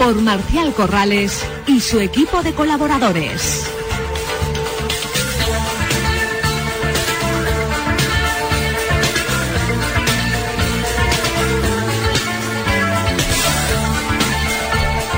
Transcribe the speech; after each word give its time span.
por 0.00 0.18
Marcial 0.22 0.72
Corrales 0.72 1.46
y 1.66 1.78
su 1.78 2.00
equipo 2.00 2.42
de 2.42 2.54
colaboradores. 2.54 3.70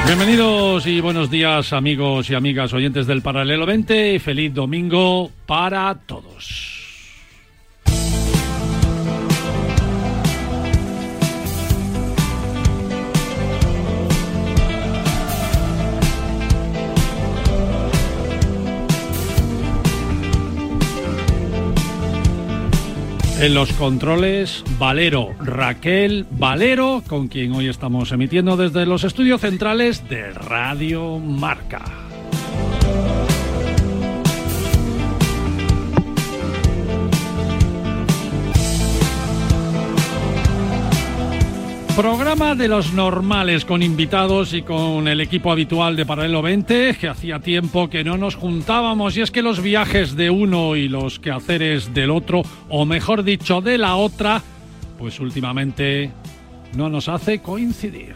Bienvenidos 0.05 0.85
y 0.89 1.01
buenos 1.01 1.31
días 1.31 1.73
amigos 1.73 2.29
y 2.31 2.35
amigas 2.35 2.73
oyentes 2.73 3.07
del 3.07 3.23
Paralelo 3.23 3.65
20 3.67 4.15
y 4.15 4.19
feliz 4.19 4.53
domingo 4.53 5.31
para 5.47 5.95
todos. 5.95 6.72
En 23.43 23.55
los 23.55 23.73
controles, 23.73 24.63
Valero, 24.79 25.35
Raquel 25.41 26.25
Valero, 26.31 27.03
con 27.09 27.27
quien 27.27 27.51
hoy 27.55 27.69
estamos 27.69 28.13
emitiendo 28.13 28.57
desde 28.57 28.87
los 28.87 29.03
estudios 29.03 29.41
centrales 29.41 30.09
de 30.09 30.31
Radio 30.31 31.19
Marca. 31.19 32.12
Programa 41.97 42.55
de 42.55 42.69
los 42.69 42.95
normales 42.95 43.67
con 43.67 43.83
invitados 43.83 44.55
y 44.55 44.63
con 44.63 45.09
el 45.09 45.21
equipo 45.21 45.53
habitual 45.53 45.95
de 45.95 46.07
Paralelo 46.07 46.41
20, 46.41 46.97
que 46.99 47.09
hacía 47.09 47.41
tiempo 47.41 47.91
que 47.91 48.03
no 48.03 48.17
nos 48.17 48.35
juntábamos 48.35 49.15
y 49.17 49.21
es 49.21 49.31
que 49.31 49.43
los 49.43 49.63
viajes 49.63 50.17
de 50.17 50.31
uno 50.31 50.75
y 50.75 50.89
los 50.89 51.19
quehaceres 51.19 51.93
del 51.93 52.11
otro, 52.11 52.43
o 52.71 52.87
mejor 52.87 53.25
dicho, 53.25 53.61
de 53.61 53.77
la 53.77 53.97
otra, 53.97 54.43
pues 54.99 55.21
últimamente 55.21 56.11
no 56.75 56.89
nos 56.89 57.11
hace 57.11 57.41
coincidir. 57.41 58.15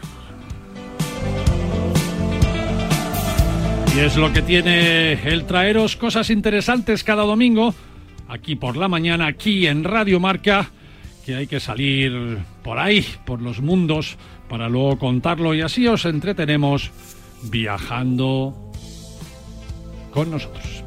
Y 3.95 3.99
es 3.99 4.17
lo 4.17 4.33
que 4.33 4.41
tiene 4.41 5.13
el 5.13 5.45
traeros 5.45 5.95
cosas 5.95 6.31
interesantes 6.31 7.03
cada 7.03 7.23
domingo, 7.23 7.75
aquí 8.27 8.55
por 8.55 8.75
la 8.75 8.87
mañana, 8.87 9.27
aquí 9.27 9.67
en 9.67 9.83
Radio 9.83 10.19
Marca 10.19 10.71
que 11.27 11.35
hay 11.35 11.45
que 11.45 11.59
salir 11.59 12.37
por 12.67 12.79
ahí, 12.79 13.05
por 13.23 13.41
los 13.41 13.61
mundos, 13.61 14.17
para 14.49 14.67
luego 14.67 14.99
contarlo 14.99 15.53
y 15.53 15.61
así 15.61 15.87
os 15.87 16.03
entretenemos 16.03 16.91
viajando 17.43 18.53
con 20.11 20.31
nosotros. 20.31 20.83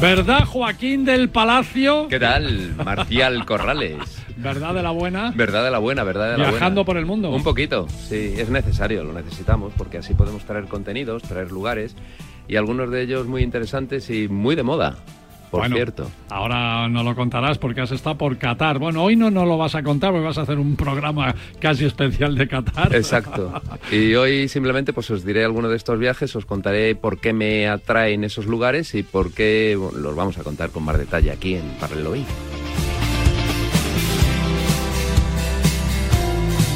¿Verdad, 0.00 0.44
Joaquín 0.44 1.04
del 1.04 1.30
Palacio? 1.30 2.06
¿Qué 2.06 2.20
tal, 2.20 2.76
Marcial 2.76 3.44
Corrales? 3.44 3.96
¿Verdad 4.36 4.72
de 4.72 4.84
la 4.84 4.92
buena? 4.92 5.32
Verdad 5.34 5.64
de 5.64 5.72
la 5.72 5.78
buena, 5.78 6.04
verdad 6.04 6.30
de 6.30 6.38
la 6.38 6.50
Viajando 6.50 6.84
por 6.84 6.96
el 6.96 7.06
mundo. 7.06 7.32
Un 7.32 7.42
poquito, 7.42 7.88
sí, 7.88 8.34
es 8.38 8.50
necesario, 8.50 9.02
lo 9.02 9.12
necesitamos, 9.12 9.72
porque 9.76 9.98
así 9.98 10.14
podemos 10.14 10.44
traer 10.44 10.66
contenidos, 10.66 11.24
traer 11.24 11.50
lugares 11.50 11.96
y 12.46 12.54
algunos 12.54 12.88
de 12.92 13.02
ellos 13.02 13.26
muy 13.26 13.42
interesantes 13.42 14.08
y 14.10 14.28
muy 14.28 14.54
de 14.54 14.62
moda. 14.62 14.96
Por 15.50 15.66
cierto. 15.68 16.10
Ahora 16.28 16.88
no 16.88 17.02
lo 17.02 17.14
contarás 17.14 17.58
porque 17.58 17.80
has 17.80 17.92
estado 17.92 18.16
por 18.16 18.36
Qatar. 18.38 18.78
Bueno, 18.78 19.02
hoy 19.02 19.16
no, 19.16 19.30
no 19.30 19.44
lo 19.46 19.58
vas 19.58 19.74
a 19.74 19.82
contar 19.82 20.10
porque 20.12 20.26
vas 20.26 20.38
a 20.38 20.42
hacer 20.42 20.58
un 20.58 20.76
programa 20.76 21.34
casi 21.60 21.84
especial 21.84 22.34
de 22.36 22.48
Qatar. 22.48 22.94
Exacto. 22.94 23.52
Y 23.90 24.14
hoy 24.14 24.48
simplemente 24.48 24.92
pues 24.92 25.10
os 25.10 25.24
diré 25.24 25.44
alguno 25.44 25.68
de 25.68 25.76
estos 25.76 25.98
viajes, 25.98 26.34
os 26.34 26.44
contaré 26.44 26.94
por 26.96 27.18
qué 27.18 27.32
me 27.32 27.68
atraen 27.68 28.24
esos 28.24 28.46
lugares 28.46 28.94
y 28.94 29.02
por 29.02 29.32
qué 29.32 29.78
los 29.96 30.16
vamos 30.16 30.38
a 30.38 30.42
contar 30.42 30.70
con 30.70 30.82
más 30.82 30.98
detalle 30.98 31.30
aquí 31.30 31.54
en 31.54 31.64
Paralelo 31.78 32.14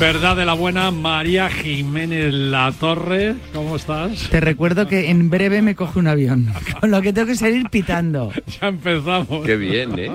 Verdad 0.00 0.34
de 0.34 0.46
la 0.46 0.54
buena, 0.54 0.90
María 0.90 1.50
Jiménez 1.50 2.32
La 2.32 2.72
Torre, 2.72 3.34
¿cómo 3.52 3.76
estás? 3.76 4.30
Te 4.30 4.40
recuerdo 4.40 4.88
que 4.88 5.10
en 5.10 5.28
breve 5.28 5.60
me 5.60 5.74
coge 5.74 5.98
un 5.98 6.08
avión, 6.08 6.50
con 6.80 6.90
lo 6.90 7.02
que 7.02 7.12
tengo 7.12 7.26
que 7.26 7.36
salir 7.36 7.68
pitando. 7.68 8.32
Ya 8.60 8.68
empezamos. 8.68 9.44
Qué 9.44 9.56
bien, 9.56 9.98
¿eh? 9.98 10.10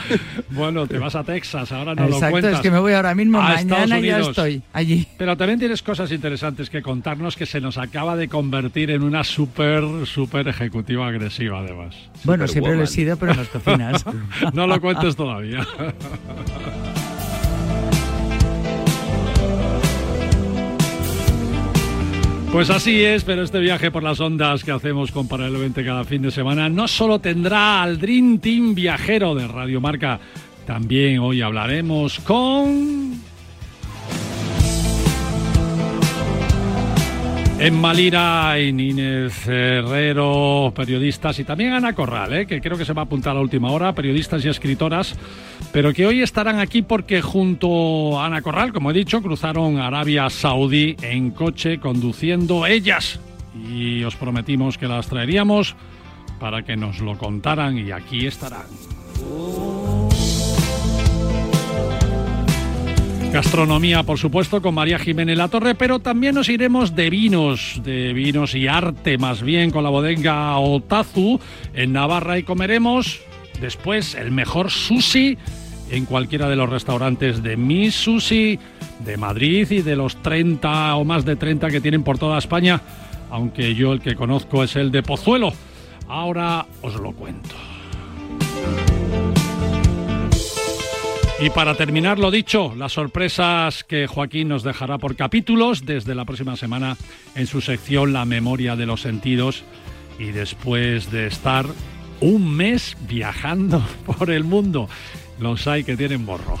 bueno, 0.50 0.86
te 0.86 0.98
vas 0.98 1.14
a 1.14 1.24
Texas, 1.24 1.70
ahora 1.72 1.94
no 1.94 2.04
Exacto, 2.04 2.24
lo 2.24 2.30
cuentas. 2.30 2.54
es 2.54 2.60
que 2.60 2.70
me 2.70 2.78
voy 2.78 2.94
ahora 2.94 3.14
mismo, 3.14 3.40
mañana 3.40 4.00
ya 4.00 4.20
estoy 4.20 4.62
allí. 4.72 5.06
Pero 5.18 5.36
también 5.36 5.58
tienes 5.58 5.82
cosas 5.82 6.10
interesantes 6.10 6.70
que 6.70 6.80
contarnos 6.80 7.36
que 7.36 7.44
se 7.44 7.60
nos 7.60 7.76
acaba 7.76 8.16
de 8.16 8.28
convertir 8.28 8.90
en 8.90 9.02
una 9.02 9.24
súper, 9.24 9.84
súper 10.06 10.48
ejecutiva 10.48 11.06
agresiva, 11.06 11.60
además. 11.60 11.94
Bueno, 12.24 12.48
siempre 12.48 12.74
lo 12.74 12.84
he 12.84 12.86
sido, 12.86 13.18
pero 13.18 13.32
en 13.32 13.38
las 13.38 13.48
cocinas. 13.48 14.04
no 14.54 14.66
lo 14.66 14.80
cuentes 14.80 15.14
todavía. 15.16 15.66
Pues 22.52 22.70
así 22.70 23.04
es, 23.04 23.24
pero 23.24 23.42
este 23.42 23.60
viaje 23.60 23.90
por 23.90 24.02
las 24.02 24.20
ondas 24.20 24.64
que 24.64 24.72
hacemos 24.72 25.12
con 25.12 25.28
Paralelo 25.28 25.60
20 25.60 25.84
cada 25.84 26.04
fin 26.04 26.22
de 26.22 26.30
semana 26.30 26.70
no 26.70 26.88
solo 26.88 27.18
tendrá 27.18 27.82
al 27.82 27.98
Dream 27.98 28.38
Team 28.38 28.74
viajero 28.74 29.34
de 29.34 29.46
Radio 29.46 29.82
Marca, 29.82 30.18
también 30.66 31.18
hoy 31.18 31.42
hablaremos 31.42 32.18
con 32.20 33.18
En 37.60 37.74
Malira, 37.74 38.56
en 38.56 38.78
Inés 38.78 39.46
Herrero, 39.46 40.72
periodistas, 40.74 41.40
y 41.40 41.44
también 41.44 41.72
Ana 41.72 41.92
Corral, 41.92 42.32
¿eh? 42.32 42.46
que 42.46 42.60
creo 42.60 42.78
que 42.78 42.84
se 42.84 42.92
va 42.92 43.02
a 43.02 43.04
apuntar 43.04 43.32
a 43.32 43.34
la 43.34 43.40
última 43.40 43.72
hora, 43.72 43.92
periodistas 43.94 44.44
y 44.44 44.48
escritoras, 44.48 45.16
pero 45.72 45.92
que 45.92 46.06
hoy 46.06 46.22
estarán 46.22 46.58
aquí 46.58 46.82
porque 46.82 47.22
junto 47.22 48.18
a 48.18 48.26
Ana 48.26 48.42
Corral, 48.42 48.72
como 48.72 48.90
he 48.90 48.94
dicho, 48.94 49.22
cruzaron 49.22 49.78
Arabia 49.78 50.30
Saudí 50.30 50.96
en 51.02 51.30
coche 51.30 51.78
conduciendo 51.78 52.66
ellas. 52.66 53.20
Y 53.70 54.02
os 54.04 54.16
prometimos 54.16 54.78
que 54.78 54.86
las 54.86 55.08
traeríamos 55.08 55.76
para 56.38 56.62
que 56.62 56.76
nos 56.76 57.00
lo 57.00 57.18
contaran 57.18 57.76
y 57.76 57.90
aquí 57.90 58.26
estarán. 58.26 58.66
Gastronomía, 63.32 64.04
por 64.04 64.18
supuesto, 64.18 64.62
con 64.62 64.74
María 64.74 64.98
Jiménez 64.98 65.36
La 65.36 65.48
Torre, 65.48 65.74
pero 65.74 65.98
también 65.98 66.34
nos 66.34 66.48
iremos 66.48 66.96
de 66.96 67.10
vinos, 67.10 67.80
de 67.84 68.14
vinos 68.14 68.54
y 68.54 68.68
arte, 68.68 69.18
más 69.18 69.42
bien, 69.42 69.70
con 69.70 69.84
la 69.84 69.90
bodega 69.90 70.56
Otazu 70.58 71.38
en 71.74 71.92
Navarra 71.92 72.38
y 72.38 72.42
comeremos 72.42 73.20
después 73.60 74.14
el 74.14 74.30
mejor 74.30 74.70
sushi 74.70 75.36
en 75.90 76.04
cualquiera 76.04 76.48
de 76.48 76.56
los 76.56 76.68
restaurantes 76.68 77.42
de 77.42 77.56
Mi 77.56 77.90
Sushi 77.90 78.58
de 79.04 79.16
Madrid 79.16 79.70
y 79.70 79.82
de 79.82 79.96
los 79.96 80.16
30 80.22 80.96
o 80.96 81.04
más 81.04 81.24
de 81.24 81.36
30 81.36 81.70
que 81.70 81.80
tienen 81.80 82.02
por 82.02 82.18
toda 82.18 82.38
España, 82.38 82.80
aunque 83.30 83.74
yo 83.74 83.92
el 83.92 84.00
que 84.00 84.14
conozco 84.14 84.64
es 84.64 84.76
el 84.76 84.90
de 84.90 85.02
Pozuelo. 85.02 85.52
Ahora 86.08 86.66
os 86.82 86.94
lo 86.96 87.12
cuento. 87.12 87.54
Y 91.40 91.50
para 91.50 91.76
terminar 91.76 92.18
lo 92.18 92.32
dicho, 92.32 92.74
las 92.76 92.92
sorpresas 92.92 93.84
que 93.84 94.08
Joaquín 94.08 94.48
nos 94.48 94.64
dejará 94.64 94.98
por 94.98 95.14
capítulos 95.14 95.86
desde 95.86 96.16
la 96.16 96.24
próxima 96.24 96.56
semana 96.56 96.96
en 97.36 97.46
su 97.46 97.60
sección 97.60 98.12
La 98.12 98.24
memoria 98.24 98.74
de 98.74 98.86
los 98.86 99.02
sentidos 99.02 99.62
y 100.18 100.32
después 100.32 101.12
de 101.12 101.28
estar 101.28 101.66
un 102.20 102.56
mes 102.56 102.96
viajando 103.08 103.84
por 104.06 104.30
el 104.30 104.42
mundo. 104.42 104.88
Los 105.40 105.66
hay 105.66 105.84
que 105.84 105.96
tienen 105.96 106.26
borro. 106.26 106.58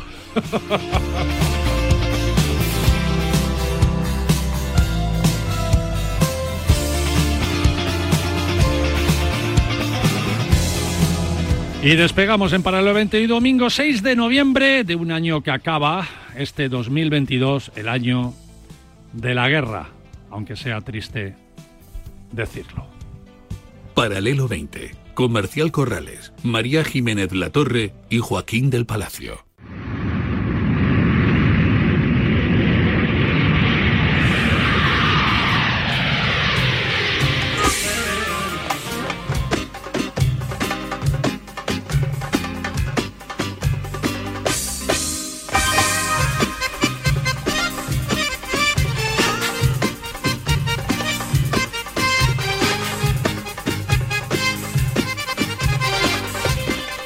Y 11.80 11.94
despegamos 11.94 12.52
en 12.52 12.62
paralelo 12.64 12.92
20 12.92 13.20
y 13.20 13.26
domingo 13.28 13.70
6 13.70 14.02
de 14.02 14.16
noviembre 14.16 14.82
de 14.82 14.96
un 14.96 15.12
año 15.12 15.42
que 15.42 15.52
acaba, 15.52 16.06
este 16.36 16.68
2022, 16.68 17.70
el 17.76 17.88
año 17.88 18.34
de 19.12 19.34
la 19.34 19.48
guerra, 19.48 19.88
aunque 20.28 20.56
sea 20.56 20.80
triste 20.80 21.36
decirlo. 22.32 22.84
Paralelo 23.94 24.48
20, 24.48 24.90
Comercial 25.18 25.72
Corrales, 25.72 26.32
María 26.44 26.84
Jiménez 26.84 27.32
Latorre 27.32 27.92
y 28.08 28.20
Joaquín 28.20 28.70
del 28.70 28.86
Palacio. 28.86 29.47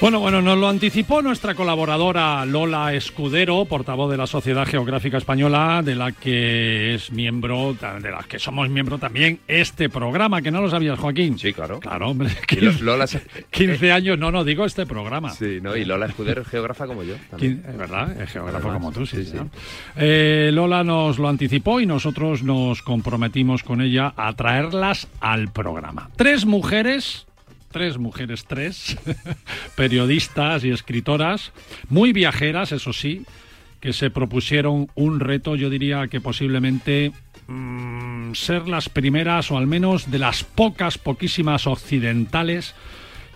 Bueno, 0.02 0.19
bueno, 0.19 0.43
nos 0.43 0.58
lo 0.58 0.69
anticipó 0.69 1.22
nuestra 1.22 1.54
colaboradora 1.54 2.44
Lola 2.44 2.93
Escudero, 2.93 3.64
portavoz 3.66 4.10
de 4.10 4.16
la 4.16 4.26
Sociedad 4.26 4.66
Geográfica 4.66 5.16
Española, 5.16 5.81
de 5.84 5.94
la 5.94 6.10
que 6.10 6.94
es 6.96 7.12
miembro, 7.12 7.75
de 7.75 8.10
la 8.10 8.25
que 8.28 8.40
somos 8.40 8.69
miembro 8.69 8.99
también 8.99 9.38
este 9.46 9.88
programa, 9.88 10.43
que 10.43 10.50
no 10.50 10.60
lo 10.60 10.69
sabías, 10.69 10.99
Joaquín. 10.99 11.38
Sí, 11.38 11.52
claro. 11.52 11.78
Claro, 11.78 12.10
hombre. 12.10 12.31
Y 12.50 12.56
Lo- 12.56 12.70
15, 12.72 12.82
Lola, 12.84 13.06
15 13.50 13.93
años, 13.93 14.19
no, 14.19 14.32
no, 14.32 14.43
digo 14.43 14.64
este 14.64 14.87
programa. 14.87 15.31
sí, 15.31 15.60
¿no? 15.62 15.76
Y 15.76 15.84
Lola 15.84 16.06
Escudero 16.06 16.43
es 16.43 16.49
geógrafa 16.49 16.88
como 16.88 17.04
yo. 17.04 17.14
también. 17.31 17.62
Es 17.69 17.76
verdad, 17.78 18.20
es 18.20 18.28
geógrafo 18.32 18.56
Además, 18.70 18.75
como 18.75 18.90
tú, 18.93 19.06
sí. 19.06 19.25
sí. 19.25 19.37
Eh, 19.94 20.50
Lola 20.52 20.82
nos 20.82 21.20
lo 21.20 21.28
anticipó 21.28 21.81
y 21.81 21.87
nosotros 21.87 22.43
nos 22.43 22.82
comprometimos 22.82 23.62
con 23.62 23.81
ella 23.81 24.12
a 24.16 24.32
traerlas 24.32 25.06
al 25.20 25.52
programa. 25.52 26.10
Tres 26.16 26.44
mujeres, 26.44 27.25
tres 27.73 27.99
mujeres, 27.99 28.45
tres, 28.47 28.97
periodistas 29.77 30.65
y 30.65 30.71
escritoras, 30.71 31.53
muy 31.89 32.13
viajeras, 32.13 32.71
eso 32.73 32.93
sí, 32.93 33.25
que 33.81 33.93
se 33.93 34.11
propusieron 34.11 34.89
un 34.95 35.19
reto, 35.19 35.57
yo 35.57 35.69
diría 35.69 36.07
que 36.07 36.21
posiblemente 36.21 37.11
mm, 37.49 38.35
ser 38.35 38.69
las 38.69 38.89
primeras 38.89 39.51
o 39.51 39.59
al 39.59 39.67
menos 39.67 40.11
de 40.11 40.21
las 40.21 40.45
pocas, 40.45 40.99
poquísimas 40.99 41.67
occidentales 41.67 42.77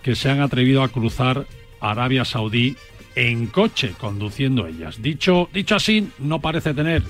que 0.01 0.15
se 0.15 0.29
han 0.29 0.39
atrevido 0.39 0.83
a 0.83 0.89
cruzar 0.89 1.45
Arabia 1.81 2.23
Saudí 2.23 2.77
en 3.15 3.47
coche, 3.47 3.93
conduciendo 3.97 4.67
ellas. 4.67 5.01
Dicho, 5.01 5.49
dicho 5.53 5.75
así, 5.75 6.09
no 6.19 6.39
parece 6.39 6.73
tener 6.73 7.03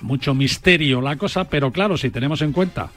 mucho 0.00 0.34
misterio 0.34 1.00
la 1.00 1.16
cosa, 1.16 1.44
pero 1.48 1.72
claro, 1.72 1.96
si 1.96 2.10
tenemos 2.10 2.42
en 2.42 2.52
cuenta 2.52 2.90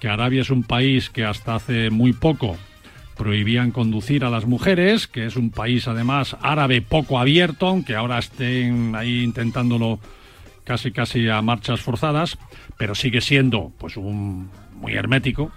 que 0.00 0.08
Arabia 0.08 0.42
es 0.42 0.50
un 0.50 0.64
país 0.64 1.08
que 1.08 1.24
hasta 1.24 1.54
hace 1.54 1.90
muy 1.90 2.12
poco 2.12 2.58
prohibían 3.18 3.72
conducir 3.72 4.24
a 4.24 4.30
las 4.30 4.46
mujeres, 4.46 5.06
que 5.06 5.26
es 5.26 5.36
un 5.36 5.50
país 5.50 5.86
además 5.88 6.36
árabe 6.40 6.80
poco 6.80 7.18
abierto, 7.18 7.66
aunque 7.66 7.96
ahora 7.96 8.18
estén 8.18 8.94
ahí 8.94 9.22
intentándolo 9.22 9.98
casi 10.64 10.92
casi 10.92 11.28
a 11.28 11.42
marchas 11.42 11.80
forzadas, 11.80 12.38
pero 12.78 12.94
sigue 12.94 13.20
siendo 13.20 13.72
pues 13.78 13.96
un 13.96 14.50
muy 14.80 14.94
hermético 14.94 15.50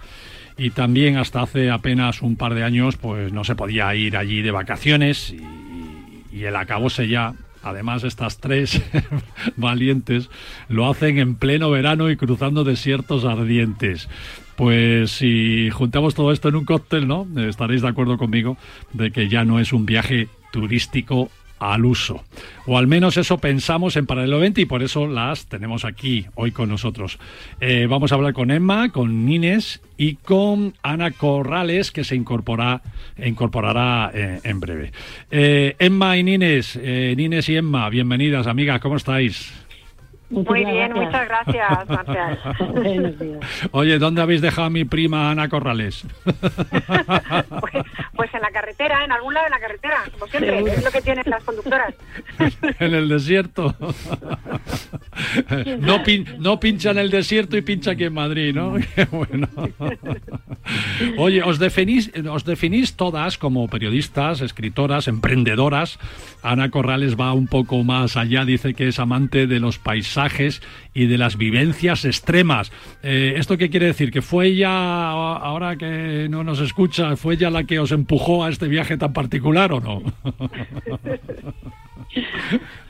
y 0.58 0.70
también 0.70 1.16
hasta 1.16 1.42
hace 1.42 1.70
apenas 1.70 2.20
un 2.20 2.36
par 2.36 2.54
de 2.54 2.64
años 2.64 2.96
pues 2.96 3.32
no 3.32 3.44
se 3.44 3.54
podía 3.54 3.94
ir 3.94 4.16
allí 4.16 4.42
de 4.42 4.50
vacaciones 4.50 5.30
y, 5.30 6.36
y 6.36 6.44
el 6.44 6.56
acabose 6.56 7.08
ya 7.08 7.34
Además, 7.62 8.02
estas 8.02 8.38
tres 8.38 8.82
valientes 9.56 10.28
lo 10.68 10.90
hacen 10.90 11.18
en 11.18 11.36
pleno 11.36 11.70
verano 11.70 12.10
y 12.10 12.16
cruzando 12.16 12.64
desiertos 12.64 13.24
ardientes. 13.24 14.08
Pues 14.56 15.12
si 15.12 15.70
juntamos 15.70 16.14
todo 16.14 16.32
esto 16.32 16.48
en 16.48 16.56
un 16.56 16.64
cóctel, 16.64 17.08
¿no? 17.08 17.26
Estaréis 17.36 17.82
de 17.82 17.88
acuerdo 17.88 18.18
conmigo 18.18 18.56
de 18.92 19.10
que 19.10 19.28
ya 19.28 19.44
no 19.44 19.60
es 19.60 19.72
un 19.72 19.86
viaje 19.86 20.28
turístico 20.52 21.30
al 21.62 21.84
uso. 21.84 22.24
O 22.66 22.76
al 22.76 22.88
menos 22.88 23.16
eso 23.16 23.38
pensamos 23.38 23.96
en 23.96 24.06
Paralelo 24.06 24.40
20 24.40 24.60
y 24.60 24.64
por 24.64 24.82
eso 24.82 25.06
las 25.06 25.46
tenemos 25.46 25.84
aquí 25.84 26.26
hoy 26.34 26.50
con 26.50 26.68
nosotros. 26.68 27.18
Eh, 27.60 27.86
vamos 27.88 28.10
a 28.10 28.16
hablar 28.16 28.32
con 28.32 28.50
Emma, 28.50 28.90
con 28.90 29.24
Nines 29.24 29.80
y 29.96 30.16
con 30.16 30.74
Ana 30.82 31.12
Corrales, 31.12 31.92
que 31.92 32.02
se 32.02 32.16
incorpora, 32.16 32.82
incorporará 33.16 34.10
eh, 34.12 34.40
en 34.42 34.58
breve. 34.58 34.92
Eh, 35.30 35.76
Emma 35.78 36.16
y 36.16 36.24
Nines, 36.24 36.76
Nines 36.76 37.48
y 37.48 37.56
Emma, 37.56 37.88
bienvenidas, 37.90 38.48
amigas, 38.48 38.80
¿cómo 38.80 38.96
estáis? 38.96 39.52
Muy 40.32 40.64
bien, 40.64 40.92
muchas 40.94 41.28
gracias, 41.28 41.88
Marcial. 41.88 42.38
Buenos 42.72 43.18
días. 43.18 43.40
Oye, 43.70 43.98
¿dónde 43.98 44.22
habéis 44.22 44.40
dejado 44.40 44.66
a 44.68 44.70
mi 44.70 44.84
prima 44.84 45.30
Ana 45.30 45.48
Corrales? 45.48 46.04
Pues, 47.60 47.84
pues 48.14 48.32
en 48.34 48.40
la 48.42 48.50
carretera, 48.50 49.04
en 49.04 49.12
algún 49.12 49.32
lado 49.34 49.44
de 49.46 49.50
la 49.50 49.58
carretera, 49.60 50.04
como 50.12 50.26
siempre, 50.26 50.58
es 50.72 50.84
lo 50.84 50.90
que 50.90 51.00
tienen 51.00 51.24
las 51.26 51.42
conductoras. 51.44 51.94
en 52.80 52.94
el 52.94 53.08
desierto. 53.08 53.74
no, 55.80 56.02
pin- 56.04 56.36
no 56.38 56.60
pincha 56.60 56.90
en 56.90 56.98
el 56.98 57.10
desierto 57.10 57.56
y 57.56 57.62
pincha 57.62 57.92
aquí 57.92 58.04
en 58.04 58.14
Madrid, 58.14 58.54
¿no? 58.54 58.74
Qué 58.94 59.04
bueno. 59.06 59.48
Oye, 61.18 61.42
os 61.42 61.58
definís, 61.58 62.10
os 62.30 62.44
definís 62.44 62.96
todas 62.96 63.38
como 63.38 63.68
periodistas, 63.68 64.40
escritoras, 64.40 65.08
emprendedoras. 65.08 65.98
Ana 66.42 66.70
Corrales 66.70 67.16
va 67.18 67.32
un 67.32 67.46
poco 67.46 67.82
más 67.84 68.16
allá, 68.16 68.44
dice 68.44 68.74
que 68.74 68.88
es 68.88 68.98
amante 68.98 69.46
de 69.46 69.60
los 69.60 69.78
paisajes 69.78 70.62
y 70.94 71.06
de 71.06 71.16
las 71.18 71.36
vivencias 71.36 72.04
extremas. 72.04 72.70
Eh, 73.02 73.34
¿Esto 73.36 73.56
qué 73.56 73.70
quiere 73.70 73.86
decir? 73.86 74.10
¿Que 74.10 74.20
fue 74.22 74.46
ella, 74.48 75.10
ahora 75.10 75.76
que 75.76 76.26
no 76.30 76.44
nos 76.44 76.60
escucha, 76.60 77.16
fue 77.16 77.34
ella 77.34 77.50
la 77.50 77.64
que 77.64 77.78
os 77.78 77.92
empujó 77.92 78.44
a 78.44 78.50
este 78.50 78.68
viaje 78.68 78.96
tan 78.98 79.12
particular 79.12 79.72
o 79.72 79.80
no? 79.80 80.02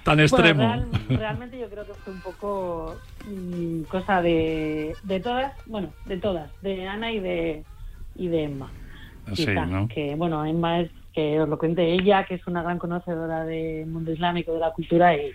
tan 0.05 0.21
extremo. 0.21 0.67
Bueno, 0.67 0.87
real- 1.09 1.19
realmente 1.19 1.59
yo 1.59 1.69
creo 1.69 1.87
que 1.87 1.95
fue 1.95 2.13
un 2.13 2.21
poco 2.21 2.97
mm, 3.29 3.83
cosa 3.83 4.21
de, 4.23 4.95
de 5.05 5.21
todas, 5.21 5.53
bueno, 5.67 5.93
de 6.07 6.17
todas, 6.19 6.51
de 6.63 6.89
Ana 6.89 7.13
y 7.13 7.21
de 7.21 7.63
y 8.17 8.29
de 8.29 8.45
Emma. 8.45 8.71
Sí, 9.35 9.47
quizá, 9.47 9.65
¿no? 9.67 9.87
Que 9.89 10.15
bueno, 10.17 10.45
Emma 10.45 10.81
es 10.81 10.91
que 11.15 11.41
os 11.41 11.49
lo 11.49 11.59
cuente 11.59 11.93
ella, 11.93 12.25
que 12.25 12.35
es 12.35 12.47
una 12.47 12.63
gran 12.63 12.79
conocedora 12.79 13.45
del 13.45 13.87
mundo 13.87 14.13
islámico, 14.13 14.53
de 14.55 14.61
la 14.61 14.73
cultura 14.73 15.15
y, 15.15 15.31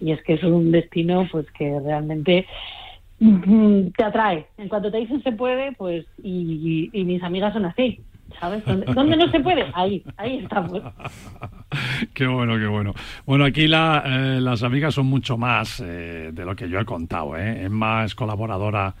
y 0.00 0.12
es 0.12 0.22
que 0.22 0.34
es 0.34 0.42
un 0.42 0.70
destino 0.70 1.28
pues 1.30 1.50
que 1.52 1.78
realmente 1.80 2.46
mm, 3.18 3.88
te 3.96 4.04
atrae. 4.04 4.46
En 4.58 4.68
cuanto 4.68 4.90
te 4.90 4.98
dicen 4.98 5.22
se 5.22 5.32
puede, 5.32 5.72
pues 5.72 6.06
y, 6.22 6.90
mis 6.92 7.22
amigas 7.22 7.52
son 7.52 7.66
así. 7.66 8.00
¿Sabes? 8.38 8.64
¿Dónde, 8.64 8.86
dónde 8.94 9.16
no 9.16 9.28
se 9.28 9.40
puede? 9.40 9.66
Ahí, 9.74 10.04
ahí 10.16 10.38
estamos. 10.38 10.80
Qué 12.14 12.26
bueno, 12.26 12.56
qué 12.58 12.66
bueno. 12.66 12.94
Bueno, 13.26 13.44
aquí 13.44 13.66
la, 13.66 14.02
eh, 14.06 14.40
las 14.40 14.62
amigas 14.62 14.94
son 14.94 15.06
mucho 15.06 15.36
más 15.36 15.80
eh, 15.80 16.30
de 16.32 16.44
lo 16.44 16.54
que 16.56 16.68
yo 16.68 16.80
he 16.80 16.84
contado. 16.84 17.36
¿eh? 17.36 17.64
Emma 17.64 18.04
es 18.04 18.14
colaboradora. 18.14 18.94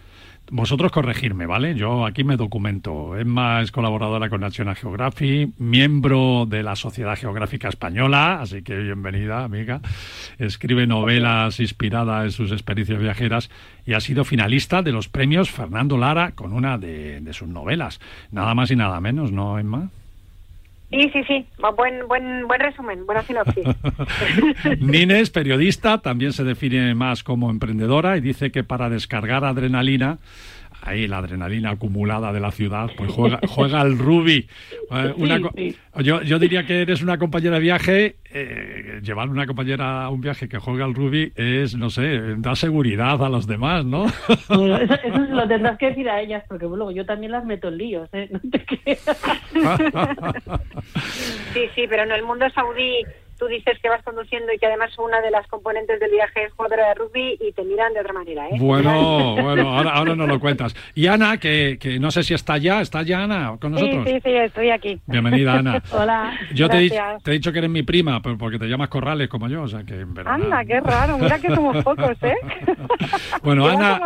Vosotros 0.52 0.90
corregirme, 0.90 1.46
¿vale? 1.46 1.76
Yo 1.76 2.04
aquí 2.04 2.24
me 2.24 2.36
documento. 2.36 3.16
Emma 3.16 3.62
es 3.62 3.70
colaboradora 3.70 4.28
con 4.28 4.40
National 4.40 4.74
Geographic, 4.74 5.50
miembro 5.58 6.44
de 6.44 6.64
la 6.64 6.74
Sociedad 6.74 7.16
Geográfica 7.16 7.68
Española, 7.68 8.40
así 8.40 8.62
que 8.62 8.76
bienvenida, 8.76 9.44
amiga. 9.44 9.80
Escribe 10.38 10.88
novelas 10.88 11.60
inspiradas 11.60 12.24
en 12.24 12.32
sus 12.32 12.50
experiencias 12.50 12.98
viajeras 12.98 13.48
y 13.86 13.92
ha 13.92 14.00
sido 14.00 14.24
finalista 14.24 14.82
de 14.82 14.90
los 14.90 15.08
premios 15.08 15.52
Fernando 15.52 15.96
Lara 15.96 16.32
con 16.32 16.52
una 16.52 16.78
de, 16.78 17.20
de 17.20 17.32
sus 17.32 17.46
novelas. 17.46 18.00
Nada 18.32 18.52
más 18.56 18.72
y 18.72 18.76
nada 18.76 19.00
menos, 19.00 19.30
¿no, 19.30 19.56
Emma? 19.56 19.90
Sí, 20.90 21.08
sí, 21.12 21.22
sí, 21.24 21.46
buen, 21.76 22.08
buen, 22.08 22.48
buen 22.48 22.60
resumen, 22.60 23.06
buena 23.06 23.22
sinopsis. 23.22 23.64
Nines, 24.80 25.30
periodista, 25.30 25.98
también 25.98 26.32
se 26.32 26.42
define 26.42 26.96
más 26.96 27.22
como 27.22 27.48
emprendedora 27.48 28.16
y 28.16 28.20
dice 28.20 28.50
que 28.50 28.64
para 28.64 28.90
descargar 28.90 29.44
adrenalina, 29.44 30.18
ahí 30.82 31.06
la 31.06 31.18
adrenalina 31.18 31.70
acumulada 31.70 32.32
de 32.32 32.40
la 32.40 32.50
ciudad, 32.50 32.90
pues 32.96 33.10
juega, 33.10 33.40
juega 33.48 33.80
al 33.80 33.98
Ruby. 33.98 34.48
Eh, 34.90 35.14
una 35.16 35.36
Sí, 35.36 35.42
co- 35.42 35.52
sí. 35.56 35.76
yo, 36.02 36.22
yo 36.22 36.38
diría 36.38 36.64
que 36.66 36.82
eres 36.82 37.02
una 37.02 37.18
compañera 37.18 37.56
de 37.56 37.60
viaje, 37.62 38.16
eh, 38.32 39.00
llevar 39.02 39.28
una 39.28 39.46
compañera 39.46 40.04
a 40.04 40.08
un 40.10 40.20
viaje 40.20 40.48
que 40.48 40.58
juega 40.58 40.84
al 40.84 40.94
Ruby 40.94 41.32
es, 41.36 41.74
no 41.74 41.90
sé, 41.90 42.36
da 42.38 42.54
seguridad 42.56 43.22
a 43.24 43.28
los 43.28 43.46
demás, 43.46 43.84
¿no? 43.84 44.06
Bueno, 44.48 44.76
eso, 44.78 44.94
eso 45.04 45.18
lo 45.18 45.46
tendrás 45.48 45.78
que 45.78 45.86
decir 45.86 46.08
a 46.08 46.20
ellas, 46.20 46.44
porque 46.48 46.64
luego 46.66 46.90
yo 46.92 47.04
también 47.06 47.32
las 47.32 47.44
meto 47.44 47.68
en 47.68 47.78
líos, 47.78 48.08
¿eh? 48.12 48.28
No 48.32 48.40
te 48.50 48.64
creas. 48.64 49.00
Sí, 51.52 51.60
sí, 51.74 51.84
pero 51.88 52.02
en 52.04 52.12
el 52.12 52.22
mundo 52.22 52.46
saudí 52.54 53.02
tú 53.40 53.46
dices 53.46 53.78
que 53.82 53.88
vas 53.88 54.02
conduciendo 54.04 54.52
y 54.52 54.58
que 54.58 54.66
además 54.66 54.96
una 54.98 55.20
de 55.22 55.30
las 55.30 55.46
componentes 55.48 55.98
del 55.98 56.10
viaje 56.10 56.44
es 56.44 56.52
jugadora 56.52 56.88
de 56.88 56.94
rugby 56.94 57.38
y 57.40 57.52
te 57.52 57.64
miran 57.64 57.94
de 57.94 58.00
otra 58.00 58.12
manera, 58.12 58.46
¿eh? 58.48 58.56
Bueno, 58.58 59.34
bueno, 59.40 59.70
ahora, 59.70 59.90
ahora 59.92 60.14
nos 60.14 60.28
lo 60.28 60.38
cuentas. 60.38 60.76
Y 60.94 61.06
Ana, 61.06 61.38
que, 61.38 61.78
que 61.80 61.98
no 61.98 62.10
sé 62.10 62.22
si 62.22 62.34
está 62.34 62.58
ya, 62.58 62.82
¿está 62.82 63.02
ya 63.02 63.24
Ana 63.24 63.56
con 63.58 63.72
nosotros? 63.72 64.04
Sí, 64.06 64.12
sí, 64.12 64.20
sí, 64.22 64.30
estoy 64.30 64.70
aquí. 64.70 65.00
Bienvenida, 65.06 65.54
Ana. 65.54 65.82
Hola. 65.90 66.38
Yo 66.52 66.68
te, 66.68 66.90
te 66.90 67.30
he 67.30 67.34
dicho 67.34 67.50
que 67.50 67.58
eres 67.58 67.70
mi 67.70 67.82
prima, 67.82 68.20
pero 68.20 68.36
porque 68.36 68.58
te 68.58 68.66
llamas 68.66 68.90
Corrales 68.90 69.28
como 69.28 69.48
yo, 69.48 69.62
o 69.62 69.68
sea 69.68 69.84
que... 69.84 69.94
Anda, 69.94 70.22
nada. 70.24 70.64
qué 70.66 70.80
raro, 70.80 71.16
mira 71.16 71.38
que 71.38 71.48
somos 71.48 71.82
pocos, 71.84 72.22
¿eh? 72.22 72.36
Bueno, 73.42 73.66
Ana. 73.66 74.00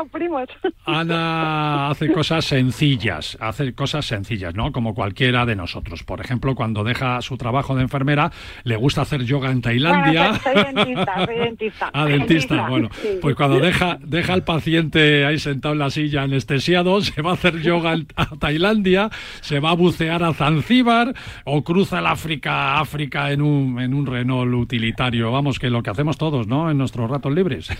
Ana 0.87 1.91
hace 1.91 2.13
cosas 2.13 2.45
sencillas, 2.45 3.37
hace 3.41 3.75
cosas 3.75 4.07
sencillas, 4.07 4.55
¿no? 4.55 4.71
Como 4.71 4.95
cualquiera 4.95 5.45
de 5.45 5.57
nosotros. 5.57 6.05
Por 6.05 6.21
ejemplo, 6.21 6.55
cuando 6.55 6.85
deja 6.85 7.21
su 7.21 7.37
trabajo 7.37 7.75
de 7.75 7.83
enfermera, 7.83 8.31
le 8.63 8.77
gusta 8.77 9.03
hacer 9.03 9.24
yoga 9.27 9.51
en 9.51 9.61
Tailandia. 9.63 10.29
Bueno, 10.31 10.39
soy, 10.43 10.53
soy 10.55 10.65
dentista, 10.75 11.27
soy 11.27 11.37
dentista. 11.39 11.91
Ah, 11.93 12.05
dentista. 12.07 12.35
Dentista, 12.35 12.69
Bueno, 12.69 12.89
sí. 13.01 13.09
pues 13.21 13.35
cuando 13.37 13.59
deja, 13.61 13.99
deja 14.01 14.33
al 14.33 14.45
paciente 14.45 15.25
ahí 15.27 15.39
sentado 15.39 15.73
en 15.75 15.79
la 15.81 15.91
silla 15.91 16.23
anestesiado, 16.23 17.01
se 17.03 17.23
va 17.23 17.31
a 17.31 17.35
hacer 17.35 17.61
yoga 17.61 17.95
a 18.17 18.27
Tailandia, 18.39 19.11
se 19.41 19.61
va 19.61 19.71
a 19.71 19.75
bucear 19.75 20.23
a 20.23 20.33
Zanzíbar 20.33 21.15
o 21.45 21.63
cruza 21.65 21.99
el 21.99 22.07
África, 22.07 22.79
África 22.81 23.31
en 23.33 23.43
un, 23.43 23.81
en 23.81 23.95
un 23.95 24.07
Renault 24.07 24.55
utilitario. 24.55 25.31
Vamos, 25.33 25.59
que 25.59 25.71
lo 25.71 25.83
que 25.83 25.91
hacemos 25.91 26.17
todos, 26.19 26.47
¿no? 26.47 26.71
En 26.71 26.79
nuestros 26.79 27.11
ratos 27.11 27.33
libres. 27.33 27.69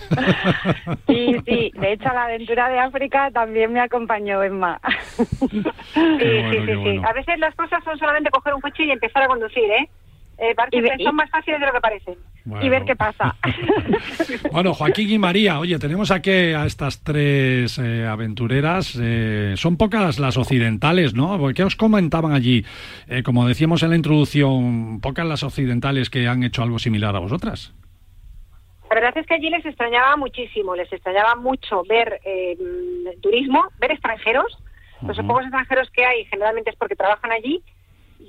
Sí, 1.07 1.37
sí, 1.47 1.73
de 1.75 1.93
hecho 1.93 2.05
la 2.05 2.25
aventura 2.25 2.69
de 2.69 2.79
África 2.79 3.31
también 3.33 3.73
me 3.73 3.81
acompañó 3.81 4.43
Emma. 4.43 4.81
Sí, 5.17 5.61
bueno, 5.95 6.51
sí, 6.51 6.59
sí, 6.67 6.83
sí. 6.85 7.01
A 7.05 7.13
veces 7.13 7.39
las 7.39 7.55
cosas 7.55 7.83
son 7.85 7.99
solamente 7.99 8.31
coger 8.31 8.55
un 8.55 8.61
coche 8.61 8.85
y 8.85 8.91
empezar 8.91 9.23
a 9.23 9.27
conducir, 9.29 9.65
¿eh? 9.65 9.89
Eh 10.39 10.55
parece 10.55 10.77
Y 10.77 10.81
ve- 10.81 10.95
que 10.97 11.03
y- 11.03 11.07
son 11.07 11.17
más 11.17 11.31
fáciles 11.31 11.61
de 11.61 11.67
lo 11.67 11.73
que 11.73 11.81
parecen. 11.81 12.15
Y 12.63 12.69
ver 12.69 12.85
qué 12.85 12.95
pasa. 12.97 13.35
Bueno, 14.53 14.75
Joaquín 14.75 15.11
y 15.11 15.19
María, 15.19 15.59
oye, 15.59 15.79
tenemos 15.79 16.11
aquí 16.11 16.31
a 16.31 16.67
estas 16.67 17.03
tres 17.03 17.79
eh, 17.79 18.07
aventureras. 18.07 18.97
eh, 19.01 19.55
son 19.57 19.77
pocas 19.77 20.19
las 20.19 20.37
occidentales, 20.37 21.15
¿no? 21.15 21.39
¿Qué 21.55 21.65
os 21.65 21.75
comentaban 21.77 22.33
allí? 22.33 22.65
Eh, 23.09 23.23
como 23.23 23.47
decíamos 23.49 23.83
en 23.83 23.91
la 23.91 23.97
introducción, 23.97 25.01
pocas 25.01 25.27
las 25.27 25.43
occidentales 25.43 26.11
que 26.11 26.29
han 26.29 26.43
hecho 26.45 26.63
algo 26.63 26.79
similar 26.79 27.17
a 27.17 27.21
vosotras. 27.21 27.73
La 28.91 28.97
verdad 29.01 29.17
es 29.19 29.27
que 29.27 29.35
allí 29.35 29.51
les 29.51 29.65
extrañaba 29.67 30.17
muchísimo, 30.17 30.77
les 30.77 30.93
extrañaba 30.93 31.35
mucho 31.37 31.83
ver 31.89 32.21
eh, 32.25 32.57
turismo, 33.23 33.65
ver 33.81 33.93
extranjeros. 33.93 34.57
Los 35.03 35.19
pocos 35.19 35.43
extranjeros 35.43 35.91
que 35.91 36.05
hay 36.05 36.25
generalmente 36.27 36.71
es 36.71 36.77
porque 36.77 36.95
trabajan 36.97 37.31
allí. 37.33 37.63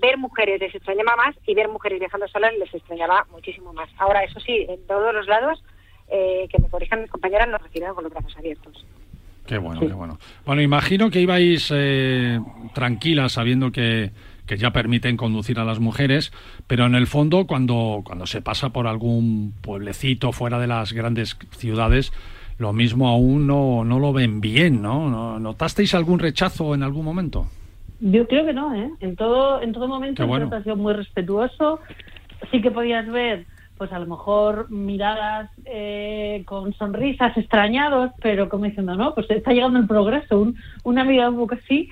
Ver 0.02 0.18
mujeres 0.18 0.60
les 0.60 0.74
extrañaba 0.76 1.16
más 1.16 1.36
y 1.46 1.54
ver 1.56 1.68
mujeres 1.70 2.00
viajando 2.00 2.28
solas 2.28 2.52
les 2.60 2.74
extrañaba 2.74 3.26
muchísimo 3.32 3.72
más. 3.74 3.90
Ahora, 3.98 4.24
eso 4.24 4.40
sí, 4.40 4.66
en 4.68 4.86
todos 4.88 5.14
los 5.14 5.28
lados, 5.28 5.64
eh, 6.10 6.48
que 6.52 6.60
me 6.62 6.68
corrijan 6.70 7.02
mis 7.02 7.12
compañeras, 7.12 7.48
nos 7.50 7.62
recibieron 7.62 7.96
con 7.96 8.04
los 8.04 8.14
brazos 8.14 8.36
abiertos. 8.38 8.86
Qué 9.48 9.58
bueno, 9.60 9.80
qué 9.82 9.94
bueno. 9.94 10.18
Bueno, 10.46 10.62
imagino 10.64 11.10
que 11.12 11.22
ibais 11.22 11.72
eh, 11.74 12.40
tranquilas 12.74 13.34
sabiendo 13.34 13.72
que, 13.72 14.10
que 14.48 14.58
ya 14.58 14.72
permiten 14.72 15.18
conducir 15.18 15.60
a 15.60 15.64
las 15.64 15.80
mujeres, 15.80 16.34
pero 16.66 16.88
en 16.88 16.96
el 16.96 17.06
fondo 17.06 17.46
cuando, 17.46 18.02
cuando 18.04 18.26
se 18.26 18.42
pasa 18.42 18.70
por 18.70 18.88
algún 18.88 19.54
pueblecito 19.62 20.32
fuera 20.32 20.58
de 20.60 20.66
las 20.68 20.94
grandes 20.94 21.38
ciudades, 21.58 22.12
lo 22.58 22.74
mismo 22.74 23.08
aún 23.08 23.46
no, 23.46 23.84
no 23.84 24.00
lo 24.00 24.14
ven 24.14 24.42
bien, 24.42 24.82
¿no? 24.82 25.10
¿No- 25.12 25.40
¿Notasteis 25.40 25.94
algún 25.94 26.18
rechazo 26.20 26.74
en 26.74 26.82
algún 26.82 27.06
momento? 27.06 27.46
Yo 28.00 28.28
creo 28.28 28.46
que 28.46 28.54
no, 28.54 28.74
¿eh? 28.74 28.92
En 29.00 29.16
todo, 29.16 29.62
en 29.62 29.72
todo 29.72 29.88
momento 29.88 30.26
bueno. 30.28 30.50
ha 30.52 30.64
sido 30.64 30.76
muy 30.76 30.94
respetuoso. 30.94 31.80
Sí 32.52 32.62
que 32.62 32.72
podías 32.72 33.08
ver, 33.08 33.46
pues 33.78 33.92
a 33.92 34.00
lo 34.00 34.06
mejor 34.06 34.70
miradas 34.70 35.50
eh, 35.66 36.44
con 36.46 36.74
sonrisas, 36.74 37.36
extrañados, 37.38 38.12
pero 38.22 38.50
como 38.50 38.66
diciendo, 38.66 38.96
no, 38.96 39.14
pues 39.14 39.30
está 39.30 39.52
llegando 39.54 39.80
el 39.80 39.88
progreso, 39.88 40.40
un, 40.40 40.58
una 40.84 41.04
mirada 41.04 41.30
un 41.30 41.38
poco 41.38 41.56
así, 41.56 41.90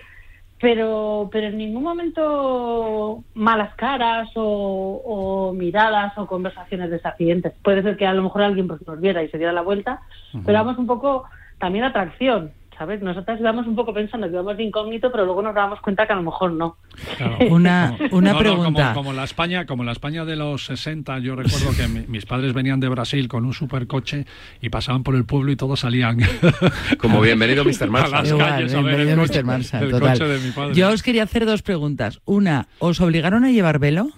pero, 0.59 1.29
pero 1.31 1.47
en 1.47 1.57
ningún 1.57 1.83
momento 1.83 3.23
malas 3.33 3.75
caras 3.75 4.29
o, 4.35 5.01
o 5.05 5.53
miradas 5.53 6.17
o 6.17 6.25
conversaciones 6.25 6.89
desafiantes. 6.89 7.53
Puede 7.61 7.83
ser 7.83 7.97
que 7.97 8.05
a 8.05 8.13
lo 8.13 8.23
mejor 8.23 8.43
alguien 8.43 8.67
pues, 8.67 8.85
nos 8.87 8.99
viera 9.01 9.23
y 9.23 9.29
se 9.29 9.37
diera 9.37 9.51
la 9.51 9.61
vuelta, 9.61 10.01
pero 10.45 10.59
vamos 10.59 10.77
un 10.77 10.87
poco 10.87 11.25
también 11.59 11.85
atracción. 11.85 12.51
¿Sabes? 12.83 13.01
Nosotras 13.01 13.39
íbamos 13.39 13.65
un 13.65 13.77
poco 13.77 13.93
pensando 13.93 14.27
que 14.27 14.33
íbamos 14.33 14.57
de 14.57 14.63
incógnito, 14.63 15.09
pero 15.09 15.23
luego 15.23 15.41
nos 15.41 15.55
dábamos 15.55 15.79
cuenta 15.79 16.05
que 16.05 16.11
a 16.11 16.17
lo 16.17 16.23
mejor 16.23 16.51
no. 16.51 16.75
Claro. 17.15 17.37
Una, 17.49 17.95
una 18.11 18.31
No, 18.31 18.33
no, 18.33 18.39
pregunta. 18.39 18.89
como, 18.89 18.93
como 18.95 19.13
la 19.13 19.23
España, 19.23 19.65
como 19.65 19.85
la 19.85 19.93
España 19.93 20.25
de 20.25 20.35
los 20.35 20.65
60, 20.65 21.19
yo 21.19 21.37
recuerdo 21.37 21.69
que 21.77 21.87
mi- 21.87 22.05
mis 22.07 22.25
padres 22.25 22.51
venían 22.53 22.81
de 22.81 22.89
Brasil 22.89 23.29
con 23.29 23.45
un 23.45 23.53
supercoche 23.53 24.25
y 24.59 24.67
pasaban 24.67 25.03
por 25.03 25.15
el 25.15 25.23
pueblo 25.25 25.53
y 25.53 25.55
todos 25.55 25.79
salían. 25.79 26.17
Como 26.99 27.21
bienvenido, 27.21 27.63
Mr. 27.63 27.83
A 27.83 27.87
Marshall. 27.87 28.11
las 28.11 28.29
Igual, 28.31 28.49
calles 28.49 28.73
a 28.73 28.81
ver 28.81 28.99
el 28.99 29.05
bienvenido, 29.05 29.21
coche, 29.27 29.43
Mr. 29.43 29.45
Marshall, 29.45 29.83
el 29.83 29.91
total. 29.91 30.11
coche 30.19 30.27
de 30.27 30.39
mi 30.45 30.51
padre. 30.51 30.73
Yo 30.75 30.89
os 30.89 31.03
quería 31.03 31.23
hacer 31.23 31.45
dos 31.45 31.61
preguntas. 31.61 32.19
Una, 32.25 32.67
¿os 32.79 32.99
obligaron 32.99 33.45
a 33.45 33.51
llevar 33.51 33.79
velo? 33.79 34.09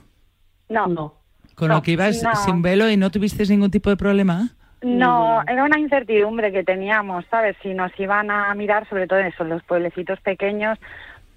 No, 0.70 0.88
No. 0.88 1.14
Con 1.54 1.68
No, 1.70 1.76
lo 1.76 1.82
que 1.84 1.92
ibas 1.92 2.24
no. 2.24 2.36
sin 2.36 2.62
velo 2.64 2.90
y 2.90 2.98
no 2.98 3.12
tuvisteis 3.12 3.50
ningún 3.52 3.70
tipo 3.70 3.92
de 3.92 3.96
problema. 3.96 4.56
No, 4.86 5.42
era 5.48 5.64
una 5.64 5.80
incertidumbre 5.80 6.52
que 6.52 6.64
teníamos, 6.64 7.26
¿sabes? 7.30 7.56
Si 7.62 7.74
nos 7.74 7.92
iban 8.00 8.30
a 8.30 8.54
mirar, 8.54 8.88
sobre 8.88 9.08
todo 9.08 9.20
eso, 9.20 9.44
en 9.44 9.50
los 9.50 9.64
pueblecitos 9.64 10.20
pequeños, 10.22 10.78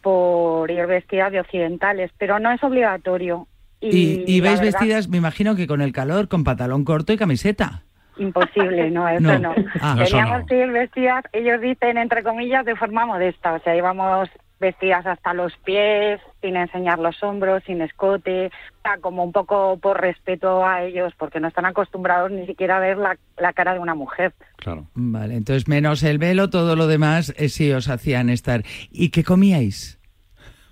por 0.02 0.71
ir 0.71 0.87
vestidas 0.87 1.33
de 1.33 1.40
occidentales, 1.40 2.11
pero 2.19 2.38
no 2.38 2.50
es 2.50 2.62
obligatorio. 2.62 3.47
Y, 3.81 4.25
y 4.26 4.40
verdad, 4.40 4.62
vestidas, 4.62 5.09
me 5.09 5.19
imagino 5.19 5.55
que 5.57 5.67
con 5.67 5.81
el 5.81 5.93
calor, 5.93 6.28
con 6.28 6.45
pantalón 6.45 6.85
corto 6.85 7.12
y 7.12 7.17
camiseta. 7.17 7.83
Imposible, 8.19 8.90
no, 8.90 9.09
eso 9.09 9.21
No. 9.21 9.38
no. 9.38 9.55
Ah. 9.81 9.97
Teníamos 10.05 10.40
no. 10.40 10.47
que 10.47 10.61
ir 10.61 10.71
vestidas, 10.71 11.25
ellos 11.33 11.61
dicen 11.61 11.97
entre 11.99 12.23
comillas, 12.23 12.64
de 12.64 12.76
forma 12.76 13.07
modesta, 13.07 13.55
o 13.55 13.61
sea, 13.61 13.76
íbamos 13.76 14.28
vestidas 14.60 15.06
hasta 15.06 15.34
los 15.34 15.56
pies, 15.64 16.20
sin 16.42 16.56
enseñar 16.56 16.98
los 16.98 17.22
hombros, 17.22 17.62
sin 17.64 17.80
escote, 17.80 18.46
o 18.46 18.82
sea, 18.82 18.98
como 19.00 19.22
un 19.24 19.32
poco 19.32 19.78
por 19.78 20.00
respeto 20.00 20.64
a 20.66 20.82
ellos, 20.82 21.12
porque 21.18 21.40
no 21.40 21.48
están 21.48 21.66
acostumbrados 21.66 22.30
ni 22.30 22.46
siquiera 22.46 22.76
a 22.78 22.80
ver 22.80 22.96
la, 22.98 23.16
la 23.38 23.52
cara 23.52 23.74
de 23.74 23.78
una 23.80 23.94
mujer. 23.94 24.32
Claro. 24.56 24.86
Vale, 24.94 25.34
entonces 25.36 25.68
menos 25.68 26.02
el 26.02 26.18
velo, 26.18 26.50
todo 26.50 26.74
lo 26.76 26.86
demás 26.86 27.32
eh, 27.36 27.48
sí 27.48 27.70
os 27.72 27.88
hacían 27.88 28.30
estar. 28.30 28.62
¿Y 28.90 29.10
qué 29.10 29.22
comíais? 29.24 29.96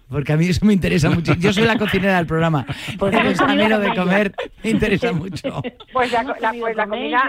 Porque 0.09 0.33
a 0.33 0.37
mí 0.37 0.47
eso 0.47 0.65
me 0.65 0.73
interesa 0.73 1.11
mucho. 1.11 1.35
Yo 1.35 1.53
soy 1.53 1.65
la 1.65 1.77
cocinera 1.79 2.17
del 2.19 2.27
programa. 2.27 2.65
Pues 2.99 3.13
Entonces, 3.13 3.41
a 3.41 3.47
mí 3.47 3.57
comido 3.59 3.69
lo 3.71 3.79
de 3.81 3.95
comer 3.97 4.33
me 4.63 4.71
interesa 4.71 5.13
mucho. 5.13 5.63
Pues 5.93 6.13
la, 6.13 6.23
la- 6.41 6.55
pues 6.61 6.77
la 6.77 6.87
comida... 6.87 7.23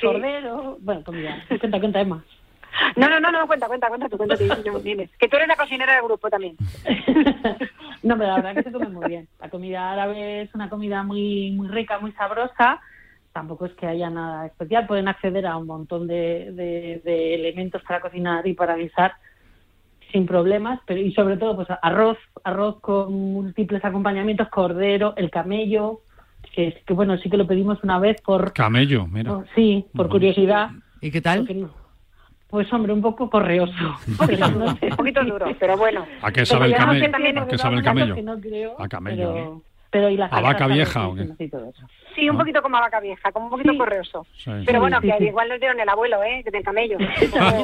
sí. 0.00 0.06
Cordero, 0.06 0.78
bueno, 0.80 1.02
comida. 1.02 1.42
Cuenta, 1.58 1.80
cuenta, 1.80 2.00
Emma. 2.00 2.24
No, 2.96 3.08
no, 3.08 3.18
no, 3.20 3.32
no, 3.32 3.46
cuenta, 3.46 3.66
cuenta, 3.66 3.88
cuenta, 3.88 4.08
tú 4.08 4.16
cuenta, 4.16 4.36
dime. 4.82 5.08
Que 5.18 5.28
tú 5.28 5.36
eres 5.36 5.48
la 5.48 5.56
cocinera 5.56 5.94
del 5.94 6.04
grupo 6.04 6.28
también. 6.30 6.56
no, 8.02 8.16
pero 8.16 8.28
la 8.28 8.34
verdad 8.36 8.54
que 8.54 8.62
se 8.62 8.72
come 8.72 8.88
muy 8.88 9.08
bien. 9.08 9.28
La 9.40 9.48
comida 9.50 9.90
árabe 9.92 10.42
es 10.42 10.54
una 10.54 10.68
comida 10.68 11.02
muy, 11.02 11.50
muy 11.52 11.68
rica, 11.68 11.98
muy 11.98 12.12
sabrosa. 12.12 12.80
Tampoco 13.32 13.66
es 13.66 13.72
que 13.74 13.86
haya 13.86 14.10
nada 14.10 14.46
especial. 14.46 14.86
Pueden 14.86 15.08
acceder 15.08 15.46
a 15.46 15.56
un 15.56 15.66
montón 15.66 16.06
de, 16.06 16.52
de- 16.52 17.02
de 17.04 17.34
elementos 17.34 17.82
para 17.82 18.00
cocinar 18.00 18.46
y 18.46 18.54
para 18.54 18.76
guisar 18.76 19.14
sin 20.12 20.24
problemas, 20.26 20.80
pero 20.86 21.00
y 21.00 21.12
sobre 21.12 21.36
todo 21.36 21.54
pues 21.54 21.68
arroz, 21.82 22.16
arroz 22.42 22.80
con 22.80 23.12
múltiples 23.12 23.84
acompañamientos, 23.84 24.48
cordero, 24.48 25.12
el 25.16 25.30
camello, 25.30 26.00
que, 26.54 26.68
es- 26.68 26.84
que 26.84 26.94
bueno, 26.94 27.18
sí 27.18 27.28
que 27.28 27.36
lo 27.36 27.46
pedimos 27.46 27.82
una 27.84 27.98
vez 27.98 28.20
por, 28.22 28.52
Camello, 28.54 29.06
mira. 29.06 29.30
por- 29.34 29.46
sí, 29.54 29.84
por 29.94 30.08
curiosidad. 30.08 30.70
¿Y 31.02 31.10
qué 31.10 31.20
tal? 31.20 31.40
porque 31.40 31.66
Pues 32.48 32.72
hombre, 32.72 32.92
un 32.94 33.02
poco 33.02 33.28
correoso. 33.28 33.72
Un 34.06 34.16
poquito 34.16 34.48
duro, 34.48 34.66
un 34.80 34.96
poquito 34.96 35.24
duro, 35.24 35.46
pero 35.58 35.76
bueno. 35.76 36.06
¿A 36.22 36.32
qué 36.32 36.46
sabe 36.46 36.66
el 36.66 36.74
camello? 36.74 37.42
¿A 37.42 37.46
qué 37.46 37.58
sabe 37.58 37.76
el 37.76 37.82
camello? 37.82 38.14
que 38.14 38.22
no 38.22 38.40
creo, 38.40 38.80
A 38.80 38.88
camello, 38.88 39.32
Pero, 39.34 39.44
¿no? 39.44 39.62
pero 39.90 40.10
y 40.10 40.16
la 40.16 40.26
A 40.26 40.40
vaca 40.40 40.66
vieja, 40.66 41.08
¿o 41.08 41.14
qué? 41.14 41.28
Sí, 42.14 42.28
un 42.28 42.36
¿No? 42.36 42.40
poquito 42.42 42.62
como 42.62 42.76
a 42.76 42.80
vaca 42.80 43.00
vieja, 43.00 43.30
como 43.32 43.46
un 43.46 43.50
poquito 43.50 43.72
Sí. 43.72 43.78
correoso. 43.78 44.26
Sí. 44.36 44.50
Pero 44.66 44.80
bueno, 44.80 45.00
Sí, 45.00 45.10
que 45.18 45.24
igual 45.26 45.48
nos 45.48 45.60
dieron 45.60 45.78
el 45.80 45.88
abuelo, 45.88 46.22
¿eh? 46.24 46.42
Del 46.50 46.62
camello. 46.64 46.98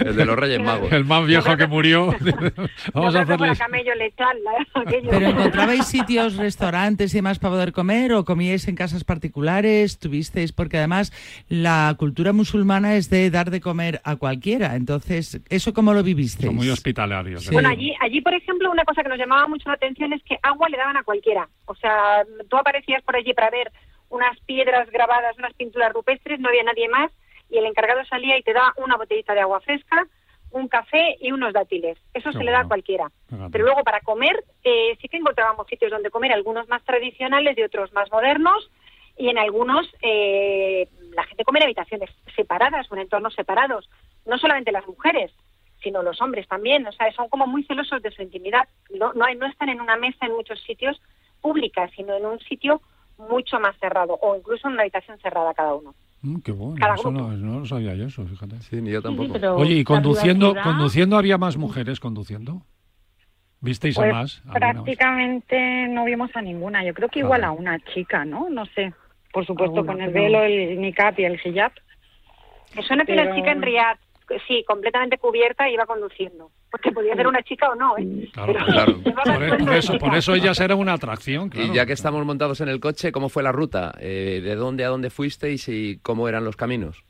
El 0.00 0.16
de 0.16 0.24
los 0.24 0.36
Reyes 0.36 0.60
Magos. 0.60 0.92
El 0.92 1.04
más 1.04 1.26
viejo 1.26 1.56
que 1.56 1.66
murió. 1.66 2.08
Vamos 2.94 3.14
a 3.14 3.20
hacerles. 3.22 3.58
camello 3.58 3.94
lechal, 3.94 4.36
aquello. 4.74 5.10
¿Pero 5.10 5.26
encontrabais 5.28 5.86
sitios, 5.86 6.36
restaurantes 6.36 7.12
y 7.14 7.18
demás 7.18 7.38
para 7.38 7.52
poder 7.54 7.72
comer 7.72 8.12
o 8.12 8.24
comíais 8.24 8.68
en 8.68 8.76
casas 8.76 9.04
particulares? 9.04 9.98
¿Tuvisteis? 9.98 10.52
Porque 10.52 10.78
además 10.78 11.12
la 11.48 11.94
cultura 11.98 12.32
musulmana 12.32 12.94
es 12.96 13.10
de 13.10 13.30
dar 13.30 13.50
de 13.50 13.60
comer 13.60 14.00
a 14.04 14.16
cualquiera. 14.16 14.74
Entonces, 14.76 15.40
¿eso 15.48 15.72
cómo 15.74 15.92
lo 15.94 16.02
vivisteis? 16.02 16.46
Son 16.46 16.56
muy 16.56 16.70
hospitalarios. 16.70 17.44
Sí. 17.44 17.52
Bueno, 17.52 17.68
allí, 17.68 17.94
allí, 18.00 18.20
por 18.20 18.34
ejemplo, 18.34 18.70
una 18.70 18.84
cosa 18.84 19.02
que 19.02 19.08
nos 19.08 19.18
llamaba 19.18 19.46
mucho 19.48 19.68
la 19.68 19.74
atención 19.74 20.12
es 20.12 20.22
que 20.24 20.36
agua 20.42 20.68
le 20.68 20.76
daban 20.76 20.96
a 20.96 21.02
cualquiera. 21.02 21.48
O 21.66 21.74
sea, 21.74 22.24
tú 22.48 22.56
aparecías 22.56 23.02
por 23.02 23.16
allí 23.16 23.27
para 23.34 23.50
ver 23.50 23.72
unas 24.10 24.38
piedras 24.40 24.90
grabadas, 24.90 25.36
unas 25.38 25.52
pinturas 25.54 25.92
rupestres, 25.92 26.40
no 26.40 26.48
había 26.48 26.62
nadie 26.62 26.88
más, 26.88 27.10
y 27.50 27.58
el 27.58 27.66
encargado 27.66 28.04
salía 28.06 28.38
y 28.38 28.42
te 28.42 28.52
da 28.52 28.72
una 28.76 28.96
botellita 28.96 29.34
de 29.34 29.40
agua 29.40 29.60
fresca 29.60 30.06
un 30.50 30.66
café 30.66 31.16
y 31.20 31.30
unos 31.30 31.52
dátiles. 31.52 31.98
Eso 32.14 32.30
Qué 32.30 32.38
se 32.38 32.44
le 32.44 32.50
da 32.50 32.60
a 32.60 32.68
cualquiera. 32.68 33.10
Fíjate. 33.28 33.50
Pero 33.52 33.64
luego 33.64 33.84
para 33.84 34.00
comer 34.00 34.44
eh, 34.64 34.96
sí 34.98 35.06
que 35.08 35.18
encontrábamos 35.18 35.66
sitios 35.66 35.90
donde 35.90 36.10
comer, 36.10 36.32
algunos 36.32 36.66
más 36.68 36.82
tradicionales 36.84 37.56
y 37.58 37.62
otros 37.62 37.92
más 37.92 38.10
modernos, 38.10 38.70
y 39.18 39.28
en 39.28 39.36
algunos 39.38 39.86
eh, 40.00 40.88
la 41.14 41.24
gente 41.24 41.44
come 41.44 41.58
en 41.58 41.64
habitaciones 41.64 42.08
separadas 42.34 42.90
o 42.90 42.94
en 42.94 43.02
entornos 43.02 43.34
separados. 43.34 43.90
No 44.24 44.38
solamente 44.38 44.72
las 44.72 44.86
mujeres, 44.86 45.32
sino 45.82 46.02
los 46.02 46.18
hombres 46.22 46.48
también. 46.48 46.86
O 46.86 46.92
sea, 46.92 47.12
son 47.12 47.28
como 47.28 47.46
muy 47.46 47.64
celosos 47.64 48.00
de 48.00 48.10
su 48.10 48.22
intimidad. 48.22 48.66
No, 48.90 49.12
no, 49.12 49.26
hay- 49.26 49.36
no 49.36 49.46
están 49.46 49.68
en 49.68 49.80
una 49.82 49.96
mesa 49.96 50.24
en 50.24 50.32
muchos 50.32 50.60
sitios 50.62 50.98
públicas, 51.42 51.90
sino 51.94 52.14
en 52.14 52.24
un 52.24 52.38
sitio 52.40 52.80
mucho 53.18 53.58
más 53.60 53.76
cerrado 53.78 54.18
o 54.22 54.36
incluso 54.36 54.68
en 54.68 54.74
una 54.74 54.82
habitación 54.82 55.18
cerrada 55.18 55.52
cada 55.54 55.74
uno. 55.74 55.94
Mm, 56.22 56.38
qué 56.40 56.52
bueno, 56.52 56.76
Cada 56.80 56.94
eso 56.94 57.10
no, 57.10 57.28
no 57.32 57.60
lo 57.60 57.66
sabía 57.66 57.94
yo 57.94 58.06
eso, 58.06 58.24
fíjate. 58.26 58.60
Sí, 58.62 58.76
ni 58.80 58.90
yo 58.90 59.00
Sí, 59.00 59.08
sí, 59.08 59.16
tampoco. 59.16 59.32
pero 59.34 59.56
Oye, 59.56 59.74
¿y 59.74 59.84
conduciendo, 59.84 60.52
privacidad- 60.52 60.64
conduciendo 60.72 61.16
había 61.16 61.38
más 61.38 61.56
mujeres 61.56 62.00
conduciendo? 62.00 62.62
¿Visteis 63.60 63.98
a 63.98 64.02
Pues 64.02 64.12
más? 64.12 64.42
Prácticamente 64.52 65.88
no 65.88 66.04
vimos 66.04 66.30
a 66.34 66.42
ninguna. 66.42 66.84
Yo 66.84 66.94
creo 66.94 67.08
que 67.08 67.20
igual 67.20 67.44
a 67.44 67.50
una 67.52 67.78
chica, 67.92 68.24
¿no? 68.24 68.48
No 68.50 68.66
sé. 68.66 68.92
Por 69.32 69.46
supuesto, 69.46 69.84
con 69.84 70.00
el 70.00 70.10
pero- 70.12 70.24
velo, 70.24 70.42
el 70.42 70.80
niqab 70.80 71.18
y 71.18 71.24
el 71.24 71.40
hijab. 71.44 71.72
Me 72.74 72.82
suena 72.82 73.04
que 73.04 73.14
la 73.14 73.24
Pero- 73.24 73.34
chica 73.36 73.52
en 73.52 73.62
Riyadh, 73.62 73.98
sí, 74.46 74.64
completamente 74.66 75.18
cubierta, 75.18 75.68
iba 75.68 75.86
conduciendo. 75.86 76.50
Porque 76.70 76.92
podía 76.92 77.14
ser 77.14 77.26
una 77.26 77.42
chica 77.42 77.70
o 77.70 77.74
no, 77.74 77.96
¿eh? 77.98 78.28
Claro, 78.32 78.52
Pero- 78.52 78.66
claro. 78.66 78.94
Por, 79.02 79.64
de 79.64 79.78
eso, 79.78 79.98
por 79.98 80.14
eso 80.14 80.34
ellas 80.34 80.60
eran 80.60 80.78
una 80.78 80.92
atracción, 80.94 81.48
claro. 81.48 81.68
Y 81.72 81.74
ya 81.74 81.86
que 81.86 81.94
estamos 81.94 82.24
montados 82.26 82.60
en 82.60 82.68
el 82.68 82.80
coche, 82.80 83.10
¿cómo 83.12 83.28
fue 83.28 83.42
la 83.42 83.52
ruta? 83.52 83.94
Eh, 84.00 84.40
¿De 84.42 84.54
dónde 84.54 84.84
a 84.84 84.88
dónde 84.88 85.10
fuisteis 85.10 85.68
y 85.68 85.98
cómo 86.02 86.28
eran 86.28 86.44
los 86.44 86.56
caminos? 86.56 87.02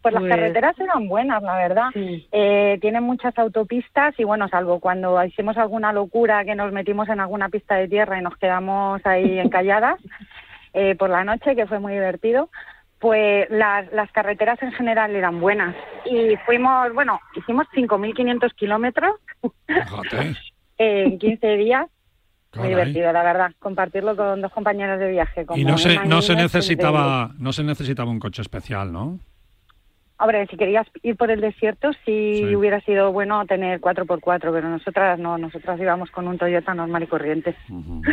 Pues 0.00 0.14
las 0.14 0.22
Pues- 0.22 0.30
carreteras 0.34 0.78
eran 0.80 1.06
buenas, 1.08 1.42
la 1.42 1.56
verdad. 1.56 1.88
Sí. 1.92 2.26
Eh, 2.32 2.78
tienen 2.80 3.02
muchas 3.04 3.36
autopistas 3.38 4.14
y 4.18 4.24
bueno, 4.24 4.48
salvo 4.48 4.80
cuando 4.80 5.22
hicimos 5.24 5.56
alguna 5.56 5.92
locura 5.92 6.44
que 6.44 6.54
nos 6.54 6.72
metimos 6.72 7.08
en 7.08 7.20
alguna 7.20 7.48
pista 7.48 7.76
de 7.76 7.88
tierra 7.88 8.18
y 8.18 8.22
nos 8.22 8.36
quedamos 8.36 9.04
ahí 9.06 9.38
encalladas 9.38 10.00
eh, 10.74 10.94
por 10.96 11.10
la 11.10 11.22
noche, 11.24 11.54
que 11.54 11.66
fue 11.66 11.78
muy 11.80 11.92
divertido, 11.92 12.48
pues 13.02 13.50
las, 13.50 13.92
las 13.92 14.10
carreteras 14.12 14.62
en 14.62 14.72
general 14.72 15.14
eran 15.14 15.40
buenas. 15.40 15.74
Y 16.06 16.36
fuimos, 16.46 16.94
bueno, 16.94 17.20
hicimos 17.34 17.66
5.500 17.74 18.54
kilómetros 18.54 19.16
en 20.78 21.18
15 21.18 21.46
días. 21.56 21.86
Muy 22.54 22.68
caray. 22.68 22.70
divertido, 22.70 23.12
la 23.12 23.22
verdad, 23.22 23.50
compartirlo 23.58 24.14
con 24.14 24.40
dos 24.40 24.52
compañeros 24.52 25.00
de 25.00 25.10
viaje. 25.10 25.44
Como 25.46 25.58
Y 25.58 25.64
no 25.64 25.78
se, 25.78 25.98
no 26.06 26.22
se 26.22 26.36
necesitaba, 26.36 27.32
no 27.38 27.52
se 27.52 27.64
necesitaba 27.64 28.10
un 28.10 28.20
coche 28.20 28.42
especial, 28.42 28.92
¿no? 28.92 29.18
Hombre, 30.18 30.46
si 30.48 30.56
querías 30.56 30.86
ir 31.02 31.16
por 31.16 31.30
el 31.32 31.40
desierto, 31.40 31.90
sí, 32.04 32.36
Sí. 32.46 32.54
hubiera 32.54 32.80
sido 32.82 33.10
bueno 33.10 33.44
tener 33.46 33.80
4x4, 33.80 34.52
pero 34.52 34.68
nosotras 34.68 35.18
no, 35.18 35.36
nosotras 35.38 35.80
íbamos 35.80 36.10
con 36.12 36.28
un 36.28 36.38
Toyota 36.38 36.74
normal 36.74 37.02
y 37.02 37.06
corriente. 37.08 37.56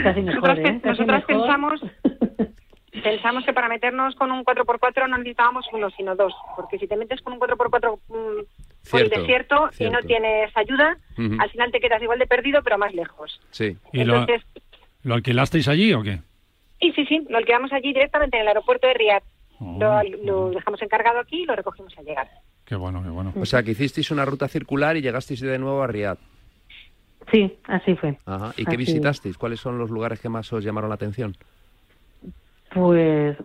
Casi 0.04 0.22
mejor, 0.22 0.58
Nosotras, 0.58 0.60
¿eh? 0.60 0.82
nosotras 0.84 1.24
mejor. 1.28 1.46
pensamos 1.46 1.82
pensamos 3.00 3.46
que 3.46 3.54
para 3.54 3.68
meternos 3.70 4.16
con 4.16 4.32
un 4.32 4.44
4x4 4.44 5.08
no 5.10 5.18
necesitábamos 5.18 5.66
uno, 5.74 5.90
sino 5.92 6.16
dos. 6.16 6.34
Porque 6.56 6.78
si 6.80 6.88
te 6.88 6.96
metes 6.96 7.22
con 7.22 7.34
un 7.34 7.40
4x4 7.40 8.00
mm, 8.08 8.12
por 8.92 9.02
el 9.02 9.10
Cierto, 9.10 9.20
desierto 9.20 9.70
y 9.80 9.90
no 9.90 10.00
tienes 10.02 10.56
ayuda, 10.56 10.98
al 11.40 11.50
final 11.50 11.72
te 11.72 11.80
quedas 11.80 12.02
igual 12.02 12.20
de 12.20 12.28
perdido, 12.28 12.62
pero 12.64 12.78
más 12.78 12.94
lejos. 12.94 13.40
Sí. 13.52 13.78
¿Y 13.94 14.04
lo, 14.04 14.20
Entonces, 14.22 14.46
lo 15.04 15.16
alquilasteis 15.16 15.68
allí 15.68 15.94
o 15.94 16.02
qué? 16.04 16.20
y 16.82 16.94
sí, 16.94 17.06
sí, 17.08 17.26
lo 17.30 17.38
alquilamos 17.38 17.74
allí 17.74 17.92
directamente 17.92 18.38
en 18.38 18.44
el 18.44 18.48
aeropuerto 18.48 18.88
de 18.88 18.94
Riyadh. 18.94 19.24
Oh, 19.60 19.78
Lo, 19.78 20.02
lo 20.24 20.50
dejamos 20.52 20.82
encargado 20.82 21.20
aquí 21.20 21.42
y 21.44 21.46
lo 21.46 21.54
recogimos 21.54 21.94
al 21.98 22.06
llegar. 22.06 22.30
Qué 22.64 22.76
bueno, 22.76 23.04
qué 23.04 23.10
bueno. 23.10 23.34
O 23.36 23.46
sea, 23.46 23.62
que 23.64 23.72
hicisteis 23.72 24.12
una 24.12 24.24
ruta 24.24 24.48
circular 24.48 24.96
y 24.96 25.02
llegasteis 25.02 25.42
de 25.42 25.60
nuevo 25.60 25.84
a 25.84 25.88
Riad. 25.88 26.18
Sí, 27.32 27.54
así 27.66 27.96
fue. 27.96 28.18
Ajá. 28.26 28.54
¿Y 28.56 28.64
qué 28.64 28.70
Así. 28.72 28.78
visitasteis? 28.78 29.38
¿Cuáles 29.38 29.60
son 29.60 29.78
los 29.78 29.90
lugares 29.90 30.20
que 30.20 30.30
más 30.30 30.52
os 30.54 30.64
llamaron 30.64 30.90
la 30.90 30.96
atención? 30.96 31.36
Pues 32.74 33.38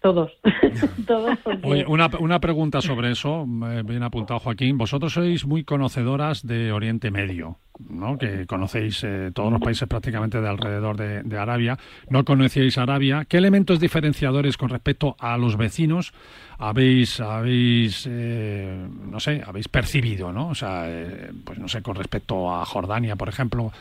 todos. 0.00 0.32
todos 1.06 1.38
porque... 1.42 1.66
Oye, 1.66 1.84
una, 1.86 2.10
una 2.18 2.40
pregunta 2.40 2.80
sobre 2.80 3.12
eso, 3.12 3.44
bien 3.46 4.02
apuntado 4.02 4.40
Joaquín. 4.40 4.78
Vosotros 4.78 5.12
sois 5.12 5.44
muy 5.44 5.64
conocedoras 5.64 6.46
de 6.46 6.72
Oriente 6.72 7.10
Medio, 7.10 7.58
¿no? 7.88 8.16
Que 8.18 8.46
conocéis 8.46 9.04
eh, 9.04 9.30
todos 9.34 9.52
los 9.52 9.60
países 9.60 9.86
prácticamente 9.88 10.40
de 10.40 10.48
alrededor 10.48 10.96
de, 10.96 11.22
de 11.22 11.38
Arabia. 11.38 11.78
No 12.08 12.24
conocíais 12.24 12.78
Arabia. 12.78 13.26
¿Qué 13.28 13.36
elementos 13.36 13.80
diferenciadores 13.80 14.56
con 14.56 14.70
respecto 14.70 15.16
a 15.18 15.36
los 15.36 15.56
vecinos 15.56 16.12
habéis, 16.58 17.20
habéis 17.20 18.06
eh, 18.08 18.86
no 19.10 19.18
sé, 19.18 19.42
habéis 19.46 19.68
percibido, 19.68 20.32
¿no? 20.32 20.48
O 20.48 20.54
sea, 20.54 20.84
eh, 20.86 21.30
pues 21.44 21.58
no 21.58 21.68
sé, 21.68 21.82
con 21.82 21.96
respecto 21.96 22.54
a 22.54 22.64
Jordania, 22.64 23.16
por 23.16 23.28
ejemplo, 23.28 23.72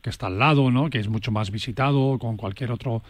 que 0.00 0.10
está 0.10 0.28
al 0.28 0.38
lado, 0.38 0.70
¿no? 0.70 0.88
Que 0.88 0.98
es 0.98 1.08
mucho 1.08 1.32
más 1.32 1.50
visitado 1.50 2.18
con 2.18 2.36
cualquier 2.36 2.70
otro 2.70 3.02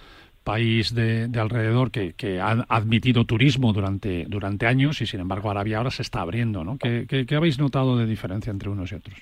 país 0.44 0.94
de, 0.94 1.28
de 1.28 1.40
alrededor 1.40 1.90
que, 1.90 2.14
que 2.14 2.40
ha 2.40 2.64
admitido 2.68 3.24
turismo 3.24 3.72
durante, 3.72 4.24
durante 4.26 4.66
años 4.66 5.00
y 5.00 5.06
sin 5.06 5.20
embargo 5.20 5.50
Arabia 5.50 5.78
ahora 5.78 5.90
se 5.90 6.02
está 6.02 6.20
abriendo, 6.20 6.64
¿no? 6.64 6.78
¿Qué, 6.78 7.26
habéis 7.36 7.58
notado 7.58 7.96
de 7.96 8.06
diferencia 8.06 8.50
entre 8.50 8.70
unos 8.70 8.90
y 8.92 8.96
otros? 8.96 9.16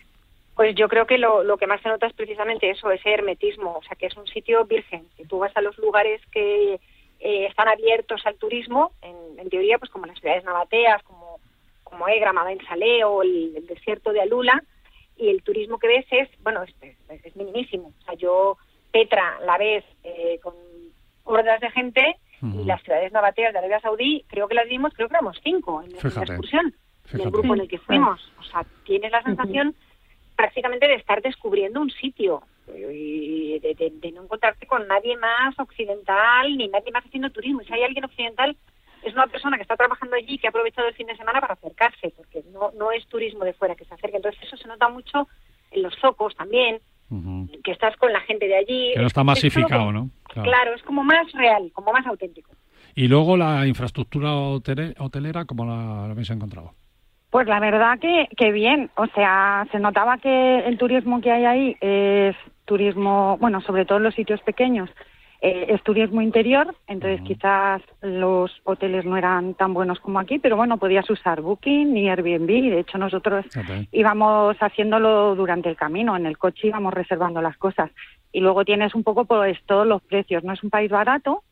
Pues 0.55 0.74
yo 0.74 0.88
creo 0.88 1.07
que 1.07 1.18
lo, 1.18 1.42
lo 1.42 1.59
que 1.59 1.66
más 1.66 1.83
se 1.83 1.88
nota 1.88 2.07
es 2.07 2.14
precisamente 2.14 2.70
eso, 2.70 2.90
ese 2.90 3.11
hermetismo, 3.11 3.76
o 3.76 3.83
sea, 3.83 3.96
que 3.96 4.07
es 4.07 4.16
un 4.16 4.26
sitio 4.26 4.64
virgen. 4.64 5.07
Si 5.16 5.24
tú 5.24 5.38
vas 5.38 5.55
a 5.57 5.61
los 5.61 5.76
lugares 5.79 6.20
que 6.33 6.74
eh, 6.74 7.46
están 7.46 7.68
abiertos 7.68 8.22
al 8.24 8.37
turismo, 8.37 8.92
en, 9.02 9.50
teoría, 9.50 9.79
pues 9.79 9.90
como 9.90 10.07
las 10.07 10.18
ciudades 10.18 10.44
nabateas, 10.44 11.02
como, 11.05 11.38
como 11.85 12.09
Egra, 12.09 12.33
Madain 12.33 12.59
Saleh 12.66 13.05
o 13.05 13.22
el, 13.22 13.55
el 13.57 13.66
desierto 13.66 14.12
de 14.12 14.20
Alula, 14.20 14.62
y 15.16 15.29
el 15.29 15.42
turismo 15.42 15.79
que 15.79 15.88
ves 15.88 16.07
es, 16.11 16.29
bueno, 16.42 16.62
es, 16.62 16.74
es, 16.83 17.24
es 17.24 17.37
minimísimo. 17.37 17.92
O 18.00 18.05
sea, 18.05 18.14
yo, 18.14 18.57
Petra, 18.90 19.38
la 19.44 19.59
ves 19.59 19.85
eh, 20.05 20.38
con 20.42 20.55
hordas 21.26 21.60
de 21.60 21.70
gente 21.70 22.16
y 22.42 22.64
las 22.64 22.82
ciudades 22.82 23.12
nabateas 23.12 23.52
de 23.52 23.58
Arabia 23.58 23.80
Saudí, 23.80 24.24
creo 24.28 24.46
que 24.48 24.54
las 24.54 24.68
vimos, 24.68 24.92
creo 24.94 25.08
que 25.08 25.14
éramos 25.14 25.38
cinco 25.42 25.80
en, 25.82 25.88
en 25.90 25.96
la 25.96 26.00
Fíjate. 26.02 26.32
excursión, 26.32 26.74
en 27.12 27.20
el 27.20 27.30
grupo 27.30 27.54
en 27.54 27.60
el 27.60 27.68
que 27.68 27.78
fuimos. 27.78 28.20
O 28.38 28.42
sea, 28.44 28.64
tienes 28.84 29.10
la 29.12 29.22
sensación 29.22 29.74
prácticamente 30.36 30.86
de 30.86 30.94
estar 30.94 31.22
descubriendo 31.22 31.80
un 31.80 31.90
sitio 31.90 32.42
y 32.92 33.58
de, 33.60 33.74
de- 33.74 33.90
de 33.90 34.12
no 34.12 34.24
encontrarte 34.24 34.66
con 34.66 34.86
nadie 34.86 35.16
más 35.16 35.58
occidental 35.58 36.56
ni 36.56 36.68
nadie 36.68 36.90
más 36.92 37.04
haciendo 37.06 37.30
turismo. 37.30 37.62
Y 37.62 37.66
si 37.66 37.72
hay 37.72 37.82
alguien 37.84 38.04
occidental, 38.04 38.56
es 39.02 39.12
una 39.14 39.26
persona 39.28 39.56
que 39.56 39.62
está 39.62 39.76
trabajando 39.76 40.16
allí 40.16 40.36
que 40.38 40.46
ha 40.46 40.50
aprovechado 40.50 40.88
el 40.88 40.94
fin 40.94 41.06
de 41.06 41.16
semana 41.16 41.40
para 41.40 41.54
acercarse, 41.54 42.12
porque 42.16 42.42
no, 42.52 42.70
no 42.76 42.92
es 42.92 43.06
turismo 43.06 43.44
de 43.44 43.52
fuera 43.54 43.74
que 43.76 43.84
se 43.84 43.94
acerca. 43.94 44.16
Entonces 44.16 44.42
eso 44.42 44.56
se 44.56 44.68
nota 44.68 44.88
mucho 44.88 45.28
en 45.70 45.82
los 45.82 45.94
zocos 46.00 46.34
también, 46.36 46.80
que 47.64 47.70
estás 47.72 47.96
con 47.96 48.12
la 48.12 48.20
gente 48.20 48.46
de 48.48 48.56
allí. 48.56 48.92
Que 48.94 49.00
no 49.00 49.06
está 49.06 49.20
Es- 49.20 49.24
es 49.24 49.26
masificado, 49.26 49.92
¿no? 49.92 50.10
Claro. 50.42 50.51
Claro, 50.51 50.75
es 50.77 50.83
como 50.83 51.03
más 51.05 51.31
real, 51.33 51.70
como 51.72 51.92
más 51.92 52.07
auténtico. 52.07 52.51
Y 52.94 53.09
luego 53.09 53.37
la 53.37 53.66
infraestructura 53.66 54.31
hotele- 54.31 54.94
hotelera, 54.99 55.44
¿cómo 55.44 55.64
la, 55.66 56.07
la 56.07 56.12
habéis 56.12 56.31
encontrado? 56.31 56.72
Pues 57.31 57.46
la 57.46 57.61
verdad 57.61 57.99
que, 57.99 58.29
que 58.37 58.53
bien, 58.53 58.88
o 58.96 59.07
sea, 59.09 59.66
se 59.70 59.79
notaba 59.79 60.16
que 60.18 60.61
el 60.61 60.79
turismo 60.79 61.20
que 61.20 61.31
hay 61.31 61.44
ahí 61.44 61.77
es 61.81 62.35
turismo, 62.64 63.37
bueno, 63.38 63.61
sobre 63.61 63.85
todo 63.85 63.99
en 63.99 64.05
los 64.05 64.14
sitios 64.14 64.40
pequeños, 64.42 64.88
eh, 65.42 65.66
es 65.68 65.83
turismo 65.83 66.22
interior, 66.22 66.75
entonces 66.87 67.20
quizás 67.27 67.83
los 68.01 68.51
hoteles 68.64 69.05
no 69.05 69.18
eran 69.18 69.53
tan 69.55 69.75
buenos 69.75 70.01
como 70.01 70.18
aquí, 70.18 70.38
pero 70.38 70.57
bueno, 70.57 70.79
podías 70.79 71.09
usar 71.11 71.42
Booking 71.42 71.92
ni 71.92 72.09
Airbnb, 72.09 72.46
de 72.46 72.81
hecho 72.81 72.96
nosotros 72.96 73.44
íbamos 73.92 74.57
haciéndolo 74.59 75.35
durante 75.35 75.68
el 75.68 75.77
camino, 75.77 76.16
en 76.16 76.25
el 76.25 76.38
coche 76.38 76.68
íbamos 76.68 76.94
reservando 76.94 77.42
las 77.42 77.59
cosas. 77.59 77.90
Y 78.37 78.40
luego 78.40 78.66
tienes 78.66 78.94
un 78.94 79.03
poco 79.03 79.25
pues 79.25 79.57
todos 79.64 79.87
los 79.87 80.03
precios, 80.03 80.44
no 80.44 80.53
es 80.53 80.62
un 80.62 80.68
país 80.68 80.90
barato, 80.90 81.42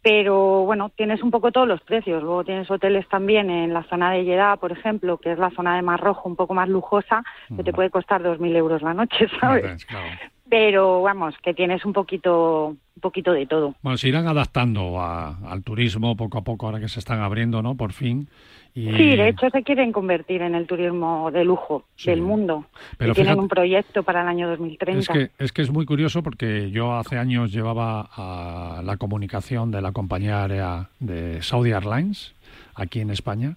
pero 0.00 0.64
bueno, 0.64 0.88
tienes 0.88 1.22
un 1.22 1.30
poco 1.30 1.52
todos 1.52 1.68
los 1.68 1.82
precios. 1.82 2.22
Luego 2.22 2.42
tienes 2.42 2.70
hoteles 2.70 3.06
también 3.08 3.50
en 3.50 3.74
la 3.74 3.82
zona 3.84 4.10
de 4.12 4.24
Jeddah, 4.24 4.56
por 4.56 4.72
ejemplo, 4.72 5.18
que 5.18 5.32
es 5.32 5.38
la 5.38 5.50
zona 5.50 5.76
de 5.76 5.82
Mar 5.82 6.00
Rojo, 6.00 6.28
un 6.28 6.34
poco 6.36 6.54
más 6.54 6.70
lujosa, 6.70 7.22
que 7.54 7.62
te 7.62 7.72
puede 7.74 7.90
costar 7.90 8.22
2.000 8.22 8.56
euros 8.56 8.80
la 8.80 8.94
noche, 8.94 9.26
¿sabes? 9.40 9.84
Claro. 9.84 10.06
Pero 10.48 11.02
vamos, 11.02 11.34
que 11.42 11.54
tienes 11.54 11.84
un 11.84 11.92
poquito, 11.92 12.68
un 12.68 13.00
poquito 13.02 13.32
de 13.32 13.46
todo. 13.46 13.74
Bueno, 13.82 13.96
se 13.98 14.08
irán 14.08 14.26
adaptando 14.26 15.00
a- 15.00 15.36
al 15.50 15.62
turismo 15.62 16.16
poco 16.16 16.38
a 16.38 16.42
poco 16.42 16.66
ahora 16.66 16.80
que 16.80 16.88
se 16.88 16.98
están 16.98 17.20
abriendo, 17.20 17.62
¿no? 17.62 17.74
Por 17.76 17.92
fin. 17.92 18.28
Y, 18.74 18.86
Sí, 18.96 19.16
de 19.16 19.28
hecho 19.28 19.50
se 19.50 19.62
quieren 19.62 19.92
convertir 19.92 20.40
en 20.40 20.54
el 20.54 20.66
turismo 20.66 21.30
de 21.30 21.44
lujo 21.44 21.84
Sí. 21.96 22.08
del 22.10 22.22
mundo. 22.22 22.64
Pero 22.96 23.12
y 23.12 23.14
tienen 23.14 23.32
fíjate- 23.34 23.42
un 23.42 23.48
proyecto 23.48 24.02
para 24.02 24.22
el 24.22 24.28
año 24.28 24.48
2030. 24.48 25.00
Es 25.00 25.08
que, 25.08 25.30
es 25.44 25.52
que 25.52 25.62
es 25.62 25.70
muy 25.70 25.84
curioso 25.84 26.22
porque 26.22 26.70
yo 26.70 26.94
hace 26.94 27.18
años 27.18 27.52
llevaba 27.52 28.08
a 28.16 28.80
la 28.82 28.96
comunicación 28.96 29.70
de 29.70 29.82
la 29.82 29.92
compañía 29.92 30.40
aérea 30.42 30.88
de 31.00 31.42
Saudi 31.42 31.72
Airlines 31.72 32.34
aquí 32.74 33.00
en 33.00 33.10
España 33.10 33.56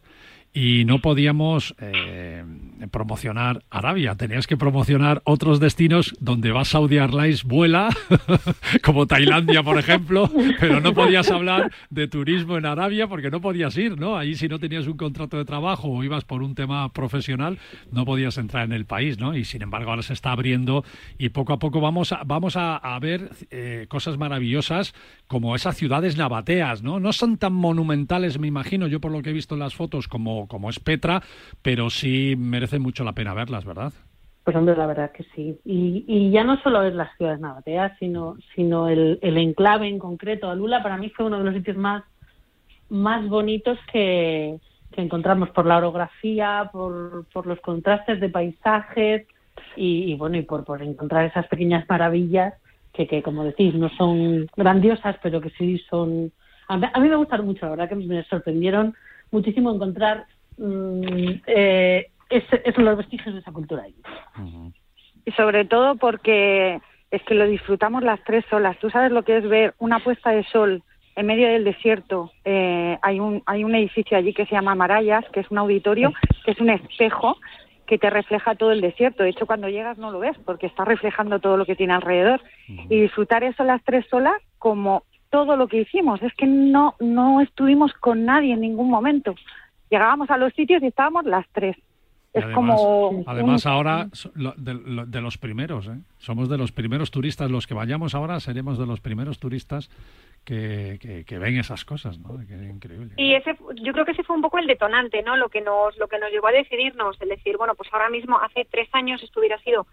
y 0.53 0.83
no 0.85 0.99
podíamos, 0.99 1.75
eh, 1.81 2.43
promocionar 2.91 3.63
Arabia, 3.69 4.15
tenías 4.15 4.47
que 4.47 4.57
promocionar 4.57 5.21
otros 5.23 5.59
destinos 5.59 6.15
donde 6.19 6.51
va 6.51 6.65
Saudi 6.65 6.97
Airlines 6.97 7.43
vuela, 7.43 7.89
como 8.83 9.07
Tailandia, 9.07 9.63
por 9.63 9.77
ejemplo, 9.77 10.29
pero 10.59 10.81
no 10.81 10.93
podías 10.93 11.31
hablar 11.31 11.71
de 11.89 12.07
turismo 12.07 12.57
en 12.57 12.65
Arabia 12.65 13.07
porque 13.07 13.31
no 13.31 13.41
podías 13.41 13.77
ir, 13.77 13.97
¿no? 13.97 14.17
Ahí 14.17 14.35
si 14.35 14.47
no 14.47 14.59
tenías 14.59 14.87
un 14.87 14.97
contrato 14.97 15.37
de 15.37 15.45
trabajo 15.45 15.87
o 15.87 16.03
ibas 16.03 16.25
por 16.25 16.43
un 16.43 16.53
tema 16.53 16.91
profesional, 16.91 17.59
no 17.91 18.05
podías 18.05 18.37
entrar 18.37 18.65
en 18.65 18.73
el 18.73 18.85
país, 18.85 19.19
¿no? 19.19 19.35
Y 19.35 19.45
sin 19.45 19.61
embargo 19.61 19.91
ahora 19.91 20.03
se 20.03 20.13
está 20.13 20.31
abriendo 20.31 20.83
y 21.17 21.29
poco 21.29 21.53
a 21.53 21.59
poco 21.59 21.79
vamos 21.79 22.11
a, 22.11 22.23
vamos 22.25 22.55
a, 22.57 22.97
ver 22.99 23.29
eh, 23.51 23.85
cosas 23.89 24.17
maravillosas 24.17 24.93
como 25.27 25.55
esas 25.55 25.75
ciudades 25.75 26.17
nabateas, 26.17 26.83
¿no? 26.83 26.99
No 26.99 27.13
son 27.13 27.37
tan 27.37 27.53
monumentales, 27.53 28.39
me 28.39 28.47
imagino, 28.47 28.87
yo 28.87 28.99
por 28.99 29.11
lo 29.11 29.21
que 29.21 29.31
he 29.31 29.33
visto 29.33 29.55
en 29.55 29.59
las 29.59 29.75
fotos, 29.75 30.07
como, 30.07 30.47
como 30.47 30.69
es 30.69 30.79
Petra, 30.79 31.21
pero 31.61 31.89
sí 31.89 32.35
merece 32.37 32.64
mucho 32.79 33.03
la 33.03 33.13
pena 33.13 33.33
verlas, 33.33 33.65
¿verdad? 33.65 33.93
Pues 34.45 34.55
hombre, 34.55 34.77
la 34.77 34.85
verdad 34.85 35.11
que 35.11 35.25
sí. 35.35 35.59
Y, 35.65 36.29
ya 36.29 36.43
no 36.43 36.61
solo 36.61 36.83
es 36.83 36.93
las 36.93 37.09
ciudades 37.17 37.39
nabateas, 37.39 37.93
sino, 37.97 38.37
sino 38.53 38.87
el, 38.87 39.17
enclave 39.21 39.87
en 39.87 39.97
concreto. 39.97 40.51
Alula 40.51 40.83
para 40.83 40.97
mí 40.97 41.09
fue 41.09 41.25
uno 41.25 41.39
de 41.39 41.45
los 41.45 41.55
sitios 41.55 41.77
más, 41.77 42.03
más 42.89 43.27
bonitos 43.27 43.79
que, 43.91 44.59
encontramos 44.97 45.49
por 45.49 45.65
la 45.65 45.77
orografía, 45.77 46.69
por, 46.71 47.25
por 47.33 47.47
los 47.47 47.59
contrastes 47.59 48.21
de 48.21 48.29
paisajes 48.29 49.27
y, 49.75 50.15
bueno, 50.15 50.37
y 50.37 50.43
por, 50.43 50.63
por 50.63 50.81
encontrar 50.83 51.25
esas 51.25 51.47
pequeñas 51.47 51.83
maravillas 51.89 52.53
que, 52.93 53.07
que, 53.07 53.23
como 53.23 53.43
decís, 53.43 53.73
no 53.73 53.89
son 53.97 54.47
grandiosas, 54.55 55.17
pero 55.23 55.41
que 55.41 55.49
sí 55.57 55.79
son... 55.89 56.31
A 56.67 56.77
mí, 56.77 57.09
me 57.09 57.15
gustaron 57.15 57.47
mucho, 57.47 57.65
la 57.65 57.71
verdad 57.71 57.89
que 57.89 57.95
me 57.95 58.23
sorprendieron 58.25 58.95
muchísimo 59.31 59.73
encontrar 59.73 60.27
mm, 60.57 61.31
eh, 61.47 62.11
esos 62.29 62.83
los 62.83 62.97
vestigios 62.97 63.33
de 63.33 63.41
esa 63.41 63.51
cultura 63.51 63.83
ahí. 63.83 63.95
Y 65.25 65.31
sobre 65.31 65.65
todo 65.65 65.95
porque 65.95 66.79
es 67.11 67.23
que 67.23 67.35
lo 67.35 67.47
disfrutamos 67.47 68.03
las 68.03 68.23
tres 68.23 68.45
solas. 68.49 68.77
Tú 68.79 68.89
sabes 68.89 69.11
lo 69.11 69.23
que 69.23 69.37
es 69.37 69.47
ver 69.47 69.73
una 69.79 69.99
puesta 69.99 70.31
de 70.31 70.43
sol 70.45 70.83
en 71.15 71.25
medio 71.25 71.47
del 71.47 71.63
desierto. 71.63 72.31
Eh, 72.43 72.97
hay, 73.01 73.19
un, 73.19 73.41
hay 73.45 73.63
un 73.63 73.73
edificio 73.75 74.17
allí 74.17 74.33
que 74.33 74.45
se 74.45 74.55
llama 74.55 74.75
Marayas, 74.75 75.25
que 75.31 75.39
es 75.39 75.49
un 75.49 75.57
auditorio, 75.57 76.13
que 76.43 76.51
es 76.51 76.59
un 76.59 76.69
espejo 76.69 77.37
que 77.85 77.97
te 77.97 78.09
refleja 78.09 78.55
todo 78.55 78.71
el 78.71 78.81
desierto. 78.81 79.23
De 79.23 79.29
hecho, 79.29 79.45
cuando 79.45 79.69
llegas 79.69 79.97
no 79.97 80.11
lo 80.11 80.19
ves 80.19 80.37
porque 80.43 80.67
está 80.67 80.85
reflejando 80.85 81.39
todo 81.39 81.55
lo 81.57 81.65
que 81.65 81.75
tiene 81.75 81.93
alrededor. 81.93 82.41
Y 82.67 83.01
disfrutar 83.01 83.43
eso 83.43 83.63
las 83.63 83.83
tres 83.83 84.05
solas 84.09 84.41
como 84.57 85.03
todo 85.29 85.55
lo 85.55 85.67
que 85.67 85.81
hicimos. 85.81 86.21
Es 86.21 86.33
que 86.33 86.47
no, 86.47 86.95
no 86.99 87.41
estuvimos 87.41 87.93
con 87.93 88.25
nadie 88.25 88.53
en 88.53 88.61
ningún 88.61 88.89
momento. 88.89 89.35
Llegábamos 89.89 90.29
a 90.31 90.37
los 90.37 90.53
sitios 90.53 90.81
y 90.81 90.87
estábamos 90.87 91.25
las 91.25 91.47
tres. 91.49 91.77
Es 92.35 92.43
además, 92.43 92.55
como. 92.81 93.23
Además, 93.25 93.65
ahora 93.65 94.09
de, 94.35 95.05
de, 95.07 95.21
los 95.21 95.37
primeros, 95.37 95.87
¿eh? 95.87 95.97
somos 96.17 96.49
de 96.49 96.57
los 96.57 96.73
primeros 96.73 97.09
turistas. 97.09 97.49
Los 97.49 97.65
que 97.65 97.73
vayamos 97.73 98.13
ahora 98.13 98.41
seremos 98.41 98.77
de 98.77 98.85
los 98.85 98.99
primeros 98.99 99.39
turistas 99.39 99.89
que, 100.43 101.23
que, 101.25 101.39
ven 101.39 101.57
esas 101.57 101.85
cosas, 101.85 102.19
¿no? 102.19 102.37
Que 102.45 102.53
es 102.53 102.69
increíble. 102.69 103.13
Y 103.15 103.35
ese, 103.35 103.55
yo 103.81 103.93
creo 103.93 104.03
que 104.03 104.11
ese 104.11 104.23
fue 104.23 104.35
un 104.35 104.41
poco 104.41 104.59
el 104.59 104.67
detonante, 104.67 105.23
¿no? 105.23 105.37
Lo 105.37 105.47
que 105.47 105.61
nos, 105.61 105.97
lo 105.97 106.09
que 106.09 106.19
nos 106.19 106.29
llevó 106.29 106.47
a 106.47 106.51
decidirnos, 106.51 107.19
el 107.21 107.29
decir, 107.29 107.55
bueno, 107.55 107.73
pues 107.75 107.89
ahora 107.93 108.09
mismo 108.09 108.37
hace 108.37 108.67
tres 108.69 108.89
años 108.91 109.23
esto 109.23 109.39
hubiera 109.39 109.57
sido 109.59 109.87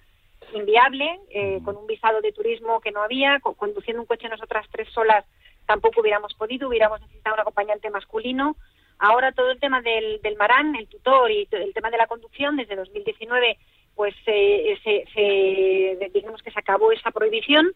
inviable, 0.52 1.20
eh, 1.30 1.60
con 1.64 1.76
un 1.76 1.86
visado 1.86 2.20
de 2.20 2.32
turismo 2.32 2.80
que 2.80 2.90
no 2.90 3.02
había, 3.02 3.38
conduciendo 3.38 4.02
un 4.02 4.06
coche 4.06 4.28
nosotras 4.28 4.66
tres 4.70 4.88
solas 4.92 5.24
tampoco 5.66 6.00
hubiéramos 6.00 6.34
podido, 6.34 6.68
hubiéramos 6.68 7.00
necesitado 7.00 7.34
un 7.34 7.40
acompañante 7.40 7.88
masculino. 7.90 8.56
Ahora 8.98 9.32
todo 9.32 9.50
el 9.50 9.60
tema 9.60 9.80
del, 9.82 10.20
del 10.22 10.36
Marán, 10.36 10.76
el 10.76 10.88
tutor 10.88 11.30
y 11.30 11.48
el 11.50 11.74
tema 11.74 11.90
de 11.90 11.98
la 11.98 12.06
conducción, 12.06 12.56
desde 12.56 12.76
2019, 12.76 13.58
pues 13.94 14.14
eh, 14.26 14.78
se, 14.82 15.04
se, 15.12 16.10
digamos 16.14 16.42
que 16.42 16.50
se 16.50 16.58
acabó 16.58 16.92
esa 16.92 17.10
prohibición. 17.10 17.72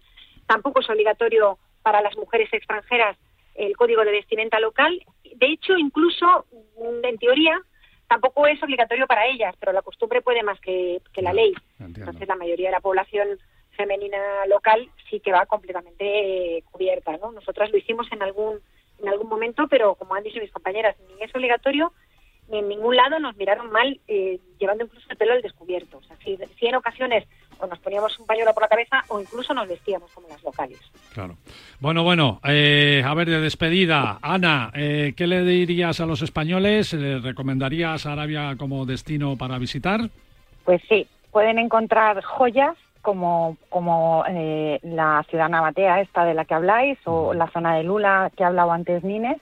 Tampoco 0.46 0.80
es 0.80 0.88
obligatorio 0.88 1.58
para 1.82 2.00
las 2.00 2.16
mujeres 2.16 2.52
extranjeras 2.52 3.16
el 3.54 3.76
código 3.76 4.04
de 4.04 4.12
vestimenta 4.12 4.60
local. 4.60 5.02
De 5.34 5.46
hecho, 5.46 5.76
incluso 5.76 6.46
en 7.02 7.18
teoría 7.18 7.60
tampoco 8.08 8.46
es 8.46 8.62
obligatorio 8.62 9.06
para 9.06 9.26
ellas, 9.26 9.54
pero 9.58 9.72
la 9.72 9.82
costumbre 9.82 10.22
puede 10.22 10.42
más 10.42 10.60
que, 10.60 11.00
la 11.16 11.32
ley. 11.32 11.54
Entonces, 11.80 12.28
la 12.28 12.36
mayoría 12.36 12.68
de 12.68 12.72
la 12.72 12.80
población 12.80 13.38
femenina 13.70 14.46
local 14.46 14.88
sí 15.10 15.20
que 15.20 15.32
va 15.32 15.46
completamente 15.46 16.64
cubierta, 16.70 17.16
¿no? 17.18 17.32
Nosotras 17.32 17.70
lo 17.70 17.78
hicimos 17.78 18.06
en 18.12 18.22
algún 18.22 18.60
en 19.02 19.08
algún 19.08 19.28
momento, 19.28 19.66
pero 19.68 19.94
como 19.94 20.14
han 20.14 20.22
dicho 20.22 20.40
mis 20.40 20.52
compañeras, 20.52 20.96
ni 21.08 21.22
es 21.22 21.34
obligatorio 21.34 21.92
ni 22.48 22.58
en 22.58 22.68
ningún 22.68 22.94
lado 22.94 23.18
nos 23.18 23.36
miraron 23.36 23.70
mal 23.70 23.98
eh, 24.06 24.38
llevando 24.58 24.84
incluso 24.84 25.06
el 25.10 25.16
pelo 25.16 25.32
al 25.32 25.42
descubierto. 25.42 25.98
O 25.98 26.02
sea, 26.02 26.16
si, 26.24 26.38
si 26.58 26.66
en 26.66 26.76
ocasiones 26.76 27.24
o 27.58 27.66
nos 27.66 27.78
poníamos 27.78 28.18
un 28.18 28.26
pañuelo 28.26 28.52
por 28.52 28.62
la 28.62 28.68
cabeza 28.68 29.02
o 29.08 29.20
incluso 29.20 29.54
nos 29.54 29.68
vestíamos 29.68 30.10
como 30.12 30.28
las 30.28 30.42
locales. 30.42 30.78
Claro. 31.12 31.36
Bueno, 31.80 32.04
bueno, 32.04 32.40
eh, 32.44 33.02
a 33.04 33.14
ver, 33.14 33.28
de 33.28 33.40
despedida, 33.40 34.18
Ana, 34.22 34.70
eh, 34.74 35.14
¿qué 35.16 35.26
le 35.26 35.42
dirías 35.42 36.00
a 36.00 36.06
los 36.06 36.22
españoles? 36.22 36.92
¿Le 36.92 37.18
recomendarías 37.18 38.06
Arabia 38.06 38.56
como 38.58 38.86
destino 38.86 39.36
para 39.36 39.58
visitar? 39.58 40.00
Pues 40.64 40.82
sí, 40.88 41.06
pueden 41.32 41.58
encontrar 41.58 42.22
joyas 42.22 42.76
como, 43.06 43.56
como 43.68 44.24
eh, 44.28 44.80
la 44.82 45.24
ciudad 45.30 45.48
nabatea 45.48 46.00
esta 46.00 46.24
de 46.24 46.34
la 46.34 46.44
que 46.44 46.54
habláis 46.54 46.98
o 47.04 47.34
la 47.34 47.48
zona 47.52 47.76
de 47.76 47.84
Lula 47.84 48.32
que 48.36 48.42
ha 48.42 48.48
hablado 48.48 48.72
antes 48.72 49.04
Nines. 49.04 49.40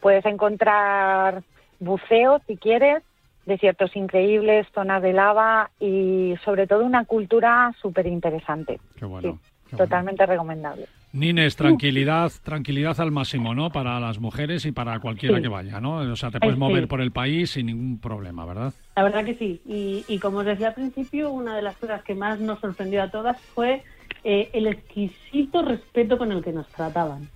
Puedes 0.00 0.24
encontrar 0.24 1.42
buceo 1.80 2.40
si 2.46 2.56
quieres, 2.56 3.02
desiertos 3.44 3.96
increíbles, 3.96 4.68
zonas 4.72 5.02
de 5.02 5.14
lava 5.14 5.70
y 5.80 6.36
sobre 6.44 6.68
todo 6.68 6.84
una 6.84 7.04
cultura 7.04 7.72
súper 7.82 8.06
interesante. 8.06 8.78
Qué 8.96 9.04
bueno. 9.04 9.40
totalmente 9.76 10.24
recomendable. 10.24 10.86
Nines, 11.12 11.56
tranquilidad, 11.56 12.32
tranquilidad 12.42 12.98
al 13.00 13.10
máximo, 13.10 13.54
¿no? 13.54 13.70
Para 13.70 14.00
las 14.00 14.18
mujeres 14.18 14.64
y 14.64 14.72
para 14.72 14.98
cualquiera 14.98 15.42
que 15.42 15.48
vaya, 15.48 15.78
¿no? 15.80 15.96
O 15.96 16.16
sea, 16.16 16.30
te 16.30 16.40
puedes 16.40 16.56
mover 16.56 16.88
por 16.88 17.02
el 17.02 17.12
país 17.12 17.50
sin 17.50 17.66
ningún 17.66 17.98
problema, 17.98 18.46
¿verdad? 18.46 18.72
La 18.96 19.02
verdad 19.02 19.24
que 19.24 19.34
sí. 19.34 19.60
Y, 19.66 20.04
y 20.08 20.18
como 20.18 20.38
os 20.38 20.46
decía 20.46 20.68
al 20.68 20.74
principio, 20.74 21.30
una 21.30 21.54
de 21.54 21.62
las 21.62 21.76
cosas 21.76 22.02
que 22.02 22.14
más 22.14 22.40
nos 22.40 22.60
sorprendió 22.60 23.02
a 23.02 23.10
todas 23.10 23.38
fue 23.54 23.82
eh, 24.24 24.50
el 24.52 24.68
exquisito 24.68 25.62
respeto 25.62 26.16
con 26.16 26.30
el 26.32 26.42
que 26.42 26.52
nos 26.52 26.68
trataban. 26.68 27.28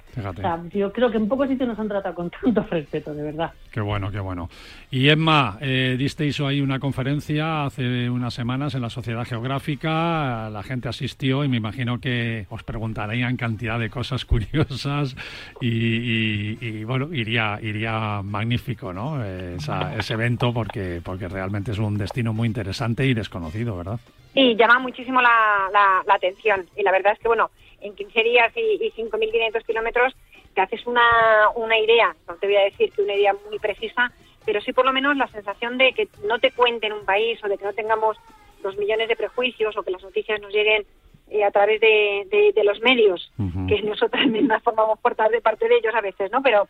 Yo 0.73 0.93
creo 0.93 1.11
que 1.11 1.17
en 1.17 1.29
pocos 1.29 1.49
sitios 1.49 1.69
nos 1.69 1.79
han 1.79 1.89
tratado 1.89 2.15
con 2.15 2.31
tanto 2.31 2.63
respeto, 2.71 3.15
de 3.15 3.23
verdad. 3.23 3.53
Qué 3.71 3.81
bueno, 3.81 4.11
qué 4.11 4.21
bueno. 4.21 4.49
Y 4.91 5.09
Emma, 5.09 5.59
eh, 5.61 5.97
disteis 5.99 6.41
ahí 6.41 6.61
una 6.61 6.79
conferencia 6.79 7.65
hace 7.67 8.09
unas 8.09 8.35
semanas 8.35 8.75
en 8.75 8.83
la 8.83 8.91
Sociedad 8.91 9.25
Geográfica, 9.25 10.49
la 10.51 10.63
gente 10.63 10.89
asistió 10.89 11.45
y 11.45 11.49
me 11.49 11.59
imagino 11.59 12.01
que 12.01 12.47
os 12.51 12.63
preguntarían 12.63 13.37
cantidad 13.37 13.79
de 13.79 13.91
cosas 13.91 14.25
curiosas 14.27 15.17
y, 15.61 16.85
bueno, 16.85 17.13
iría, 17.13 17.59
iría 17.63 18.23
magnífico, 18.23 18.93
¿no? 18.93 19.23
ese 19.25 20.15
evento 20.15 20.53
porque, 20.53 21.01
porque 21.05 21.29
realmente 21.29 21.73
es 21.73 21.79
un 21.79 21.99
destino 21.99 22.33
muy 22.33 22.47
interesante 22.47 23.07
y 23.07 23.15
desconocido, 23.15 23.77
¿verdad? 23.77 23.99
Sí, 24.37 24.55
llama 24.55 24.79
muchísimo 24.81 25.23
la, 25.23 25.71
la, 25.73 26.15
atención. 26.15 26.67
Y 26.77 26.83
la 26.83 26.93
verdad 26.93 27.15
es 27.15 27.19
que, 27.19 27.27
bueno, 27.27 27.51
en 27.87 27.95
15 27.95 28.23
días 28.23 28.53
y, 28.57 28.85
y 28.85 28.93
5.500 28.93 29.65
kilómetros 29.65 30.15
te 30.55 30.63
haces 30.63 30.87
una, 30.87 31.51
una 31.55 31.79
idea, 31.79 32.17
no 32.27 32.35
te 32.37 32.47
voy 32.47 32.57
a 32.57 32.65
decir 32.65 32.91
que 32.91 33.03
una 33.03 33.15
idea 33.15 33.35
muy 33.49 33.59
precisa, 33.59 34.11
pero 34.45 34.61
sí 34.63 34.73
por 34.73 34.87
lo 34.87 34.93
menos 34.93 35.17
la 35.17 35.29
sensación 35.29 35.77
de 35.77 35.93
que 35.93 36.09
no 36.27 36.39
te 36.39 36.51
cuenten 36.51 36.93
un 36.93 37.05
país 37.05 37.39
o 37.45 37.49
de 37.49 37.59
que 37.59 37.65
no 37.65 37.75
tengamos 37.75 38.17
los 38.63 38.77
millones 38.79 39.09
de 39.09 39.17
prejuicios 39.17 39.77
o 39.77 39.83
que 39.83 39.91
las 39.91 40.03
noticias 40.03 40.41
nos 40.41 40.53
lleguen 40.53 40.87
eh, 41.29 41.45
a 41.45 41.51
través 41.51 41.81
de, 41.81 42.53
de, 42.55 42.65
los 42.65 42.81
medios, 42.81 43.33
que 43.69 43.83
nosotras 43.83 44.27
mismas 44.31 44.63
formamos 44.63 44.99
parte 45.01 45.29
de 45.29 45.41
parte 45.41 45.69
de 45.69 45.77
ellos 45.77 45.95
a 45.95 46.01
veces, 46.01 46.31
¿no? 46.31 46.41
Pero 46.43 46.69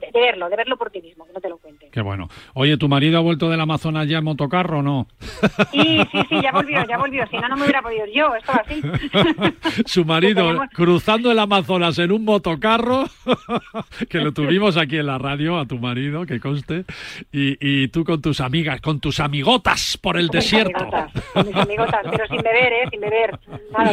de, 0.00 0.20
verlo, 0.20 0.48
de 0.48 0.56
verlo 0.56 0.76
por 0.76 0.90
ti 0.90 1.00
mismo, 1.00 1.26
que 1.26 1.32
no 1.32 1.40
te 1.40 1.48
lo 1.48 1.58
cuenten. 1.58 1.90
Qué 1.90 2.00
bueno. 2.00 2.28
Oye, 2.54 2.76
¿tu 2.76 2.88
marido 2.88 3.18
ha 3.18 3.20
vuelto 3.20 3.50
del 3.50 3.60
Amazonas 3.60 4.08
ya 4.08 4.18
en 4.18 4.24
motocarro 4.24 4.78
o 4.80 4.82
no? 4.82 5.06
Sí, 5.72 6.00
sí, 6.10 6.18
sí, 6.28 6.42
ya 6.42 6.52
volvió, 6.52 6.84
ya 6.86 6.98
volvió. 6.98 7.26
Si 7.28 7.36
no, 7.36 7.48
no 7.48 7.56
me 7.56 7.62
hubiera 7.62 7.82
podido 7.82 8.06
yo, 8.06 8.34
esto 8.34 8.52
así. 8.52 8.82
Su 9.86 10.04
marido 10.04 10.62
cruzando 10.74 11.30
el 11.30 11.38
Amazonas 11.38 11.98
en 11.98 12.12
un 12.12 12.24
motocarro, 12.24 13.04
que 14.08 14.18
lo 14.18 14.32
tuvimos 14.32 14.76
aquí 14.76 14.98
en 14.98 15.06
la 15.06 15.18
radio, 15.18 15.58
a 15.58 15.66
tu 15.66 15.78
marido, 15.78 16.26
que 16.26 16.40
conste, 16.40 16.84
y, 17.32 17.56
y 17.60 17.88
tú 17.88 18.04
con 18.04 18.20
tus 18.20 18.40
amigas, 18.40 18.80
con 18.80 19.00
tus 19.00 19.20
amigotas 19.20 19.96
por 19.96 20.16
el 20.16 20.28
desierto. 20.28 20.88
con 21.32 21.46
mis 21.46 21.56
amigotas, 21.56 22.00
pero 22.10 22.26
sin 22.26 22.42
beber, 22.42 22.72
¿eh? 22.72 22.88
Sin 22.90 23.00
beber. 23.00 23.38
Nada, 23.70 23.92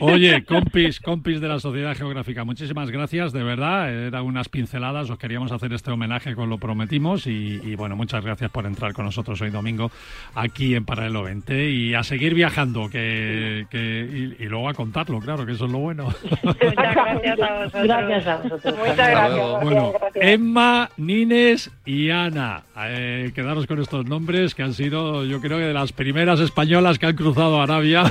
Oye, 0.00 0.44
compis, 0.44 1.00
compis 1.00 1.40
de 1.40 1.48
la 1.48 1.60
Sociedad 1.60 1.96
Geográfica, 1.96 2.44
muchísimas 2.44 2.90
gracias, 2.90 3.32
de 3.32 3.42
verdad. 3.42 3.92
Era 3.92 4.22
unas 4.22 4.48
pinceladas 4.48 4.89
Os 4.90 5.18
queríamos 5.18 5.52
hacer 5.52 5.72
este 5.72 5.92
homenaje 5.92 6.34
con 6.34 6.50
lo 6.50 6.58
prometimos 6.58 7.26
y, 7.28 7.60
y, 7.62 7.76
bueno, 7.76 7.94
muchas 7.94 8.24
gracias 8.24 8.50
por 8.50 8.66
entrar 8.66 8.92
con 8.92 9.04
nosotros 9.04 9.40
hoy 9.40 9.50
domingo 9.50 9.90
aquí 10.34 10.74
en 10.74 10.84
Paralelo 10.84 11.22
20 11.22 11.70
y 11.70 11.94
a 11.94 12.02
seguir 12.02 12.34
viajando 12.34 12.88
que, 12.90 13.66
que 13.70 14.36
y, 14.38 14.44
luego 14.46 14.68
a 14.68 14.74
contarlo, 14.74 15.20
claro, 15.20 15.46
que 15.46 15.52
eso 15.52 15.66
es 15.66 15.72
lo 15.72 15.78
bueno. 15.78 16.08
Muchas 16.42 16.74
gracias 16.74 17.40
a 17.40 17.54
vosotros. 17.54 17.86
Gracias 17.86 18.26
a 18.26 18.36
vosotros. 18.36 18.78
Muchas 18.78 18.96
gracias. 18.96 19.62
Bueno, 19.62 19.92
gracias. 19.92 20.24
Emma, 20.24 20.90
Nines 20.96 21.70
y 21.86 22.10
Ana. 22.10 22.64
Eh, 22.76 23.30
quedaros 23.32 23.66
con 23.66 23.80
estos 23.80 24.06
nombres 24.06 24.54
que 24.56 24.64
han 24.64 24.74
sido, 24.74 25.24
yo 25.24 25.40
creo 25.40 25.58
que 25.58 25.64
de 25.64 25.74
las 25.74 25.92
primeras 25.92 26.40
españolas 26.40 26.98
que 26.98 27.06
han 27.06 27.16
cruzado 27.16 27.62
Arabia 27.62 28.10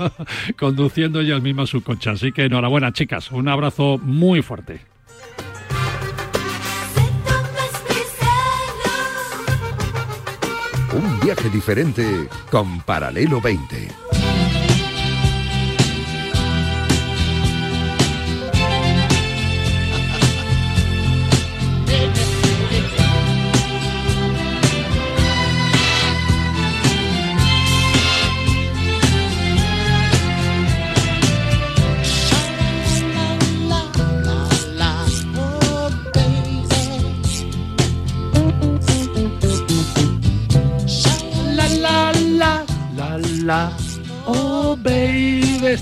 conduciendo 0.58 1.20
ellas 1.20 1.40
mismas 1.40 1.70
su 1.70 1.82
coche. 1.82 2.10
Así 2.10 2.32
que 2.32 2.44
enhorabuena, 2.44 2.92
chicas. 2.92 3.32
Un 3.32 3.48
abrazo 3.48 3.98
muy 3.98 4.42
fuerte. 4.42 4.80
Viaje 11.28 11.50
diferente 11.50 12.26
con 12.50 12.80
Paralelo 12.80 13.38
20. 13.38 14.07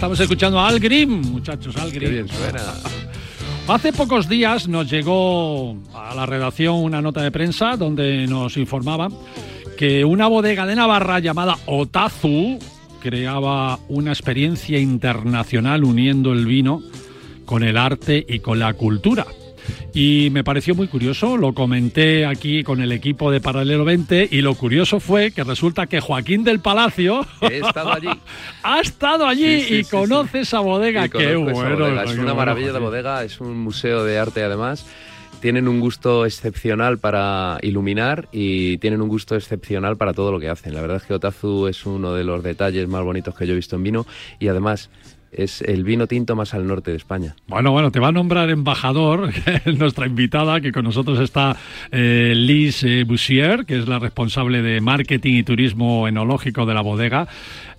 Estamos 0.07 0.21
escuchando 0.21 0.61
a 0.61 0.69
Al 0.69 0.79
Green, 0.79 1.21
muchachos, 1.21 1.77
Al 1.79 1.91
Qué 1.91 1.99
Green. 1.99 2.13
bien 2.13 2.29
suena. 2.29 2.63
Hace 3.67 3.93
pocos 3.93 4.29
días 4.29 4.69
nos 4.69 4.89
llegó 4.89 5.77
a 5.93 6.15
la 6.15 6.25
redacción 6.27 6.77
una 6.77 7.03
nota 7.03 7.23
de 7.23 7.33
prensa 7.33 7.77
donde 7.77 8.25
nos 8.29 8.57
informaba 8.57 9.09
que 9.77 10.05
una 10.05 10.29
bodega 10.29 10.65
de 10.65 10.77
Navarra 10.77 11.19
llamada 11.19 11.59
Otazu 11.67 12.57
creaba 13.01 13.81
una 13.89 14.13
experiencia 14.13 14.79
internacional 14.79 15.83
uniendo 15.83 16.33
el 16.33 16.47
vino 16.47 16.83
con 17.45 17.65
el 17.65 17.77
arte 17.77 18.25
y 18.29 18.39
con 18.39 18.61
la 18.61 18.75
cultura. 18.75 19.27
Y 19.95 20.29
me 20.33 20.45
pareció 20.45 20.75
muy 20.75 20.89
curioso, 20.89 21.37
lo 21.37 21.55
comenté 21.55 22.27
aquí 22.27 22.63
con 22.63 22.81
el 22.81 22.93
equipo 22.93 23.31
de 23.31 23.41
Paralelo 23.41 23.85
20 23.85 24.29
y 24.31 24.43
lo 24.43 24.55
curioso 24.55 25.01
fue 25.01 25.31
que 25.31 25.45
resulta 25.45 25.87
que 25.87 26.01
Joaquín 26.01 26.45
del 26.45 26.61
Palacio 26.61 27.27
He 27.41 27.59
estado 27.59 27.93
allí. 27.93 28.09
ha 28.63 28.81
estado 28.81 29.27
allí 29.27 29.61
Sí, 29.61 29.69
sí, 29.69 29.75
y 29.75 29.85
sí, 29.85 29.91
conoce 29.91 30.41
esa 30.41 30.61
bodega. 30.61 31.05
Esa 31.07 31.39
bueno. 31.39 31.79
bodega. 31.79 32.05
Es 32.05 32.19
una 32.19 32.35
maravilla 32.35 32.73
de 32.73 32.79
bodega, 32.79 33.25
es 33.25 33.41
un 33.41 33.57
museo 33.59 34.05
de 34.05 34.19
arte 34.19 34.43
además. 34.43 34.87
Tienen 35.41 35.69
un 35.69 35.81
gusto 35.81 36.25
excepcional 36.25 36.99
para 36.99 37.59
iluminar 37.63 38.29
y 38.33 38.79
tienen 38.79 39.03
un 39.03 39.09
gusto 39.09 39.37
excepcional 39.37 39.97
para 39.97 40.15
todo 40.15 40.33
lo 40.33 40.41
que 40.41 40.49
hacen. 40.49 40.75
La 40.75 40.81
verdad 40.81 40.97
es 40.97 41.05
que 41.05 41.15
Otazu 41.15 41.67
es 41.69 41.85
uno 41.85 42.15
de 42.15 42.25
los 42.25 42.43
detalles 42.43 42.89
más 42.89 43.03
bonitos 43.05 43.35
que 43.35 43.47
yo 43.47 43.53
he 43.53 43.57
visto 43.57 43.77
en 43.77 43.83
vino 43.83 44.07
y 44.41 44.49
además 44.49 44.91
es 45.33 45.63
el 45.63 45.85
vino 45.85 46.07
tinto 46.07 46.37
más 46.37 46.55
al 46.55 46.67
norte 46.67 46.91
de 46.91 46.97
España. 46.97 47.37
Bueno, 47.47 47.73
bueno, 47.73 47.91
te 47.91 48.01
va 48.01 48.09
a 48.09 48.13
nombrar 48.13 48.51
embajador 48.51 49.31
nuestra 49.79 50.07
invitada, 50.07 50.61
que 50.61 50.73
con 50.73 50.85
nosotros 50.85 51.19
está 51.21 51.57
eh, 51.91 52.33
Liz 52.35 52.83
eh, 52.85 53.05
que 53.67 53.79
es 53.79 53.89
la 53.89 53.99
responsable 53.99 54.63
de 54.63 54.81
marketing 54.81 55.35
y 55.35 55.43
turismo 55.43 56.09
enológico 56.09 56.67
de 56.67 56.75
la 56.75 56.81
bodega, 56.81 57.29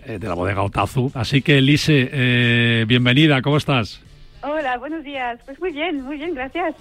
eh, 0.05 0.19
de 0.19 0.27
la 0.27 0.33
bodega 0.33 0.61
Otazu. 0.61 1.11
Así 1.13 1.41
que, 1.41 1.61
Lise, 1.61 2.09
eh, 2.11 2.85
bienvenida, 2.87 3.41
¿cómo 3.41 3.57
estás? 3.57 4.01
Hola, 4.43 4.77
buenos 4.77 5.03
días. 5.03 5.39
Pues 5.45 5.59
muy 5.59 5.71
bien, 5.71 6.01
muy 6.03 6.17
bien, 6.17 6.35
gracias. 6.35 6.75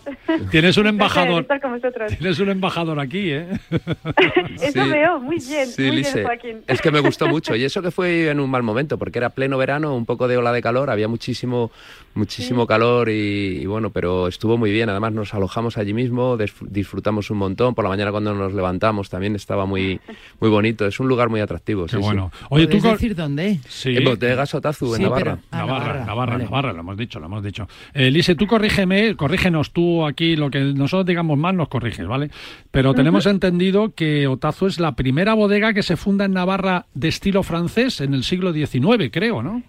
Tienes 0.51 0.77
un 0.77 0.87
embajador. 0.88 1.42
estar 1.42 1.61
con 1.61 1.73
vosotros. 1.73 2.12
Tienes 2.19 2.38
un 2.38 2.51
embajador 2.51 3.01
aquí, 3.01 3.31
¿eh? 3.33 3.47
Eso 4.61 4.85
Sí. 4.85 4.90
veo, 4.90 5.19
muy 5.21 5.37
bien, 5.38 5.66
Sí, 5.66 5.83
muy 5.87 5.97
Lise. 5.97 6.14
bien, 6.14 6.27
Joaquín. 6.27 6.59
Es 6.66 6.83
que 6.83 6.90
me 6.90 7.01
gustó 7.01 7.27
mucho 7.29 7.57
y 7.57 7.64
eso 7.64 7.81
que 7.81 7.90
fue 7.90 8.29
en 8.31 8.40
un 8.40 8.51
mal 8.51 8.62
momento 8.62 8.99
porque 8.99 9.19
era 9.19 9.31
pleno 9.31 9.57
verano, 9.57 9.97
un 9.97 10.05
poco 10.05 10.29
de 10.29 10.37
ola 10.37 10.53
de 10.53 10.61
calor, 10.61 10.90
había 10.90 11.09
muchísimo 11.09 11.71
muchísimo 12.14 12.66
calor 12.66 13.09
y, 13.11 13.59
y 13.62 13.66
bueno, 13.66 13.90
pero 13.90 14.29
estuvo 14.29 14.57
muy 14.59 14.71
bien. 14.71 14.88
Además 14.90 15.12
nos 15.12 15.35
alojamos 15.35 15.77
allí 15.79 15.92
mismo, 15.95 16.37
disfrutamos 16.62 17.31
un 17.31 17.38
montón. 17.38 17.75
Por 17.75 17.85
la 17.85 17.88
mañana 17.90 18.11
cuando 18.11 18.35
nos 18.35 18.53
levantamos 18.55 19.09
también 19.11 19.35
estaba 19.35 19.64
muy 19.66 19.99
muy 20.40 20.51
bonito. 20.51 20.87
Es 20.87 21.01
un 21.01 21.09
lugar 21.09 21.31
muy 21.31 21.40
atractivo. 21.40 21.85
Qué 21.87 21.90
sí, 21.92 21.97
sí. 21.97 22.03
bueno. 22.03 22.31
Oye, 22.51 22.64
tú 22.66 22.73
¿Puedes 22.73 22.83
con- 22.85 22.92
decir 22.92 23.16
dónde? 23.16 23.59
Sí. 23.69 23.97
En 23.97 24.05
Bodegas 24.05 24.55
Otazu, 24.55 24.95
en 24.95 25.03
Navarra. 25.03 25.23
pero- 25.25 25.38
Ah, 25.51 25.57
Navarra, 25.59 25.77
Navarra, 25.87 26.05
Navarra, 26.07 26.33
vale. 26.33 26.45
Navarra, 26.45 26.73
lo 26.75 26.81
hemos 26.81 26.97
dicho, 26.97 27.19
lo 27.19 27.27
hemos 27.27 27.42
dicho. 27.42 27.45
Eh, 27.94 28.11
Lise, 28.11 28.35
tú 28.35 28.46
corrígeme, 28.46 29.16
corrígenos 29.16 29.72
tú 29.72 30.04
aquí, 30.06 30.37
lo 30.37 30.50
que 30.50 30.61
nosotros 30.61 31.06
digamos 31.06 31.38
mal 31.38 31.56
nos 31.56 31.68
corriges, 31.68 32.06
¿vale? 32.06 32.30
Pero 32.70 32.94
tenemos 32.94 33.26
entendido 33.26 33.94
que 33.94 34.26
Otazu 34.26 34.66
es 34.66 34.80
la 34.80 34.92
primera 34.92 35.35
bodega 35.35 35.72
que 35.72 35.82
se 35.82 35.96
funda 35.96 36.24
en 36.24 36.32
Navarra 36.32 36.87
de 36.94 37.09
estilo 37.09 37.42
francés 37.42 38.00
en 38.00 38.14
el 38.14 38.22
siglo 38.22 38.52
XIX, 38.52 39.11
creo, 39.11 39.42
¿no? 39.42 39.62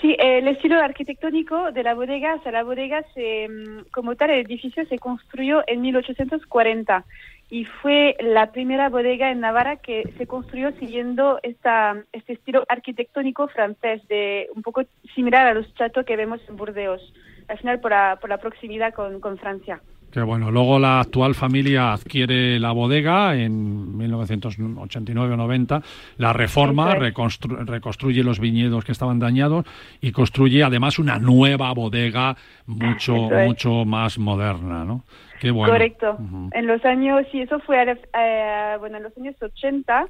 Sí, 0.00 0.16
el 0.18 0.48
estilo 0.48 0.80
arquitectónico 0.80 1.72
de 1.72 1.82
la 1.82 1.94
bodega, 1.94 2.34
o 2.34 2.42
sea, 2.42 2.52
la 2.52 2.62
bodega 2.62 3.02
se, 3.14 3.48
mm, 3.48 3.90
como 3.92 4.14
tal, 4.14 4.30
el 4.30 4.46
edificio 4.46 4.86
se 4.86 4.98
construyó 4.98 5.62
en 5.66 5.82
1840 5.82 7.04
y 7.48 7.64
fue 7.64 8.16
la 8.20 8.50
primera 8.50 8.88
bodega 8.88 9.30
en 9.30 9.40
Navarra 9.40 9.76
que 9.76 10.02
se 10.18 10.26
construyó 10.26 10.72
siguiendo 10.80 11.38
esta, 11.42 11.96
este 12.12 12.32
estilo 12.32 12.64
arquitectónico 12.68 13.46
francés, 13.48 14.06
de 14.08 14.48
un 14.54 14.62
poco 14.62 14.82
similar 15.14 15.46
a 15.46 15.54
los 15.54 15.72
chateaux 15.74 16.04
que 16.06 16.16
vemos 16.16 16.40
en 16.48 16.56
Burdeos, 16.56 17.00
al 17.48 17.58
final 17.58 17.80
por 17.80 17.92
la, 17.92 18.18
por 18.20 18.30
la 18.30 18.38
proximidad 18.38 18.92
con, 18.94 19.20
con 19.20 19.38
Francia. 19.38 19.80
Que 20.10 20.22
bueno, 20.22 20.50
luego 20.50 20.78
la 20.78 21.00
actual 21.00 21.34
familia 21.34 21.92
adquiere 21.92 22.58
la 22.58 22.72
bodega 22.72 23.36
en 23.36 23.96
1989 23.98 25.34
o 25.34 25.36
90, 25.36 25.82
la 26.16 26.32
reforma, 26.32 26.92
Eso 26.94 27.04
es. 27.04 27.12
reconstru- 27.14 27.66
reconstruye 27.66 28.22
los 28.22 28.40
viñedos 28.40 28.84
que 28.84 28.92
estaban 28.92 29.18
dañados 29.18 29.66
y 30.00 30.12
construye 30.12 30.62
además 30.62 30.98
una 30.98 31.18
nueva 31.18 31.72
bodega 31.74 32.36
mucho, 32.66 33.30
es. 33.30 33.46
mucho 33.46 33.84
más 33.84 34.18
moderna, 34.18 34.84
¿no? 34.84 35.04
Qué 35.40 35.50
bueno. 35.50 35.72
Correcto. 35.72 36.18
En 36.52 36.66
los 36.66 36.84
años, 36.84 37.26
sí, 37.30 37.40
eso 37.40 37.58
fue, 37.60 37.82
eh, 37.82 38.76
bueno, 38.78 38.96
en 38.96 39.02
los 39.02 39.16
años 39.16 39.36
80, 39.40 40.08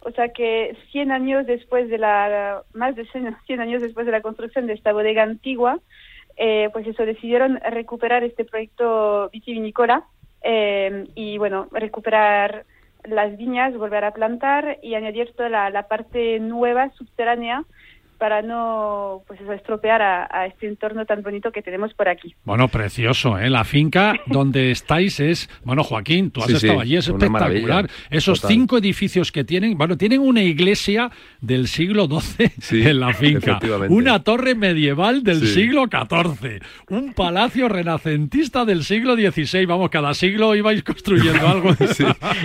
o 0.00 0.10
sea 0.12 0.28
que 0.28 0.76
100 0.92 1.10
años 1.10 1.46
después 1.46 1.88
de 1.88 1.98
la, 1.98 2.62
más 2.72 2.94
de 2.94 3.04
100 3.06 3.36
100 3.46 3.60
años 3.60 3.82
después 3.82 4.06
de 4.06 4.12
la 4.12 4.20
construcción 4.20 4.66
de 4.66 4.74
esta 4.74 4.92
bodega 4.92 5.22
antigua, 5.22 5.80
eh, 6.36 6.70
pues 6.72 6.86
eso, 6.86 7.04
decidieron 7.04 7.58
recuperar 7.70 8.22
este 8.22 8.44
proyecto 8.44 9.28
vitivinícola 9.32 10.04
eh, 10.42 11.08
y, 11.16 11.36
bueno, 11.38 11.66
recuperar 11.72 12.64
las 13.04 13.36
viñas, 13.36 13.76
volver 13.76 14.04
a 14.04 14.12
plantar 14.12 14.78
y 14.82 14.94
añadir 14.94 15.32
toda 15.34 15.48
la, 15.48 15.70
la 15.70 15.88
parte 15.88 16.38
nueva, 16.38 16.90
subterránea, 16.90 17.64
para 18.18 18.42
no 18.42 19.22
pues 19.26 19.40
eso, 19.40 19.52
estropear 19.52 20.02
a, 20.02 20.28
a 20.30 20.46
este 20.46 20.66
entorno 20.66 21.06
tan 21.06 21.22
bonito 21.22 21.52
que 21.52 21.62
tenemos 21.62 21.94
por 21.94 22.08
aquí. 22.08 22.34
Bueno, 22.44 22.68
precioso, 22.68 23.38
¿eh? 23.38 23.48
La 23.48 23.64
finca 23.64 24.14
donde 24.26 24.70
estáis 24.70 25.20
es, 25.20 25.48
bueno, 25.64 25.84
Joaquín, 25.84 26.30
tú 26.30 26.40
has 26.40 26.46
Sí, 26.48 26.56
sí, 26.58 26.66
estado 26.66 26.80
allí, 26.80 26.96
es 26.96 27.08
espectacular. 27.08 27.88
Esos 28.10 28.40
total. 28.40 28.56
cinco 28.56 28.78
edificios 28.78 29.30
que 29.32 29.44
tienen, 29.44 29.78
bueno, 29.78 29.96
tienen 29.96 30.20
una 30.20 30.42
iglesia 30.42 31.10
del 31.40 31.68
siglo 31.68 32.06
XII 32.06 32.50
Sí, 32.60 32.82
en 32.86 33.00
la 33.00 33.12
finca, 33.14 33.58
una 33.88 34.22
torre 34.24 34.54
medieval 34.54 35.22
del 35.22 35.40
Sí. 35.40 35.46
siglo 35.54 35.84
XIV, 35.86 36.60
un 36.90 37.12
palacio 37.12 37.68
renacentista 37.68 38.64
del 38.64 38.84
siglo 38.84 39.14
XVI. 39.14 39.64
Vamos, 39.66 39.90
cada 39.90 40.12
siglo 40.14 40.54
ibais 40.54 40.82
construyendo 40.82 41.46
algo. 41.48 41.72
Sí, 41.74 42.04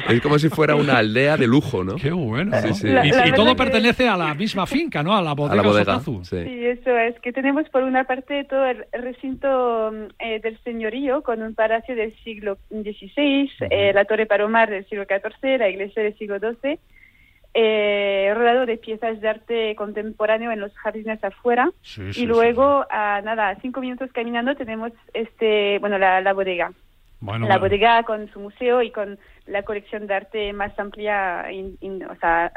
es 0.09 0.21
como 0.21 0.37
si 0.39 0.49
fuera 0.49 0.75
una 0.75 0.97
aldea 0.97 1.37
de 1.37 1.47
lujo, 1.47 1.83
¿no? 1.83 1.95
Qué 1.95 2.11
bueno. 2.11 2.55
Sí, 2.61 2.73
sí. 2.73 2.87
La- 2.87 3.05
Y, 3.05 3.11
la 3.11 3.27
y 3.27 3.31
todo 3.33 3.47
que- 3.55 3.55
pertenece 3.63 4.07
a 4.07 4.17
la 4.17 4.33
misma 4.35 4.65
finca, 4.67 5.01
¿no? 5.03 5.15
A 5.15 5.21
la 5.21 5.33
bodega, 5.33 5.53
A 5.53 5.55
la 5.57 5.62
bodega. 5.63 5.99
Sí. 5.99 6.43
Sí, 6.43 6.65
eso 6.65 6.97
es, 6.97 7.19
que 7.19 7.33
tenemos 7.33 7.67
por 7.69 7.83
una 7.83 8.03
parte 8.03 8.43
todo 8.45 8.65
el 8.65 8.85
recinto 8.91 9.91
mm, 9.91 10.05
eh, 10.19 10.39
del 10.39 10.57
señorío 10.63 11.23
con 11.23 11.41
un 11.41 11.55
palacio 11.55 11.95
del 11.95 12.15
siglo 12.23 12.57
XVI, 12.69 13.51
eh, 13.69 13.91
la 13.93 14.05
torre 14.05 14.25
Palomar 14.25 14.69
del 14.69 14.87
siglo 14.87 15.05
XIV, 15.05 15.59
la 15.59 15.69
iglesia 15.69 16.03
del 16.03 16.17
siglo 16.17 16.39
XII, 16.39 16.79
eh, 17.55 18.33
rodeado 18.35 18.65
de 18.65 18.77
piezas 18.77 19.21
de 19.21 19.29
arte 19.29 19.75
contemporáneo 19.75 20.51
en 20.51 20.59
los 20.59 20.73
jardines 20.73 21.23
afuera. 21.23 21.69
Sí, 21.81 22.01
y 22.01 22.13
sí, 22.13 22.25
luego, 22.25 22.85
a 22.89 23.21
nada, 23.21 23.49
a 23.49 23.55
cinco 23.61 23.79
minutos 23.81 24.11
caminando 24.11 24.55
tenemos 24.55 24.91
este, 25.13 25.77
bueno, 25.79 25.97
la, 25.97 26.21
la 26.21 26.33
bodega. 26.33 26.71
Bueno, 27.19 27.47
la 27.47 27.57
bodega 27.57 28.03
con 28.03 28.29
su 28.33 28.39
museo 28.41 28.81
y 28.81 28.91
con 28.91 29.17
la 29.45 29.63
colección 29.63 30.07
de 30.07 30.13
arte 30.13 30.53
más 30.53 30.77
amplia 30.79 31.45
o 32.09 32.15
sea, 32.19 32.51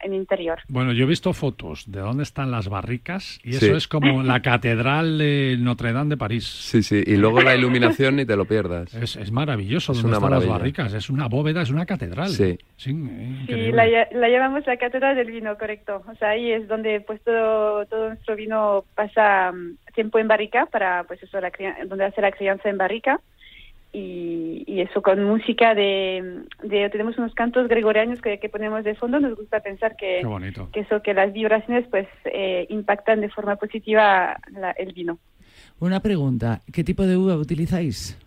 en 0.00 0.14
interior. 0.14 0.60
Bueno, 0.68 0.92
yo 0.92 1.04
he 1.04 1.08
visto 1.08 1.32
fotos 1.32 1.90
de 1.90 2.00
dónde 2.00 2.22
están 2.22 2.50
las 2.50 2.68
barricas 2.68 3.40
y 3.42 3.56
eso 3.56 3.76
es 3.76 3.88
como 3.88 4.22
la 4.22 4.40
catedral 4.40 5.18
de 5.18 5.56
Notre 5.58 5.92
Dame 5.92 6.10
de 6.10 6.16
París. 6.16 6.46
Sí, 6.46 6.82
sí, 6.82 7.02
y 7.04 7.16
luego 7.16 7.40
la 7.42 7.56
iluminación 7.56 8.16
ni 8.16 8.26
te 8.26 8.36
lo 8.36 8.44
pierdas. 8.44 8.94
Es, 8.94 9.32
maravilloso 9.32 9.92
es 9.92 10.02
donde 10.02 10.16
están 10.16 10.30
las 10.30 10.46
barricas, 10.46 10.94
es 10.94 11.10
una 11.10 11.26
bóveda, 11.26 11.62
es 11.62 11.70
una 11.70 11.86
catedral. 11.86 12.28
Sí, 12.28 12.58
sí, 12.76 12.92
la, 13.72 13.86
la, 14.12 14.28
llamamos 14.28 14.66
la 14.66 14.76
catedral 14.76 15.16
del 15.16 15.30
vino, 15.30 15.56
correcto. 15.58 16.02
O 16.06 16.14
sea, 16.16 16.30
ahí 16.30 16.52
es 16.52 16.68
donde 16.68 17.00
pues 17.00 17.20
todo, 17.22 17.84
todo 17.86 18.08
nuestro 18.08 18.36
vino 18.36 18.84
pasa 18.94 19.52
mm, 19.52 19.92
tiempo 19.94 20.18
en 20.18 20.28
barrica 20.28 20.66
para 20.66 21.04
pues 21.04 21.22
eso, 21.22 21.40
la, 21.40 21.50
donde 21.86 22.04
hace 22.04 22.20
la 22.20 22.32
crianza 22.32 22.68
en 22.68 22.78
barrica 22.78 23.20
y, 23.92 24.80
eso 24.80 25.02
con 25.02 25.24
música 25.24 25.74
de, 25.74 26.44
tenemos 26.92 27.18
unos 27.18 27.34
cantos 27.34 27.68
gregorianos 27.68 28.20
que, 28.20 28.38
ponemos 28.48 28.84
de 28.84 28.94
fondo 28.94 29.18
nos 29.18 29.36
gusta 29.36 29.60
pensar 29.60 29.96
que, 29.96 30.22
que 30.72 30.80
eso 30.80 31.02
que 31.02 31.14
las 31.14 31.32
vibraciones 31.32 31.86
pues 31.90 32.06
eh, 32.24 32.66
impactan 32.68 33.20
de 33.20 33.28
forma 33.28 33.56
positiva 33.56 34.36
el 34.76 34.92
vino. 34.92 35.18
Una 35.80 36.00
pregunta 36.00 36.60
qué 36.72 36.84
tipo 36.84 37.04
de 37.04 37.16
uva 37.16 37.36
utilizáis 37.36 38.18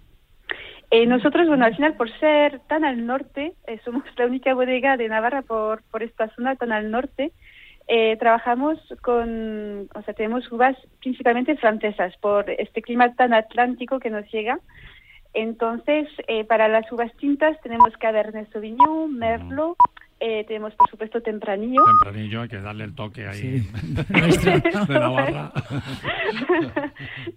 eh, 0.89 1.05
nosotros 1.05 1.47
bueno 1.47 1.65
al 1.65 1.75
final 1.75 1.95
por 1.95 2.09
ser 2.19 2.59
tan 2.67 2.83
al 2.83 3.05
norte 3.05 3.53
eh, 3.67 3.79
somos 3.85 4.03
la 4.17 4.25
única 4.25 4.53
bodega 4.53 4.97
de 4.97 5.07
Navarra 5.07 5.41
por 5.41 5.83
por 5.83 6.03
esta 6.03 6.27
zona 6.35 6.55
tan 6.55 6.71
al 6.71 6.91
norte 6.91 7.31
trabajamos 8.19 8.79
con, 9.01 9.89
o 9.93 10.01
sea, 10.03 10.13
tenemos 10.13 10.49
uvas 10.49 10.77
principalmente 11.01 11.57
francesas 11.57 12.13
por 12.21 12.49
este 12.49 12.81
clima 12.81 13.13
tan 13.15 13.33
atlántico 13.33 13.99
que 13.99 14.09
nos 14.09 14.31
llega. 14.31 14.59
Entonces, 15.33 16.07
eh, 16.27 16.43
para 16.43 16.67
las 16.67 16.91
uvas 16.91 17.11
tintas 17.17 17.59
tenemos 17.61 17.95
Cabernet 17.97 18.51
Sauvignon, 18.51 19.17
Merlot, 19.17 19.77
eh, 20.23 20.45
tenemos 20.47 20.75
por 20.75 20.87
supuesto 20.87 21.19
Tempranillo. 21.21 21.81
Tempranillo, 21.83 22.41
hay 22.43 22.47
que 22.47 22.61
darle 22.61 22.83
el 22.83 22.93
toque 22.93 23.27
ahí 23.27 23.61
de 24.87 24.93
la 24.93 25.09
barra. 25.09 25.51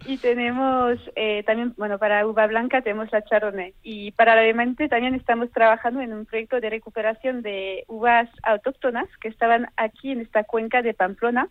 y 0.07 0.19
tenemos 0.19 0.99
eh, 1.17 1.43
también, 1.45 1.73
bueno, 1.79 1.99
para 1.99 2.27
uva 2.27 2.47
blanca 2.47 2.83
tenemos 2.83 3.11
la 3.11 3.25
Chardonnay. 3.25 3.73
Y 3.83 4.11
paralelamente 4.11 4.87
también 4.89 5.15
estamos 5.15 5.51
trabajando 5.51 6.03
en 6.03 6.13
un 6.13 6.27
proyecto 6.27 6.61
de 6.61 6.69
recuperación 6.69 7.41
de 7.41 7.85
uvas 7.89 8.29
autóctonas 8.43 9.09
que 9.19 9.29
estaban 9.29 9.69
aquí 9.79 10.11
en 10.11 10.21
esta 10.21 10.45
cuenca 10.45 10.83
de 10.83 10.93
Pamplona 10.93 11.49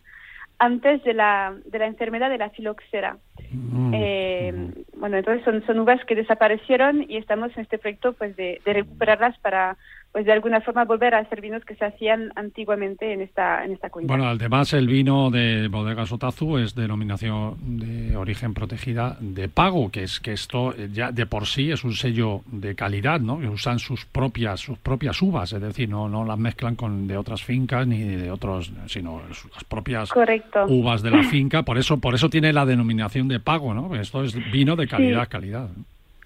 antes 0.58 1.02
de 1.04 1.14
la, 1.14 1.54
de 1.64 1.78
la 1.78 1.86
enfermedad 1.86 2.30
de 2.30 2.38
la 2.38 2.50
filoxera. 2.50 3.18
Mm. 3.50 3.92
Eh, 3.94 4.70
bueno, 4.96 5.16
entonces 5.16 5.44
son, 5.44 5.64
son 5.66 5.80
uvas 5.80 6.04
que 6.04 6.14
desaparecieron 6.14 7.04
y 7.08 7.16
estamos 7.16 7.54
en 7.56 7.62
este 7.62 7.78
proyecto 7.78 8.12
pues 8.12 8.36
de, 8.36 8.60
de 8.64 8.72
recuperarlas 8.72 9.38
para 9.38 9.76
pues 10.14 10.26
de 10.26 10.32
alguna 10.32 10.60
forma 10.60 10.84
volver 10.84 11.12
a 11.12 11.18
hacer 11.18 11.40
vinos 11.40 11.64
que 11.64 11.74
se 11.74 11.84
hacían 11.84 12.30
antiguamente 12.36 13.12
en 13.12 13.20
esta 13.20 13.64
en 13.64 13.72
esta 13.72 13.90
cuenca. 13.90 14.06
Bueno, 14.06 14.28
además 14.28 14.72
el 14.72 14.86
vino 14.86 15.28
de 15.28 15.66
Bodega 15.66 16.06
Sotazu 16.06 16.58
es 16.58 16.76
denominación 16.76 17.56
de 17.80 18.16
origen 18.16 18.54
protegida 18.54 19.16
de 19.18 19.48
pago, 19.48 19.90
que 19.90 20.04
es 20.04 20.20
que 20.20 20.30
esto 20.30 20.72
ya 20.92 21.10
de 21.10 21.26
por 21.26 21.46
sí 21.46 21.72
es 21.72 21.82
un 21.82 21.94
sello 21.94 22.42
de 22.46 22.76
calidad, 22.76 23.18
¿no? 23.18 23.40
Que 23.40 23.48
usan 23.48 23.80
sus 23.80 24.06
propias 24.06 24.60
sus 24.60 24.78
propias 24.78 25.20
uvas, 25.20 25.52
es 25.52 25.60
decir, 25.60 25.88
no 25.88 26.08
no 26.08 26.24
las 26.24 26.38
mezclan 26.38 26.76
con 26.76 27.08
de 27.08 27.16
otras 27.16 27.42
fincas 27.42 27.84
ni 27.84 28.04
de 28.04 28.30
otros, 28.30 28.72
sino 28.86 29.20
las 29.28 29.64
propias 29.64 30.10
uvas 30.68 31.02
de 31.02 31.10
la 31.10 31.24
finca, 31.24 31.64
por 31.64 31.76
eso 31.76 31.98
por 31.98 32.14
eso 32.14 32.30
tiene 32.30 32.52
la 32.52 32.64
denominación 32.64 33.26
de 33.26 33.40
pago, 33.40 33.74
¿no? 33.74 33.92
Esto 33.96 34.22
es 34.22 34.36
vino 34.52 34.76
de 34.76 34.86
calidad, 34.86 35.28
calidad. 35.28 35.70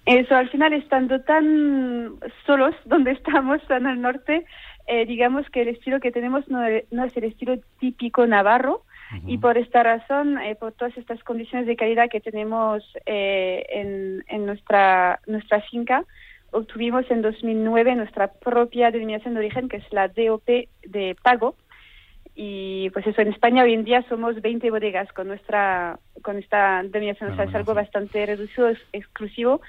Eso, 0.05 0.35
al 0.35 0.49
final, 0.49 0.73
estando 0.73 1.21
tan 1.21 2.15
solos 2.45 2.75
donde 2.85 3.11
estamos, 3.11 3.61
tan 3.67 3.87
al 3.87 4.01
norte, 4.01 4.45
eh, 4.87 5.05
digamos 5.05 5.49
que 5.49 5.61
el 5.61 5.69
estilo 5.69 5.99
que 5.99 6.11
tenemos 6.11 6.47
no, 6.49 6.65
es 6.65 7.17
el 7.17 7.23
estilo 7.23 7.57
típico 7.79 8.25
navarro, 8.25 8.83
y 9.25 9.39
por 9.39 9.57
esta 9.57 9.81
razón, 9.81 10.37
eh, 10.37 10.53
por 10.53 10.73
todas 10.73 10.95
estas 10.95 11.23
condiciones 11.23 11.65
de 11.65 11.75
calidad 11.75 12.11
que 12.11 12.21
tenemos 12.21 12.83
eh, 13.07 13.65
en, 13.69 14.23
en, 14.27 14.45
nuestra, 14.45 15.19
nuestra 15.25 15.61
finca, 15.61 16.05
obtuvimos 16.51 17.09
en 17.09 17.23
2009 17.23 17.95
nuestra 17.95 18.27
propia 18.27 18.91
denominación 18.91 19.33
de 19.33 19.39
origen, 19.39 19.69
que 19.69 19.77
es 19.77 19.93
la 19.93 20.07
DOP 20.09 20.47
de 20.83 21.15
pago. 21.23 21.55
Y 22.41 22.89
pues 22.91 23.05
eso, 23.05 23.21
en 23.21 23.27
España 23.27 23.63
hoy 23.63 23.73
en 23.73 23.83
día 23.83 24.01
somos 24.07 24.41
20 24.41 24.71
bodegas 24.71 25.11
con 25.11 25.27
nuestra 25.27 25.99
con 26.21 26.37
esta 26.37 26.81
denominación, 26.83 27.33
o 27.33 27.35
sea, 27.35 27.43
es 27.43 27.53
algo 27.53 27.73
bastante 27.73 28.25
reducido, 28.25 28.69
exclusivo, 28.93 29.59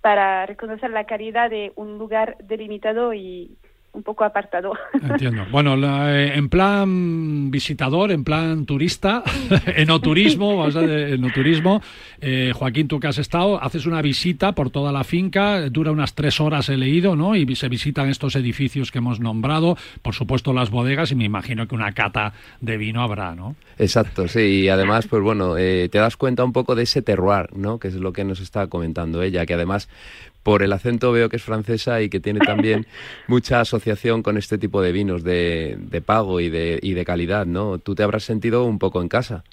para 0.00 0.46
reconocer 0.46 0.90
la 0.90 1.06
calidad 1.06 1.50
de 1.50 1.72
un 1.74 1.98
lugar 1.98 2.36
delimitado 2.44 3.12
y, 3.14 3.58
un 3.92 4.02
poco 4.02 4.24
apartado. 4.24 4.72
Entiendo. 5.02 5.44
Bueno, 5.50 5.76
eh, 6.08 6.36
en 6.36 6.48
plan 6.48 7.50
visitador, 7.50 8.12
en 8.12 8.24
plan 8.24 8.64
turista, 8.66 9.22
enoturismo, 9.66 10.56
vamos 10.56 10.76
a 10.76 10.82
enoturismo, 11.08 11.82
eh, 12.20 12.52
Joaquín, 12.54 12.88
tú 12.88 13.00
que 13.00 13.08
has 13.08 13.18
estado, 13.18 13.62
haces 13.62 13.86
una 13.86 14.02
visita 14.02 14.52
por 14.52 14.70
toda 14.70 14.92
la 14.92 15.04
finca, 15.04 15.68
dura 15.70 15.90
unas 15.90 16.14
tres 16.14 16.40
horas 16.40 16.68
he 16.68 16.76
leído, 16.76 17.16
¿no? 17.16 17.34
Y 17.34 17.54
se 17.56 17.68
visitan 17.68 18.08
estos 18.08 18.36
edificios 18.36 18.90
que 18.90 18.98
hemos 18.98 19.20
nombrado, 19.20 19.76
por 20.02 20.14
supuesto 20.14 20.52
las 20.52 20.70
bodegas 20.70 21.10
y 21.10 21.14
me 21.14 21.24
imagino 21.24 21.66
que 21.66 21.74
una 21.74 21.92
cata 21.92 22.32
de 22.60 22.76
vino 22.76 23.02
habrá, 23.02 23.34
¿no? 23.34 23.56
Exacto, 23.78 24.28
sí, 24.28 24.62
y 24.62 24.68
además, 24.68 25.06
pues 25.08 25.22
bueno, 25.22 25.56
eh, 25.56 25.88
te 25.90 25.98
das 25.98 26.16
cuenta 26.16 26.44
un 26.44 26.52
poco 26.52 26.74
de 26.74 26.84
ese 26.84 27.02
terroir, 27.02 27.48
¿no? 27.56 27.78
Que 27.78 27.88
es 27.88 27.94
lo 27.94 28.12
que 28.12 28.24
nos 28.24 28.40
está 28.40 28.66
comentando 28.68 29.22
ella, 29.22 29.46
que 29.46 29.54
además 29.54 29.88
por 30.42 30.62
el 30.62 30.72
acento 30.72 31.12
veo 31.12 31.28
que 31.28 31.36
es 31.36 31.42
francesa 31.42 32.00
y 32.02 32.08
que 32.08 32.20
tiene 32.20 32.40
también 32.40 32.86
mucha 33.28 33.60
asociación 33.60 34.22
con 34.22 34.36
este 34.36 34.58
tipo 34.58 34.82
de 34.82 34.92
vinos 34.92 35.24
de, 35.24 35.76
de 35.78 36.00
pago 36.00 36.40
y 36.40 36.48
de, 36.48 36.78
y 36.82 36.94
de 36.94 37.04
calidad, 37.04 37.46
¿no? 37.46 37.78
Tú 37.78 37.94
te 37.94 38.02
habrás 38.02 38.24
sentido 38.24 38.64
un 38.64 38.78
poco 38.78 39.02
en 39.02 39.08
casa. 39.08 39.44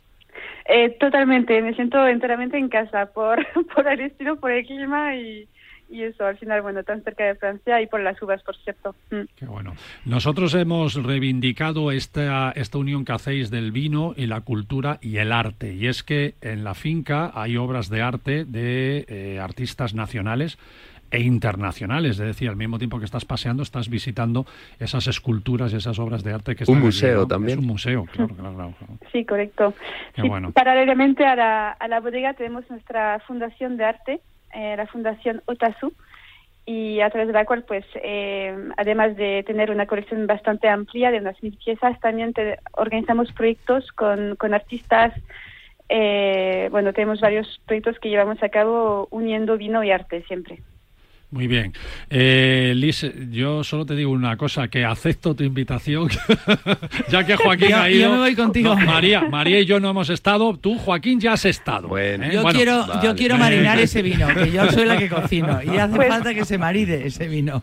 Eh, 0.69 0.89
totalmente, 0.99 1.61
me 1.61 1.73
siento 1.75 2.05
enteramente 2.07 2.57
en 2.57 2.67
casa 2.67 3.07
por, 3.07 3.45
por 3.75 3.87
el 3.87 4.01
estilo, 4.01 4.35
por 4.37 4.51
el 4.51 4.65
clima 4.65 5.15
y, 5.15 5.47
y 5.89 6.03
eso, 6.03 6.25
al 6.25 6.37
final, 6.37 6.61
bueno, 6.61 6.83
tan 6.83 7.01
cerca 7.03 7.25
de 7.25 7.35
Francia 7.35 7.81
y 7.81 7.87
por 7.87 8.01
las 8.01 8.21
uvas, 8.21 8.41
por 8.43 8.55
cierto. 8.57 8.95
Mm. 9.11 9.21
Qué 9.35 9.45
bueno. 9.45 9.73
Nosotros 10.05 10.53
hemos 10.53 10.95
reivindicado 10.95 11.91
esta, 11.91 12.51
esta 12.51 12.77
unión 12.77 13.05
que 13.05 13.13
hacéis 13.13 13.49
del 13.49 13.71
vino 13.71 14.13
y 14.15 14.27
la 14.27 14.41
cultura 14.41 14.99
y 15.01 15.17
el 15.17 15.31
arte. 15.31 15.73
Y 15.73 15.87
es 15.87 16.03
que 16.03 16.35
en 16.41 16.63
la 16.63 16.73
finca 16.73 17.31
hay 17.33 17.57
obras 17.57 17.89
de 17.89 18.01
arte 18.01 18.45
de 18.45 19.05
eh, 19.07 19.39
artistas 19.39 19.93
nacionales 19.93 20.57
e 21.09 21.21
internacionales, 21.21 22.19
es 22.19 22.25
decir, 22.25 22.49
al 22.49 22.57
mismo 22.57 22.77
tiempo 22.77 22.99
que 22.99 23.05
estás 23.05 23.25
paseando, 23.25 23.63
estás 23.63 23.89
visitando 23.89 24.45
esas 24.79 25.07
esculturas 25.07 25.71
y 25.71 25.77
esas 25.77 25.99
obras 25.99 26.23
de 26.23 26.33
arte 26.33 26.55
que 26.55 26.63
están 26.63 26.75
Un 26.75 26.83
museo 26.83 27.25
también. 27.25 27.59
Es 27.59 27.63
un 27.63 27.67
museo, 27.67 28.05
claro, 28.11 28.35
claro, 28.35 28.73
Sí, 29.11 29.23
correcto. 29.23 29.73
Paralelamente 30.53 31.25
a 31.25 31.35
la, 31.35 31.71
a 31.71 31.87
la 31.87 31.99
bodega 31.99 32.33
tenemos 32.33 32.69
nuestra 32.69 33.19
fundación 33.25 33.77
de 33.77 33.85
arte, 33.85 34.21
eh, 34.53 34.75
la 34.77 34.87
Fundación 34.87 35.41
Otasu, 35.45 35.93
y 36.65 36.99
a 36.99 37.09
través 37.09 37.27
de 37.27 37.33
la 37.33 37.45
cual, 37.45 37.63
pues, 37.63 37.85
eh, 37.95 38.53
además 38.75 39.15
de 39.15 39.43
tener 39.43 39.71
una 39.71 39.85
colección 39.85 40.27
bastante 40.27 40.67
amplia 40.67 41.11
de 41.11 41.19
unas 41.19 41.41
mil 41.41 41.57
piezas, 41.57 41.97
también 42.01 42.33
organizamos 42.73 43.31
proyectos 43.31 43.89
con, 43.93 44.35
con 44.35 44.53
artistas. 44.53 45.13
Eh, 45.87 46.67
bueno, 46.69 46.91
tenemos 46.91 47.21
varios 47.21 47.61
proyectos 47.65 47.97
que 47.99 48.09
llevamos 48.09 48.43
a 48.43 48.49
cabo 48.49 49.07
uniendo 49.11 49.57
vino 49.57 49.81
y 49.81 49.91
arte 49.91 50.23
siempre. 50.23 50.59
Muy 51.29 51.47
bien. 51.47 51.73
Eh, 52.09 52.71
Liz, 52.73 53.05
yo 53.31 53.61
solo 53.61 53.85
te 53.85 53.95
digo 53.95 54.11
una 54.11 54.37
cosa, 54.37 54.69
que 54.69 54.85
acepto 54.85 55.35
tu 55.35 55.43
invitación, 55.43 56.07
ya 57.09 57.25
que 57.25 57.35
Joaquín 57.35 57.73
ha 57.73 57.89
ido. 57.89 58.03
Yo 58.03 58.11
me 58.13 58.17
voy 58.19 58.35
contigo. 58.35 58.75
María, 58.77 59.27
María 59.27 59.59
y 59.59 59.65
yo 59.65 59.81
no 59.81 59.89
hemos 59.89 60.09
estado, 60.09 60.55
tú, 60.55 60.77
Joaquín, 60.77 61.19
ya 61.19 61.33
has 61.33 61.43
estado. 61.43 61.89
Bueno, 61.89 62.25
¿eh? 62.25 62.29
yo, 62.31 62.45
quiero, 62.45 63.03
yo 63.03 63.13
quiero 63.13 63.37
marinar 63.37 63.77
ese 63.81 64.01
vino, 64.01 64.25
que 64.27 64.51
yo 64.51 64.71
soy 64.71 64.85
la 64.85 64.97
que 64.97 65.09
cocino, 65.09 65.59
y 65.61 65.77
hace 65.77 65.95
pues 65.97 66.07
falta 66.07 66.33
que 66.33 66.45
se 66.45 66.57
maride 66.57 67.07
ese 67.07 67.27
vino. 67.27 67.61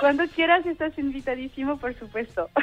Cuando 0.00 0.26
quieras 0.28 0.64
estás 0.66 0.96
invitadísimo, 0.98 1.78
por 1.78 1.94
supuesto. 1.94 2.48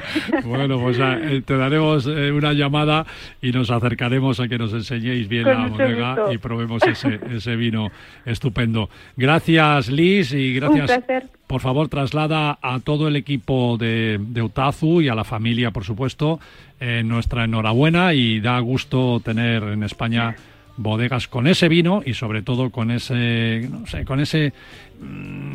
Bueno, 0.46 0.80
pues 0.80 0.98
eh, 1.00 1.42
te 1.46 1.58
daremos 1.58 2.06
eh, 2.08 2.32
una 2.32 2.54
llamada 2.54 3.06
y 3.42 3.52
nos 3.52 3.72
acercaremos 3.72 4.40
a 4.40 4.48
que 4.48 4.58
nos 4.58 4.74
enseñéis 4.74 5.28
bien 5.28 5.46
la 5.46 5.68
bodega 5.68 6.16
y 6.32 6.38
probemos 6.38 6.84
ese, 6.84 7.20
ese 7.32 7.56
vino 7.56 7.92
estupendo. 8.26 8.90
Gracias, 9.16 9.90
Liz, 9.90 10.34
y 10.34 10.54
gracias. 10.54 11.04
Por 11.48 11.62
favor, 11.62 11.90
traslada 11.90 12.58
a 12.62 12.80
todo 12.80 13.08
el 13.08 13.16
equipo 13.16 13.78
de, 13.78 14.20
de 14.20 14.42
Utazu 14.42 15.02
y 15.02 15.10
a 15.10 15.16
la 15.16 15.24
familia, 15.24 15.72
por 15.72 15.84
supuesto, 15.84 16.40
eh, 16.80 17.04
nuestra 17.06 17.46
enhorabuena 17.46 18.14
y 18.14 18.40
da 18.40 18.60
gusto 18.60 19.22
tener 19.24 19.64
en 19.64 19.84
España 19.84 20.36
bodegas 20.78 21.28
con 21.28 21.48
ese 21.48 21.70
vino 21.70 22.02
y 22.06 22.14
sobre 22.14 22.42
todo 22.42 22.70
con 22.70 22.92
ese 22.92 23.68
no 23.72 23.88
sé, 23.88 24.04
con 24.04 24.20
ese 24.20 24.54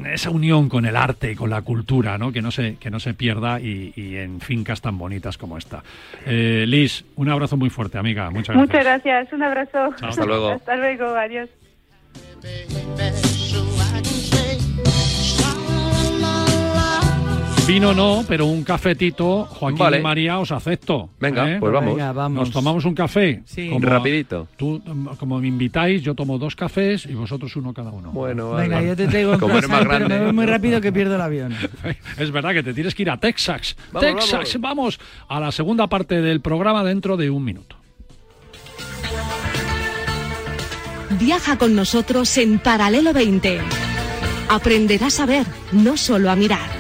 esa 0.07 0.31
unión 0.31 0.69
con 0.69 0.87
el 0.87 0.97
arte 0.97 1.33
y 1.33 1.35
con 1.35 1.51
la 1.51 1.63
cultura 1.63 2.19
¿no? 2.19 2.33
que 2.33 2.43
no 2.43 2.51
se 2.51 2.77
que 2.77 2.91
no 2.91 3.01
se 3.01 3.15
pierda 3.15 3.61
y, 3.61 3.93
en 4.17 4.41
fincas 4.41 4.81
tan 4.81 4.99
bonitas 4.99 5.39
como 5.39 5.59
esta. 5.59 5.83
Eh, 6.27 6.65
Liz 6.67 7.05
un 7.17 7.29
abrazo 7.29 7.57
muy 7.57 7.71
fuerte 7.71 7.99
amiga. 7.99 8.31
Muchas 8.31 8.57
gracias. 8.57 8.69
Muchas 8.69 8.85
gracias. 8.85 9.33
Un 9.33 9.43
abrazo. 9.43 9.95
Hasta 10.03 10.25
luego. 10.25 10.51
Hasta 10.51 10.77
luego. 10.77 11.07
Adiós 11.15 11.49
Vino 17.71 17.95
no, 17.95 18.25
pero 18.27 18.47
un 18.47 18.65
cafetito, 18.65 19.45
Joaquín 19.45 19.79
Vale. 19.79 19.99
y 20.01 20.03
María, 20.03 20.41
os 20.41 20.51
acepto. 20.51 21.11
Venga, 21.21 21.53
¿eh? 21.53 21.59
pues 21.61 21.73
vamos. 21.73 21.95
Venga, 21.95 22.13
vamos. 22.13 22.41
Nos 22.41 22.51
tomamos 22.51 22.85
un 22.85 22.95
café. 22.97 23.43
Sí. 23.45 23.71
Rapidito. 23.79 24.49
Tú, 24.57 24.83
como 25.21 25.39
me 25.41 25.47
invitáis, 25.47 26.03
yo 26.03 26.17
tomo 26.17 26.37
dos 26.37 26.57
cafés 26.57 27.07
y 27.07 27.15
vosotros 27.15 27.55
uno 27.55 27.73
cada 27.73 27.91
uno. 27.93 28.11
Bueno, 28.11 28.55
Venga, 28.55 28.77
vale. 28.77 28.89
yo 28.89 28.97
te 28.97 29.07
traigo 29.09 29.39
Como 29.39 29.57
eres 29.57 29.69
casa, 29.69 29.73
más 29.73 29.87
pero 29.87 30.01
me 30.01 30.07
grande. 30.09 30.25
voy 30.25 30.33
muy 30.35 30.47
rápido 30.47 30.81
que 30.81 30.91
pierdo 30.91 31.15
el 31.15 31.21
avión. 31.21 31.55
Es 32.19 32.33
verdad 32.33 32.55
que 32.55 32.65
te 32.65 32.75
tienes 32.75 32.93
que 32.93 33.03
ir 33.03 33.11
a 33.11 33.19
Texas. 33.19 33.77
Vamos, 33.93 34.11
Texas, 34.29 34.57
vamos 34.61 34.99
a 35.29 35.39
la 35.39 35.53
segunda 35.53 35.87
parte 35.87 36.21
del 36.21 36.41
programa 36.41 36.83
dentro 36.83 37.17
de 37.17 37.31
un 37.31 37.45
minuto. 37.45 37.77
Viaja 41.21 41.57
con 41.57 41.77
nosotros 41.77 42.37
en 42.39 42.59
Paralelo 42.59 43.13
20. 43.13 43.61
Aprenderás 44.49 45.21
a 45.21 45.27
ver, 45.27 45.47
no 45.71 45.97
solo 45.97 46.33
a 46.33 46.35
mirar. 46.37 46.80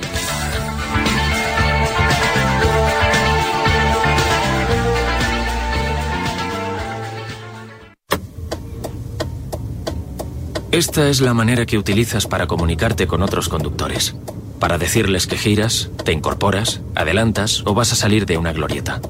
Esta 10.73 11.09
es 11.09 11.21
la 11.21 11.35
manera 11.35 11.67
que 11.67 11.79
utilizas 11.79 12.29
para 12.29 12.47
comunicarte 12.47 13.09
con 13.09 13.23
otros 13.23 13.49
conductores. 13.49 14.15
Para 14.61 14.79
decirles 14.79 15.27
que 15.27 15.37
giras, 15.37 15.91
te 16.05 16.13
incorporas, 16.13 16.81
adelantas 16.95 17.65
o 17.67 17.75
vas 17.75 17.93
a 17.93 17.97
salir 17.97 18.25
de 18.25 18.39
una 18.39 18.53
glorieta. 18.53 19.01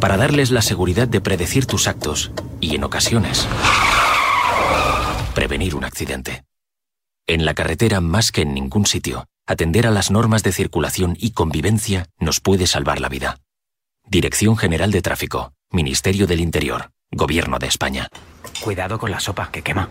Para 0.00 0.16
darles 0.16 0.50
la 0.50 0.62
seguridad 0.62 1.06
de 1.06 1.20
predecir 1.20 1.66
tus 1.66 1.86
actos 1.86 2.32
y, 2.60 2.76
en 2.76 2.84
ocasiones, 2.84 3.46
prevenir 5.34 5.74
un 5.74 5.84
accidente. 5.84 6.44
En 7.26 7.44
la 7.44 7.52
carretera, 7.52 8.00
más 8.00 8.32
que 8.32 8.40
en 8.42 8.54
ningún 8.54 8.86
sitio, 8.86 9.26
atender 9.46 9.86
a 9.86 9.90
las 9.90 10.10
normas 10.10 10.42
de 10.44 10.52
circulación 10.52 11.14
y 11.20 11.32
convivencia 11.32 12.06
nos 12.18 12.40
puede 12.40 12.66
salvar 12.66 13.00
la 13.00 13.10
vida. 13.10 13.36
Dirección 14.08 14.56
General 14.56 14.90
de 14.92 15.02
Tráfico, 15.02 15.52
Ministerio 15.70 16.26
del 16.26 16.40
Interior, 16.40 16.90
Gobierno 17.10 17.58
de 17.58 17.66
España. 17.66 18.08
Cuidado 18.62 18.98
con 18.98 19.10
la 19.10 19.20
sopa 19.20 19.50
que 19.50 19.60
quema. 19.60 19.90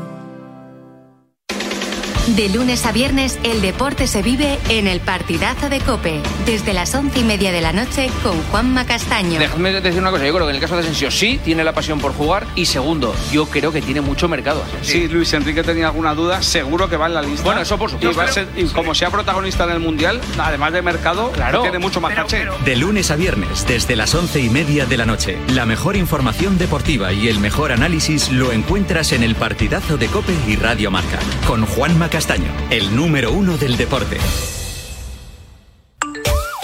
De 2.27 2.47
lunes 2.49 2.85
a 2.85 2.91
viernes, 2.91 3.39
el 3.43 3.61
deporte 3.61 4.05
se 4.07 4.21
vive 4.21 4.59
en 4.69 4.87
el 4.87 4.99
partidazo 5.01 5.69
de 5.69 5.79
Cope, 5.79 6.21
desde 6.45 6.71
las 6.71 6.93
once 6.95 7.19
y 7.19 7.23
media 7.23 7.51
de 7.51 7.61
la 7.61 7.73
noche 7.73 8.09
con 8.23 8.39
Juanma 8.43 8.85
Castaño. 8.85 9.39
Dejadme 9.39 9.73
decir 9.81 9.99
una 9.99 10.11
cosa, 10.11 10.25
yo 10.25 10.33
creo 10.33 10.45
que 10.45 10.51
en 10.51 10.55
el 10.55 10.61
caso 10.61 10.75
de 10.75 10.81
Asensio 10.81 11.09
sí 11.11 11.41
tiene 11.43 11.63
la 11.63 11.73
pasión 11.73 11.99
por 11.99 12.13
jugar 12.13 12.45
y 12.55 12.67
segundo, 12.67 13.13
yo 13.31 13.47
creo 13.47 13.71
que 13.71 13.81
tiene 13.81 14.01
mucho 14.01 14.29
mercado. 14.29 14.63
Si 14.83 15.07
Luis 15.07 15.33
Enrique 15.33 15.63
tenía 15.63 15.87
alguna 15.87 16.13
duda, 16.13 16.41
seguro 16.43 16.87
que 16.89 16.95
va 16.95 17.07
en 17.07 17.15
la 17.15 17.21
lista. 17.23 17.43
Bueno, 17.43 17.61
eso 17.61 17.77
por 17.77 17.89
supuesto. 17.89 18.11
Y, 18.13 18.15
va 18.15 18.29
a 18.29 18.31
ser- 18.31 18.47
y 18.55 18.65
como 18.65 18.93
sea 18.95 19.09
protagonista 19.09 19.63
en 19.65 19.71
el 19.71 19.79
Mundial, 19.79 20.21
además 20.37 20.71
de 20.73 20.81
mercado, 20.83 21.31
Claro. 21.31 21.63
tiene 21.63 21.79
mucho 21.79 21.99
más 21.99 22.13
caché. 22.13 22.45
De 22.63 22.75
lunes 22.75 23.09
a 23.11 23.15
viernes, 23.15 23.65
desde 23.67 23.95
las 23.95 24.13
once 24.15 24.39
y 24.39 24.49
media 24.49 24.85
de 24.85 24.95
la 24.95 25.05
noche, 25.07 25.37
la 25.49 25.65
mejor 25.65 25.95
información 25.97 26.57
deportiva 26.59 27.11
y 27.13 27.27
el 27.27 27.39
mejor 27.39 27.71
análisis 27.71 28.31
lo 28.31 28.51
encuentras 28.53 29.11
en 29.11 29.23
el 29.23 29.35
partidazo 29.35 29.97
de 29.97 30.05
Cope 30.07 30.33
y 30.47 30.55
Radio 30.55 30.91
Marca, 30.91 31.19
con 31.47 31.65
Juanma 31.65 32.09
Castaño, 32.11 32.51
el 32.69 32.93
número 32.93 33.31
uno 33.31 33.57
del 33.57 33.77
deporte. 33.77 34.17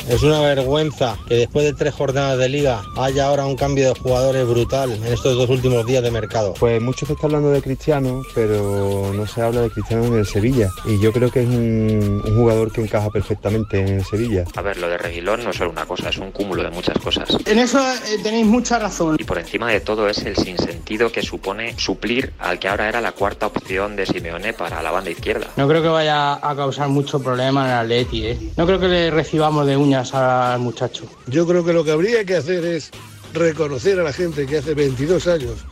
Es 0.09 0.23
una 0.23 0.39
vergüenza 0.39 1.17
que 1.27 1.35
después 1.35 1.65
de 1.65 1.73
tres 1.73 1.93
jornadas 1.93 2.37
de 2.37 2.47
liga 2.47 2.81
haya 2.95 3.27
ahora 3.27 3.45
un 3.45 3.57
cambio 3.57 3.93
de 3.93 3.99
jugadores 3.99 4.47
brutal 4.47 4.91
en 4.91 5.05
estos 5.05 5.35
dos 5.35 5.49
últimos 5.49 5.85
días 5.85 6.01
de 6.01 6.11
mercado. 6.11 6.53
Pues 6.57 6.81
mucho 6.81 7.05
se 7.05 7.13
está 7.13 7.27
hablando 7.27 7.51
de 7.51 7.61
Cristiano, 7.61 8.23
pero 8.33 9.11
no 9.13 9.27
se 9.27 9.41
habla 9.41 9.61
de 9.61 9.69
Cristiano 9.69 10.05
en 10.05 10.13
el 10.13 10.25
Sevilla. 10.25 10.69
Y 10.85 10.99
yo 11.01 11.11
creo 11.11 11.29
que 11.29 11.41
es 11.41 11.47
un, 11.49 12.21
un 12.25 12.35
jugador 12.37 12.71
que 12.71 12.81
encaja 12.81 13.09
perfectamente 13.09 13.81
en 13.81 13.87
el 13.89 14.05
Sevilla. 14.05 14.45
A 14.55 14.61
ver, 14.61 14.77
lo 14.77 14.87
de 14.87 14.97
Reguilón 14.97 15.43
no 15.43 15.49
es 15.49 15.57
solo 15.57 15.71
una 15.71 15.85
cosa, 15.85 16.07
es 16.07 16.17
un 16.17 16.31
cúmulo 16.31 16.63
de 16.63 16.71
muchas 16.71 16.97
cosas. 16.99 17.27
En 17.45 17.59
eso 17.59 17.79
eh, 17.79 18.19
tenéis 18.23 18.45
mucha 18.45 18.79
razón. 18.79 19.17
Y 19.19 19.25
por 19.25 19.39
encima 19.39 19.69
de 19.69 19.81
todo 19.81 20.07
es 20.07 20.19
el 20.19 20.37
sinsentido 20.37 21.11
que 21.11 21.21
supone 21.21 21.77
suplir 21.77 22.31
al 22.39 22.59
que 22.59 22.69
ahora 22.69 22.87
era 22.87 23.01
la 23.01 23.11
cuarta 23.11 23.47
opción 23.47 23.97
de 23.97 24.05
Simeone 24.05 24.53
para 24.53 24.81
la 24.81 24.91
banda 24.91 25.09
izquierda. 25.09 25.47
No 25.57 25.67
creo 25.67 25.81
que 25.81 25.89
vaya 25.89 26.35
a 26.35 26.55
causar 26.55 26.87
mucho 26.87 27.21
problema 27.21 27.65
en 27.65 27.71
el 27.71 27.77
Atleti, 27.77 28.25
¿eh? 28.25 28.37
No 28.55 28.65
creo 28.65 28.79
que 28.79 28.87
le 28.87 29.11
recibamos 29.11 29.67
de 29.67 29.75
al 30.13 30.59
muchacho. 30.59 31.05
Yo 31.27 31.47
creo 31.47 31.63
que 31.63 31.73
lo 31.73 31.83
que 31.83 31.91
habría 31.91 32.25
que 32.25 32.35
hacer 32.35 32.65
es 32.65 32.91
reconocer 33.33 33.99
a 33.99 34.03
la 34.03 34.13
gente 34.13 34.45
que 34.45 34.57
hace 34.57 34.73
22 34.73 35.27
años, 35.27 35.65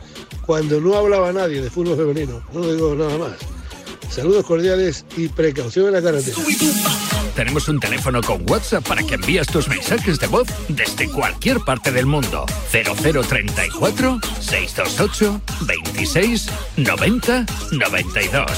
cuando 0.44 0.80
no 0.80 0.96
hablaba 0.96 1.32
nadie 1.32 1.60
de 1.60 1.70
fútbol 1.70 1.96
femenino, 1.96 2.42
no 2.52 2.72
digo 2.72 2.94
nada 2.94 3.18
más. 3.18 3.36
Saludos 4.10 4.46
cordiales 4.46 5.04
y 5.16 5.28
precaución 5.28 5.86
en 5.86 5.92
la 5.94 6.02
carretera. 6.02 6.36
Tenemos 7.34 7.68
un 7.68 7.78
teléfono 7.78 8.22
con 8.22 8.48
WhatsApp 8.48 8.86
para 8.86 9.02
que 9.02 9.14
envías 9.16 9.46
tus 9.46 9.68
mensajes 9.68 10.18
de 10.18 10.26
voz 10.26 10.48
desde 10.68 11.10
cualquier 11.10 11.60
parte 11.60 11.92
del 11.92 12.06
mundo. 12.06 12.46
0034 12.70 14.20
628 14.40 15.40
26 15.66 16.46
90 16.78 17.46
92. 17.72 18.50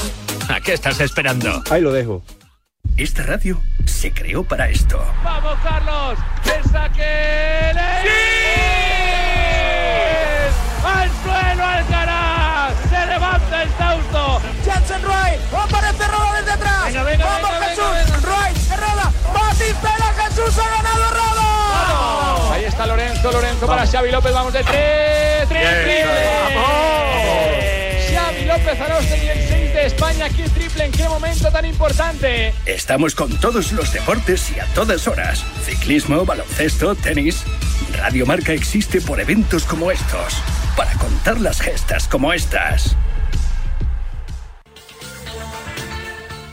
¿A 0.47 0.61
qué 0.61 0.73
estás 0.73 1.01
esperando? 1.01 1.61
Ahí 1.69 1.81
lo 1.81 1.91
dejo. 1.91 2.23
Esta 2.97 3.23
radio 3.23 3.61
se 3.85 4.11
creó 4.11 4.43
para 4.43 4.69
esto. 4.69 5.03
¡Vamos, 5.23 5.57
Carlos! 5.63 6.19
¡El 6.45 6.63
saque! 6.71 7.71
¡Sí! 8.03 8.09
¡Al 10.85 11.09
suelo 11.23 11.65
Alcaraz! 11.65 12.73
¡Se 12.89 13.05
levanta 13.05 13.63
el 13.63 13.69
Tausto! 13.71 14.41
Jansen 14.65 15.01
Roy, 15.03 15.39
aparece 15.57 16.07
Roda 16.07 16.33
desde 16.39 16.51
atrás. 16.51 16.85
Venga, 16.85 17.03
venga, 17.03 17.25
Vamos 17.25 17.51
venga, 17.51 17.65
Jesús, 17.67 18.21
Roy, 18.23 18.51
Herrera, 18.71 19.11
Batistela, 19.33 20.13
Jesús 20.23 20.57
ha 20.59 20.69
ganado 20.69 21.09
Roda. 21.11 22.53
Ahí 22.53 22.65
está 22.65 22.85
Lorenzo, 22.85 23.31
Lorenzo 23.31 23.65
para 23.67 23.87
Xavi 23.87 24.11
López, 24.11 24.33
vamos 24.33 24.53
de 24.53 24.63
tres, 24.63 25.47
triple. 25.47 26.05
Xavi 26.05 27.58
López 28.49 28.81
Arostegui, 28.81 29.27
el 29.27 29.47
6 29.47 29.73
de 29.75 29.85
España, 29.85 30.25
aquí 30.25 30.41
triple, 30.41 30.85
¿en 30.85 30.91
qué 30.91 31.07
momento 31.07 31.51
tan 31.51 31.65
importante? 31.65 32.51
Estamos 32.65 33.13
con 33.13 33.39
todos 33.39 33.71
los 33.73 33.93
deportes 33.93 34.51
y 34.55 34.59
a 34.59 34.65
todas 34.73 35.07
horas. 35.07 35.45
Ciclismo, 35.63 36.25
baloncesto, 36.25 36.95
tenis. 36.95 37.43
Radio 37.95 38.25
Marca 38.25 38.51
existe 38.51 39.01
por 39.01 39.19
eventos 39.19 39.65
como 39.65 39.91
estos. 39.91 40.41
Para 40.75 40.91
contar 40.93 41.39
las 41.39 41.61
gestas 41.61 42.07
como 42.07 42.33
estas. 42.33 42.95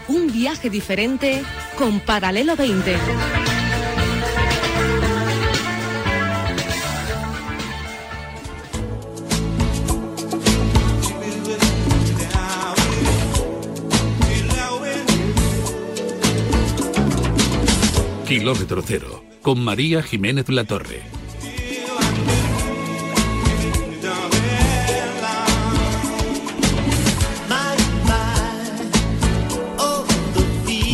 Un 0.07 0.31
viaje 0.31 0.69
diferente 0.69 1.43
con 1.79 2.01
Paralelo 2.01 2.57
20. 2.57 3.56
Kilómetro 18.39 18.82
cero, 18.82 19.24
con 19.41 19.64
María 19.64 20.03
Jiménez 20.03 20.51
Latorre. 20.51 21.01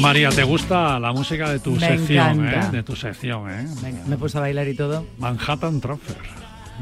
María, 0.00 0.30
¿te 0.30 0.42
gusta 0.42 0.98
la 0.98 1.12
música 1.12 1.50
de 1.50 1.60
tu 1.60 1.72
Me 1.72 1.80
sección? 1.80 2.44
encanta. 2.46 2.66
¿eh? 2.68 2.70
De 2.72 2.82
tu 2.82 2.96
sección, 2.96 3.48
¿eh? 3.50 3.66
Venga, 3.82 4.02
me 4.06 4.16
puse 4.16 4.36
a 4.38 4.40
bailar 4.40 4.66
y 4.68 4.74
todo. 4.74 5.06
Manhattan 5.18 5.80
Transfer. 5.80 6.16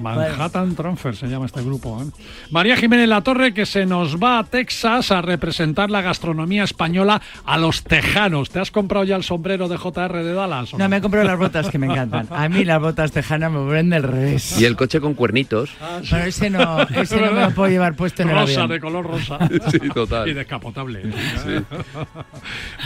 Manhattan 0.01 0.75
Transfer 0.75 1.15
se 1.15 1.29
llama 1.29 1.47
este 1.47 1.63
grupo. 1.63 2.03
¿eh? 2.03 2.07
María 2.51 2.77
Jiménez 2.77 3.09
La 3.09 3.21
Torre 3.21 3.53
que 3.53 3.67
se 3.67 3.87
nos 3.87 4.17
va 4.17 4.39
a 4.39 4.45
Texas 4.45 5.11
a 5.13 5.21
representar 5.23 5.91
la 5.91 6.01
gastronomía 6.01 6.65
española 6.65 7.21
a 7.45 7.59
los 7.59 7.85
tejanos. 7.85 8.51
¿Te 8.51 8.61
has 8.61 8.71
comprado 8.71 9.05
ya 9.05 9.17
el 9.17 9.25
sombrero 9.25 9.69
de 9.69 9.77
JR 9.77 10.25
de 10.25 10.33
Dallas? 10.33 10.75
No, 10.75 10.89
me 10.89 10.97
he 10.97 11.01
comprado 11.01 11.27
las 11.27 11.39
botas 11.39 11.69
que 11.69 11.79
me 11.79 11.87
encantan. 11.91 12.27
A 12.31 12.49
mí 12.49 12.65
las 12.65 12.81
botas 12.81 13.13
tejanas 13.13 13.53
me 13.53 13.59
vuelven 13.59 13.91
del 13.91 14.03
revés. 14.03 14.61
Y 14.61 14.65
el 14.65 14.77
coche 14.77 15.01
con 15.01 15.15
cuernitos. 15.15 15.71
Bueno, 16.11 16.25
ese 16.25 16.51
no, 16.51 16.81
ese 16.97 17.21
no 17.21 17.33
me 17.33 17.41
lo 17.43 17.51
puedo 17.51 17.69
llevar 17.69 17.95
puesto 17.95 18.23
en 18.23 18.31
el 18.31 18.37
Rosa, 18.37 18.67
de 18.67 18.81
color 18.81 19.07
rosa. 19.07 19.39
Sí, 19.71 19.79
total. 19.95 20.29
Y 20.29 20.35
descapotable. 20.35 21.03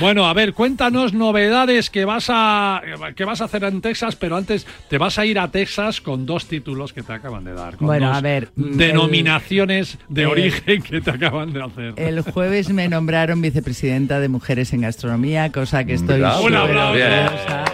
bueno, 0.01 0.27
a 0.27 0.35
ver, 0.35 0.53
cuéntanos 0.53 1.15
novedades 1.15 1.89
que 1.89 2.05
vas 2.05 2.27
a 2.29 2.83
que 3.17 3.25
vas 3.25 3.41
a 3.41 3.45
hacer 3.45 3.65
en 3.65 3.81
Texas, 3.81 4.17
pero 4.17 4.37
antes 4.37 4.67
te 4.89 4.99
vas 4.99 5.19
a 5.19 5.25
ir 5.25 5.39
a 5.39 5.51
Texas 5.51 6.01
con 6.01 6.27
dos 6.27 6.47
títulos 6.47 6.93
que 6.93 7.04
que 7.04 7.04
te 7.05 7.13
acaban 7.13 7.45
de 7.45 7.53
dar. 7.55 7.77
con 7.77 7.87
Bueno, 7.87 8.09
dos 8.09 8.17
a 8.17 8.21
ver, 8.21 8.49
Denominaciones 8.57 9.99
de 10.09 10.23
el- 10.23 10.29
origen 10.29 10.83
que 10.83 11.01
te 11.01 11.11
acaban 11.11 11.53
de 11.53 11.63
hacer. 11.63 11.95
El 11.97 12.21
jueves 12.23 12.71
me 12.71 12.89
nombraron 12.89 13.41
vicepresidenta 13.43 14.21
de 14.21 14.29
Mujeres 14.29 14.73
en 14.73 14.81
Gastronomía, 14.83 15.51
cosa 15.53 15.85
que 15.85 15.95
estoy 15.95 16.21
Bravo. 16.21 16.45
Orgullosa, 16.45 17.65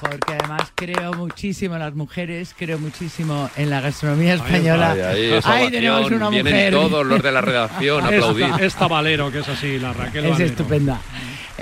Porque 0.00 0.32
además 0.32 0.72
creo 0.74 1.12
muchísimo 1.12 1.74
en 1.74 1.80
las 1.80 1.94
mujeres, 1.94 2.54
creo 2.58 2.76
muchísimo 2.78 3.48
en 3.56 3.70
la 3.70 3.80
gastronomía 3.80 4.34
española. 4.34 4.92
Ahí, 4.92 5.00
ahí, 5.00 5.32
esa 5.34 5.52
Ahí 5.54 5.70
tenemos 5.70 6.10
una 6.10 6.28
vienen 6.28 6.52
mujer. 6.52 6.72
todos 6.72 7.06
los 7.06 7.22
de 7.22 7.30
la 7.32 7.40
redacción 7.40 8.02
a 8.04 8.08
aplaudir. 8.08 8.46
Esta, 8.46 8.64
esta 8.64 8.88
Valero, 8.88 9.30
que 9.30 9.38
es 9.38 9.48
así, 9.48 9.78
la 9.78 9.92
Raquel 9.92 10.24
Es 10.24 10.30
Valero. 10.32 10.50
estupenda. 10.50 11.00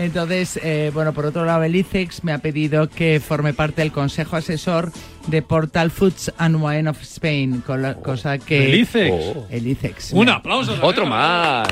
Entonces, 0.00 0.58
eh, 0.62 0.90
bueno, 0.94 1.12
por 1.12 1.26
otro 1.26 1.44
lado, 1.44 1.62
el 1.62 1.76
ICEX 1.76 2.24
me 2.24 2.32
ha 2.32 2.38
pedido 2.38 2.88
que 2.88 3.20
forme 3.20 3.52
parte 3.52 3.82
del 3.82 3.92
consejo 3.92 4.36
asesor 4.36 4.92
de 5.26 5.42
Portal 5.42 5.90
Foods 5.90 6.32
and 6.38 6.56
Wine 6.56 6.88
of 6.88 7.02
Spain, 7.02 7.60
con 7.60 7.82
la 7.82 7.96
cosa 7.96 8.38
que... 8.38 8.64
¿El 8.64 8.80
ICEX? 8.80 9.12
Oh. 9.12 9.46
El 9.50 9.66
ICEX. 9.66 10.12
Un 10.14 10.30
aplauso. 10.30 10.74
Otro 10.80 11.04
más. 11.04 11.68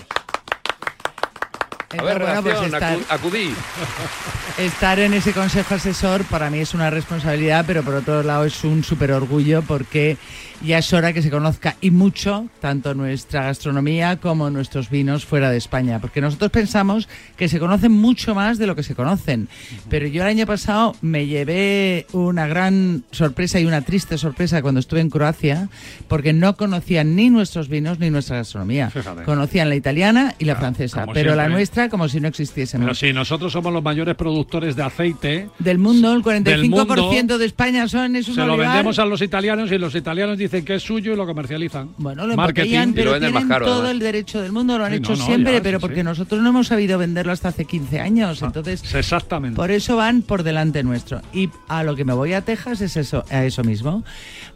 A 1.97 2.03
ver, 2.03 2.18
bueno, 2.20 2.43
pues 2.43 2.61
estar- 2.61 2.99
acu- 2.99 3.05
acudí. 3.09 3.55
Estar 4.59 4.99
en 4.99 5.14
ese 5.14 5.32
consejo 5.32 5.76
asesor 5.76 6.24
para 6.24 6.51
mí 6.51 6.59
es 6.59 6.74
una 6.74 6.91
responsabilidad, 6.91 7.64
pero 7.66 7.84
por 7.84 7.95
otro 7.95 8.24
lado 8.24 8.45
es 8.45 8.64
un 8.64 8.82
súper 8.82 9.12
orgullo 9.12 9.62
porque 9.62 10.16
ya 10.64 10.78
es 10.78 10.93
hora 10.93 11.12
que 11.12 11.22
se 11.22 11.30
conozca 11.30 11.76
y 11.80 11.93
mucho 11.93 12.49
tanto 12.61 12.93
nuestra 12.93 13.45
gastronomía 13.45 14.16
como 14.16 14.51
nuestros 14.51 14.91
vinos 14.91 15.24
fuera 15.24 15.51
de 15.53 15.57
España, 15.59 16.01
porque 16.01 16.20
nosotros 16.20 16.51
pensamos 16.51 17.09
que 17.36 17.49
se 17.49 17.61
conocen 17.61 17.93
mucho 17.93 18.34
más 18.34 18.59
de 18.59 18.66
lo 18.66 18.74
que 18.74 18.82
se 18.82 18.97
conocen. 18.97 19.49
Pero 19.89 20.09
yo 20.09 20.22
el 20.22 20.28
año 20.28 20.45
pasado 20.47 20.97
me 21.03 21.26
llevé 21.28 22.07
una 22.12 22.49
gran 22.49 23.05
sorpresa 23.12 23.61
y 23.61 23.64
una 23.66 23.82
triste 23.82 24.18
sorpresa 24.18 24.61
cuando 24.61 24.80
estuve 24.80 25.01
en 25.01 25.11
Croacia, 25.11 25.68
porque 26.09 26.32
no 26.32 26.57
conocían 26.57 27.14
ni 27.14 27.30
nuestros 27.30 27.68
vinos 27.68 28.01
ni 28.01 28.11
nuestra 28.11 28.39
gastronomía. 28.39 28.91
Fíjate. 28.91 29.22
Conocían 29.22 29.68
la 29.68 29.76
italiana 29.76 30.34
y 30.41 30.47
la 30.47 30.57
francesa, 30.57 31.03
como 31.03 31.12
pero 31.12 31.36
la 31.36 31.45
siempre. 31.45 31.55
Nuestra 31.79 31.89
como 31.91 32.09
si 32.09 32.20
no 32.20 32.29
existiésemos. 32.29 32.85
Pero 32.85 32.95
si 32.95 33.12
nosotros 33.12 33.53
somos 33.53 33.72
los 33.72 33.83
mayores 33.83 34.14
productores 34.16 34.74
de 34.76 34.83
aceite, 34.83 35.49
Del 35.59 35.79
mundo, 35.79 36.12
el 36.12 36.22
45% 36.22 36.68
mundo, 37.09 37.39
de 37.39 37.45
España 37.47 37.87
son 37.89 38.16
es 38.16 38.29
un 38.29 38.35
se 38.35 38.41
lo 38.45 38.55
olivar. 38.55 38.68
vendemos 38.70 38.99
a 38.99 39.05
los 39.05 39.22
italianos 39.22 39.70
y 39.72 39.79
los 39.79 39.95
italianos 39.95 40.39
dicen 40.39 40.64
que 40.64 40.74
es 40.76 40.83
suyo 40.83 41.12
y 41.12 41.16
lo 41.16 41.26
comercializan. 41.26 41.91
Bueno, 41.99 42.26
lo 42.26 42.37
Marketing. 42.37 42.87
lo 42.89 42.95
pero 42.95 43.12
venden 43.12 43.33
más 43.33 43.43
tienen 43.43 43.49
caro, 43.49 43.66
todo 43.66 43.74
además. 43.76 43.91
el 43.93 43.99
derecho 44.01 44.41
del 44.43 44.53
mundo, 44.53 44.79
lo 44.79 44.85
han 44.85 44.93
Sí, 44.93 44.99
hecho 44.99 45.12
no, 45.12 45.18
no, 45.18 45.24
siempre, 45.26 45.53
ya, 45.55 45.62
pero 45.62 45.79
sí, 45.79 45.81
porque 45.83 45.97
sí. 45.97 46.03
nosotros 46.05 46.41
no 46.43 46.49
hemos 46.51 46.66
sabido 46.66 46.99
venderlo 46.99 47.33
hasta 47.33 47.49
hace 47.49 47.64
15 47.64 48.01
años, 48.01 48.43
entonces 48.43 48.95
Exactamente. 48.95 49.57
por 49.57 49.70
eso 49.70 49.97
van 49.97 50.22
por 50.22 50.43
delante 50.43 50.83
nuestro. 50.83 51.20
Y 51.33 51.51
a 51.68 51.83
lo 51.85 51.95
que 51.97 52.05
me 52.05 52.12
voy 52.12 52.33
a 52.33 52.41
Texas 52.43 52.81
es 52.81 52.97
eso, 52.97 53.24
a 53.31 53.45
eso 53.45 53.62
mismo. 53.64 54.03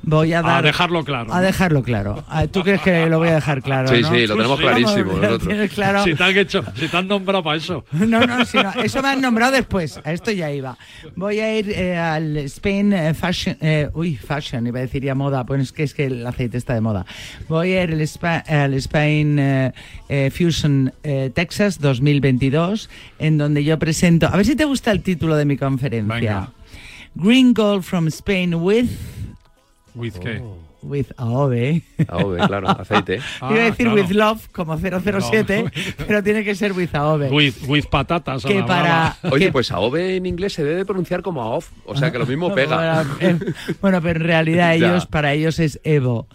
Voy 0.05 0.33
a 0.33 0.41
A 0.41 0.43
dar 0.43 0.65
dejarlo 0.65 1.05
claro. 1.05 1.33
A 1.33 1.41
dejarlo 1.41 1.83
claro. 1.83 2.25
Ah, 2.29 2.47
¿Tú 2.49 2.63
crees 2.63 2.81
que 2.83 3.07
lo 3.07 3.19
voy 3.19 3.29
a 3.29 3.35
dejar 3.37 3.63
claro? 3.63 3.89
Sí, 3.95 4.03
no? 4.03 4.11
sí, 4.11 4.27
lo 4.27 4.37
tenemos 4.37 4.59
sí. 4.59 4.65
clarísimo 4.65 5.05
Vamos, 5.05 5.21
nosotros. 5.23 5.49
tienes 5.49 5.73
claro. 5.73 6.03
Si 6.05 6.15
te 6.15 6.25
han 6.25 6.37
hecho, 6.37 6.65
si 6.75 6.89
te 6.89 6.97
han 6.97 7.07
nombrado 7.13 7.43
para 7.43 7.57
eso. 7.57 7.85
No, 7.93 8.27
no, 8.27 8.45
sí, 8.45 8.59
no, 8.59 8.83
eso 8.83 9.01
me 9.03 9.09
han 9.09 9.21
nombrado 9.21 9.53
después. 9.53 10.01
A 10.05 10.13
esto 10.13 10.31
ya 10.31 10.51
iba. 10.51 10.77
Voy 11.17 11.39
a 11.41 11.59
ir 11.59 11.71
eh, 11.71 11.97
al 11.97 12.37
Spain 12.39 12.93
eh, 12.93 13.15
Fashion. 13.15 13.57
eh, 13.61 13.89
uy, 13.95 14.17
Fashion, 14.17 14.67
iba 14.67 14.79
a 14.79 14.83
decir 14.83 15.03
ya 15.03 15.15
moda. 15.15 15.45
Pues 15.47 15.61
es 15.63 15.73
que 15.73 15.83
es 15.85 15.95
que 15.95 16.07
el 16.07 16.27
aceite 16.27 16.57
está 16.59 16.75
de 16.75 16.81
moda. 16.81 17.07
Voy 17.49 17.73
a 17.73 17.85
ir 17.85 17.93
al, 17.93 18.01
Spa- 18.03 18.45
al 18.47 18.75
Spain 18.75 19.39
eh, 19.39 19.73
eh, 20.09 20.31
Fusion 20.31 20.93
eh, 21.03 21.31
Texas 21.35 21.79
2022, 21.81 22.91
en 23.19 23.39
donde 23.39 23.65
yo 23.65 23.79
presento. 23.79 24.27
A 24.27 24.37
ver 24.37 24.47
si 24.47 24.57
te 24.57 24.65
gusta 24.65 24.91
el 24.91 25.03
título 25.03 25.37
de 25.37 25.45
mi 25.45 25.57
conferencia. 25.57 26.15
Venga. 26.15 26.53
Green 27.15 27.53
Gold 27.55 27.83
from 27.83 28.09
Spain 28.09 28.55
with. 28.55 28.89
¿With 29.95 30.15
qué? 30.19 30.41
With 30.83 31.07
AOVE. 31.17 31.83
AOVE, 32.09 32.39
claro, 32.47 32.69
aceite. 32.71 33.21
Ah, 33.41 33.51
Iba 33.53 33.61
a 33.63 33.65
decir 33.67 33.87
claro. 33.87 33.95
with 34.03 34.11
love 34.11 34.41
como 34.53 34.77
007, 34.77 35.65
pero 36.07 36.23
tiene 36.23 36.43
que 36.45 36.55
ser 36.55 36.73
with 36.73 36.95
AOVE. 36.95 37.31
With, 37.31 37.55
with 37.69 37.85
patatas. 37.91 38.45
a 38.45 38.49
que 38.49 38.61
la 38.61 38.67
para. 38.67 39.17
Oye, 39.31 39.47
que- 39.47 39.53
pues 39.53 39.71
AOVE 39.71 40.17
en 40.17 40.27
inglés 40.27 40.55
se 40.55 40.65
debe 40.65 40.85
pronunciar 40.85 41.23
como 41.23 41.43
AOF, 41.43 41.69
o 41.87 41.97
sea 41.97 42.11
que 42.11 42.19
lo 42.19 42.27
mismo 42.27 42.53
pega. 42.55 43.05
Bueno, 43.21 43.39
eh, 43.47 43.53
bueno, 43.81 44.03
pero 44.03 44.21
en 44.21 44.27
realidad 44.27 44.75
ellos, 44.75 45.07
para 45.07 45.33
ellos 45.33 45.59
es 45.59 45.81
Evo, 45.85 46.27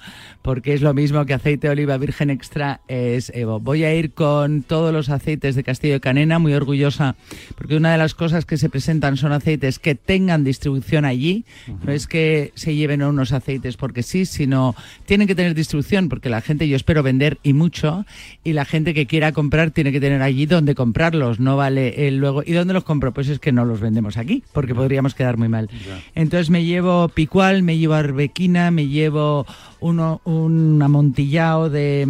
porque 0.42 0.74
es 0.74 0.82
lo 0.82 0.94
mismo 0.94 1.26
que 1.26 1.34
aceite 1.34 1.68
de 1.68 1.72
oliva 1.74 1.98
virgen 1.98 2.30
extra 2.30 2.80
es 2.88 3.32
Evo. 3.36 3.60
Voy 3.60 3.84
a 3.84 3.94
ir 3.94 4.14
con 4.14 4.64
todos 4.64 4.94
los 4.94 5.10
aceites 5.10 5.56
de 5.56 5.64
Castillo 5.64 5.96
de 5.96 6.00
Canena, 6.00 6.40
muy 6.40 6.54
orgullosa, 6.54 7.16
porque 7.58 7.76
una 7.76 7.92
de 7.92 7.98
las 7.98 8.14
cosas 8.16 8.46
que 8.46 8.58
se 8.58 8.70
presentan 8.70 9.18
son 9.18 9.32
aceites 9.34 9.80
que 9.80 9.96
tengan 9.96 10.44
distribución 10.46 11.04
allí. 11.04 11.46
No 11.84 11.92
es 11.92 12.08
que 12.08 12.54
se 12.56 12.76
lleven 12.76 13.04
unos 13.04 13.34
aceites 13.34 13.76
porque 13.78 14.04
sí, 14.04 14.26
sino 14.38 14.76
tienen 15.06 15.28
que 15.28 15.36
tener 15.36 15.54
distribución, 15.56 16.08
porque 16.10 16.30
la 16.30 16.42
gente, 16.42 16.68
yo 16.68 16.76
espero 16.76 17.04
vender 17.04 17.38
y 17.44 17.54
mucho, 17.54 18.06
y 18.44 18.54
la 18.54 18.64
gente 18.66 18.94
que 18.94 19.06
quiera 19.08 19.32
comprar 19.32 19.72
tiene 19.72 19.92
que 19.92 20.00
tener 20.00 20.22
allí 20.22 20.46
donde 20.46 20.76
comprarlos. 20.76 21.40
No 21.40 21.58
vale 21.58 22.08
el 22.08 22.18
luego. 22.18 22.44
¿Y 22.46 22.54
dónde 22.54 22.74
los 22.74 22.84
compro? 22.84 23.14
Pues 23.14 23.28
es 23.28 23.40
que 23.40 23.52
no 23.52 23.66
los 23.66 23.80
vendemos 23.82 24.16
aquí, 24.18 24.44
porque 24.54 24.74
podríamos 24.76 25.14
quedar 25.16 25.38
muy 25.38 25.50
mal. 25.50 25.70
Entonces 26.16 26.50
me 26.50 26.64
llevo 26.64 27.10
picual, 27.10 27.64
me 27.64 27.78
llevo 27.78 27.96
arbequina, 27.96 28.72
me 28.72 28.88
llevo 28.88 29.46
uno, 29.80 30.22
un 30.24 30.80
amontillado 30.82 31.70
de, 31.70 32.06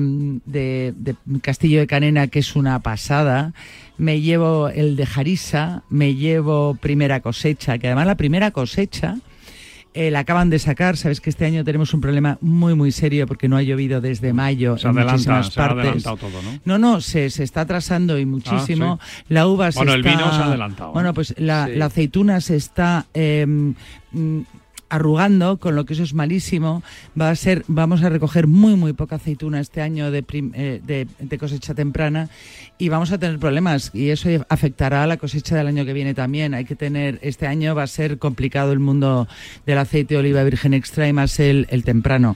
de- 0.46 0.94
de 0.96 1.16
Castillo 1.42 1.80
de 1.80 1.88
Canena, 1.88 2.28
que 2.28 2.40
es 2.40 2.56
una 2.56 2.80
pasada. 2.80 3.54
Me 3.98 4.22
llevo 4.22 4.70
el 4.70 4.96
de 4.96 5.06
Jarisa, 5.06 5.84
me 5.90 6.14
llevo 6.16 6.76
primera 6.80 7.20
cosecha, 7.22 7.78
que 7.78 7.88
además 7.88 8.06
la 8.08 8.16
primera 8.16 8.52
cosecha 8.52 9.18
eh, 9.98 10.12
la 10.12 10.20
acaban 10.20 10.50
de 10.50 10.60
sacar. 10.60 10.96
Sabes 10.98 11.20
que 11.22 11.30
este 11.30 11.46
año 11.46 11.64
tenemos 11.64 11.94
un 11.94 12.02
problema 12.02 12.38
muy, 12.42 12.76
muy 12.76 12.92
serio 12.92 13.26
porque 13.28 13.48
no 13.50 13.58
ha 13.58 13.62
llovido 13.64 14.00
desde 14.02 14.32
mayo 14.34 14.78
Se 14.78 14.84
en 14.88 14.92
adelanta, 14.92 15.12
muchísimas 15.14 15.48
se 15.54 15.60
ha 15.62 15.68
partes. 15.68 15.86
adelantado 15.86 16.18
todo, 16.18 16.42
¿no? 16.44 16.60
No, 16.66 16.78
no, 16.78 17.02
se, 17.02 17.30
se 17.30 17.44
está 17.44 17.62
atrasando 17.62 18.18
y 18.20 18.26
muchísimo. 18.26 19.00
Ah, 19.02 19.06
sí. 19.18 19.24
La 19.30 19.48
uva 19.48 19.72
se 19.72 19.80
Bueno, 19.80 19.94
el 19.94 20.06
está... 20.06 20.10
vino 20.12 20.32
se 20.32 20.42
ha 20.42 20.46
adelantado, 20.46 20.90
¿eh? 20.90 20.94
Bueno, 20.94 21.14
pues 21.14 21.34
la, 21.38 21.66
Sí. 21.68 21.76
la 21.76 21.86
aceituna 21.86 22.42
se 22.42 22.56
está... 22.56 23.06
eh, 23.14 23.46
mm, 24.12 24.42
arrugando, 24.90 25.58
con 25.58 25.76
lo 25.76 25.86
que 25.86 25.94
eso 25.94 26.04
es 26.04 26.14
malísimo. 26.14 26.84
Va 27.20 27.30
a 27.30 27.36
ser, 27.36 27.64
vamos 27.68 28.04
a 28.04 28.10
recoger 28.10 28.48
muy 28.48 28.76
muy 28.76 28.94
poca 28.94 29.16
aceituna 29.16 29.60
este 29.60 29.82
año 29.82 30.12
de, 30.12 30.24
prim- 30.24 30.52
eh, 30.56 30.82
de, 30.86 31.38
cosecha 31.38 31.74
temprana 31.74 32.30
y 32.78 32.90
vamos 32.90 33.12
a 33.12 33.18
tener 33.18 33.38
problemas 33.40 33.92
y 33.94 34.10
eso 34.10 34.30
afectará 34.50 35.04
a 35.04 35.08
la 35.08 35.18
cosecha 35.18 35.56
del 35.56 35.68
año 35.68 35.86
que 35.86 35.94
viene 35.94 36.14
también. 36.14 36.54
Hay 36.54 36.66
que 36.66 36.76
tener, 36.76 37.20
este 37.22 37.48
año 37.48 37.76
va 37.76 37.84
a 37.84 37.88
ser 37.88 38.18
complicado 38.18 38.72
el 38.72 38.80
mundo 38.80 39.28
del 39.66 39.78
aceite 39.78 40.14
de 40.16 40.20
oliva 40.20 40.44
virgen 40.44 40.74
extra 40.74 41.08
y 41.08 41.14
más 41.14 41.40
el, 41.40 41.68
el 41.70 41.84
temprano. 41.84 42.36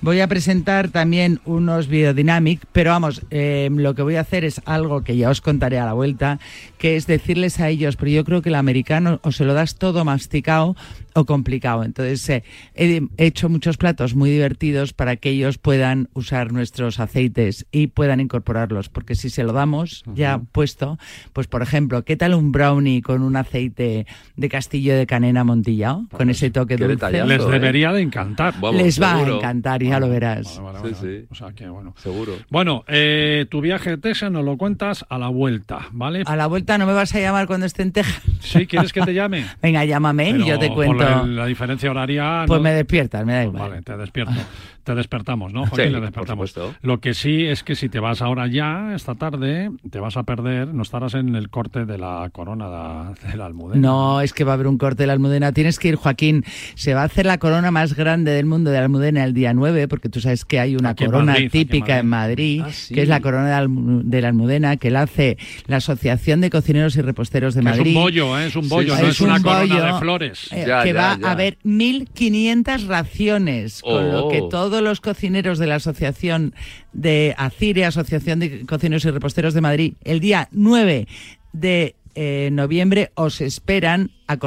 Voy 0.00 0.20
a 0.20 0.28
presentar 0.28 0.88
también 0.90 1.40
unos 1.46 1.88
biodynamic, 1.88 2.60
pero 2.72 2.90
vamos, 2.90 3.22
eh, 3.30 3.70
lo 3.72 3.94
que 3.94 4.02
voy 4.02 4.16
a 4.16 4.20
hacer 4.20 4.44
es 4.44 4.60
algo 4.66 5.02
que 5.02 5.16
ya 5.16 5.30
os 5.30 5.40
contaré 5.40 5.78
a 5.78 5.86
la 5.86 5.94
vuelta, 5.94 6.38
que 6.84 6.96
es 6.96 7.06
decirles 7.06 7.60
a 7.60 7.70
ellos, 7.70 7.96
pero 7.96 8.10
yo 8.10 8.24
creo 8.26 8.42
que 8.42 8.50
el 8.50 8.56
americano 8.56 9.18
o 9.22 9.32
se 9.32 9.46
lo 9.46 9.54
das 9.54 9.76
todo 9.78 10.04
masticado 10.04 10.76
o 11.14 11.24
complicado. 11.24 11.82
Entonces 11.82 12.28
eh, 12.28 12.44
he 12.74 13.00
he 13.16 13.24
hecho 13.26 13.48
muchos 13.48 13.78
platos 13.78 14.14
muy 14.14 14.28
divertidos 14.28 14.92
para 14.92 15.16
que 15.16 15.30
ellos 15.30 15.56
puedan 15.56 16.10
usar 16.12 16.52
nuestros 16.52 17.00
aceites 17.00 17.64
y 17.72 17.86
puedan 17.86 18.20
incorporarlos, 18.20 18.90
porque 18.90 19.14
si 19.14 19.30
se 19.30 19.44
lo 19.44 19.54
damos 19.54 20.02
ya 20.14 20.42
puesto, 20.52 20.98
pues 21.32 21.46
por 21.46 21.62
ejemplo, 21.62 22.04
¿qué 22.04 22.16
tal 22.16 22.34
un 22.34 22.52
brownie 22.52 23.00
con 23.00 23.22
un 23.22 23.36
aceite 23.36 24.06
de 24.36 24.48
castillo 24.50 24.94
de 24.94 25.06
canena 25.06 25.40
amontillado? 25.40 26.04
Con 26.10 26.28
ese 26.28 26.50
toque 26.50 26.76
dulce. 26.76 26.96
detallazo, 26.96 27.28
Les 27.28 27.42
¿eh? 27.44 27.50
debería 27.50 27.92
de 27.94 28.02
encantar. 28.02 28.52
Vamos, 28.60 28.82
Les 28.82 29.00
va 29.00 29.14
seguro. 29.14 29.34
a 29.36 29.38
encantar, 29.38 29.82
ya 29.82 29.98
lo 29.98 30.10
verás. 30.10 30.60
Vale, 30.60 30.80
vale, 30.80 30.94
Sí, 30.94 31.00
vale. 31.06 31.20
sí. 31.22 31.26
O 31.30 31.34
sea 31.34 31.52
que 31.54 31.66
bueno. 31.66 31.94
Seguro. 31.96 32.32
Bueno, 32.50 32.84
eh, 32.88 33.46
tu 33.48 33.62
viaje 33.62 33.92
a 33.92 33.96
Texas 33.96 34.30
nos 34.30 34.44
lo 34.44 34.58
cuentas 34.58 35.06
a 35.08 35.16
la 35.16 35.28
vuelta, 35.28 35.88
¿vale? 35.92 36.24
A 36.26 36.36
la 36.36 36.46
vuelta 36.46 36.73
no 36.78 36.86
me 36.86 36.92
vas 36.92 37.14
a 37.14 37.20
llamar 37.20 37.46
cuando 37.46 37.66
esté 37.66 37.82
en 37.82 37.92
Texas. 37.92 38.20
Sí, 38.40 38.66
¿quieres 38.66 38.92
que 38.92 39.00
te 39.02 39.14
llame? 39.14 39.44
Venga, 39.62 39.84
llámame 39.84 40.30
y 40.30 40.32
Pero 40.32 40.46
yo 40.46 40.58
te 40.58 40.66
por 40.68 40.76
cuento. 40.76 41.04
la, 41.04 41.24
la 41.24 41.46
diferencia 41.46 41.90
horaria. 41.90 42.44
Pues 42.46 42.58
no- 42.58 42.64
me 42.64 42.72
despiertas, 42.72 43.24
me 43.24 43.32
da 43.34 43.42
Pues 43.44 43.54
igual. 43.54 43.70
Vale, 43.70 43.82
te 43.82 43.96
despierto. 43.96 44.32
Te 44.84 44.94
despertamos, 44.94 45.50
¿no, 45.54 45.60
Joaquín? 45.66 45.86
Sí, 45.86 45.90
Le 45.94 46.00
despertamos. 46.02 46.54
Lo 46.82 47.00
que 47.00 47.14
sí 47.14 47.46
es 47.46 47.62
que 47.62 47.74
si 47.74 47.88
te 47.88 48.00
vas 48.00 48.20
ahora 48.20 48.46
ya, 48.48 48.92
esta 48.94 49.14
tarde, 49.14 49.70
te 49.90 49.98
vas 49.98 50.18
a 50.18 50.24
perder, 50.24 50.74
no 50.74 50.82
estarás 50.82 51.14
en 51.14 51.36
el 51.36 51.48
corte 51.48 51.86
de 51.86 51.96
la 51.96 52.28
corona 52.30 53.14
de, 53.30 53.34
la 53.38 53.46
almudena. 53.46 53.80
No, 53.80 54.20
es 54.20 54.34
que 54.34 54.44
va 54.44 54.50
a 54.52 54.54
haber 54.56 54.66
un 54.66 54.76
corte 54.76 55.04
de 55.04 55.06
la 55.06 55.14
Almudena. 55.14 55.52
Tienes 55.52 55.78
que 55.78 55.88
ir, 55.88 55.94
Joaquín. 55.96 56.44
Se 56.74 56.92
va 56.92 57.00
a 57.00 57.04
hacer 57.04 57.24
la 57.24 57.38
corona 57.38 57.70
más 57.70 57.94
grande 57.96 58.32
del 58.32 58.44
mundo 58.44 58.70
de 58.70 58.76
la 58.76 58.82
Almudena 58.84 59.24
el 59.24 59.32
día 59.32 59.54
9, 59.54 59.88
porque 59.88 60.10
tú 60.10 60.20
sabes 60.20 60.44
que 60.44 60.60
hay 60.60 60.76
una 60.76 60.90
Aquí 60.90 61.06
corona 61.06 61.32
Madrid, 61.32 61.48
típica 61.50 61.98
en 61.98 62.06
Madrid, 62.06 62.62
Ah, 62.66 62.70
sí. 62.70 62.94
que 62.94 63.00
es 63.00 63.08
la 63.08 63.20
corona 63.20 63.44
de 63.46 63.50
la 63.52 63.62
Almu- 63.64 64.02
de 64.02 64.20
la 64.20 64.28
Almudena, 64.28 64.76
que 64.76 64.90
la 64.90 65.00
hace 65.00 65.38
la 65.66 65.76
Asociación 65.78 66.42
de 66.42 66.50
Cocineros 66.50 66.63
y 66.68 67.00
Reposteros 67.02 67.54
de 67.54 67.62
Madrid. 67.62 67.82
Es 67.90 67.96
un 67.96 68.02
bollo, 68.02 68.38
¿eh? 68.38 68.46
es 68.46 68.56
un 68.56 68.68
bollo, 68.68 68.94
sí, 68.96 69.02
no 69.02 69.08
es 69.08 69.14
es 69.14 69.20
una 69.20 69.36
un 69.36 69.42
corona 69.42 69.60
bollo. 69.74 69.84
de 69.94 70.00
flores. 70.00 70.48
Eh, 70.52 70.64
Ya, 70.66 70.82
que 70.82 70.92
ya, 70.92 71.00
va 71.00 71.18
ya. 71.20 71.28
a 71.28 71.30
haber 71.32 71.58
1.500 71.64 72.86
raciones, 72.86 73.80
con 73.82 74.10
lo 74.12 74.26
Oh. 74.26 74.28
que 74.30 74.42
todos 74.50 74.82
los 74.82 75.00
cocineros 75.00 75.58
de 75.58 75.66
la 75.66 75.76
Asociación 75.76 76.54
de 76.92 77.34
ACIRE, 77.36 77.84
Asociación 77.84 78.40
de 78.40 78.64
Cocineros 78.66 79.04
y 79.04 79.10
Reposteros 79.10 79.54
de 79.54 79.60
Madrid, 79.60 79.94
el 80.04 80.20
día 80.20 80.48
9 80.52 81.06
de 81.52 81.96
eh, 82.14 82.48
noviembre 82.52 83.10
os 83.14 83.40
esperan 83.40 84.10
a, 84.26 84.38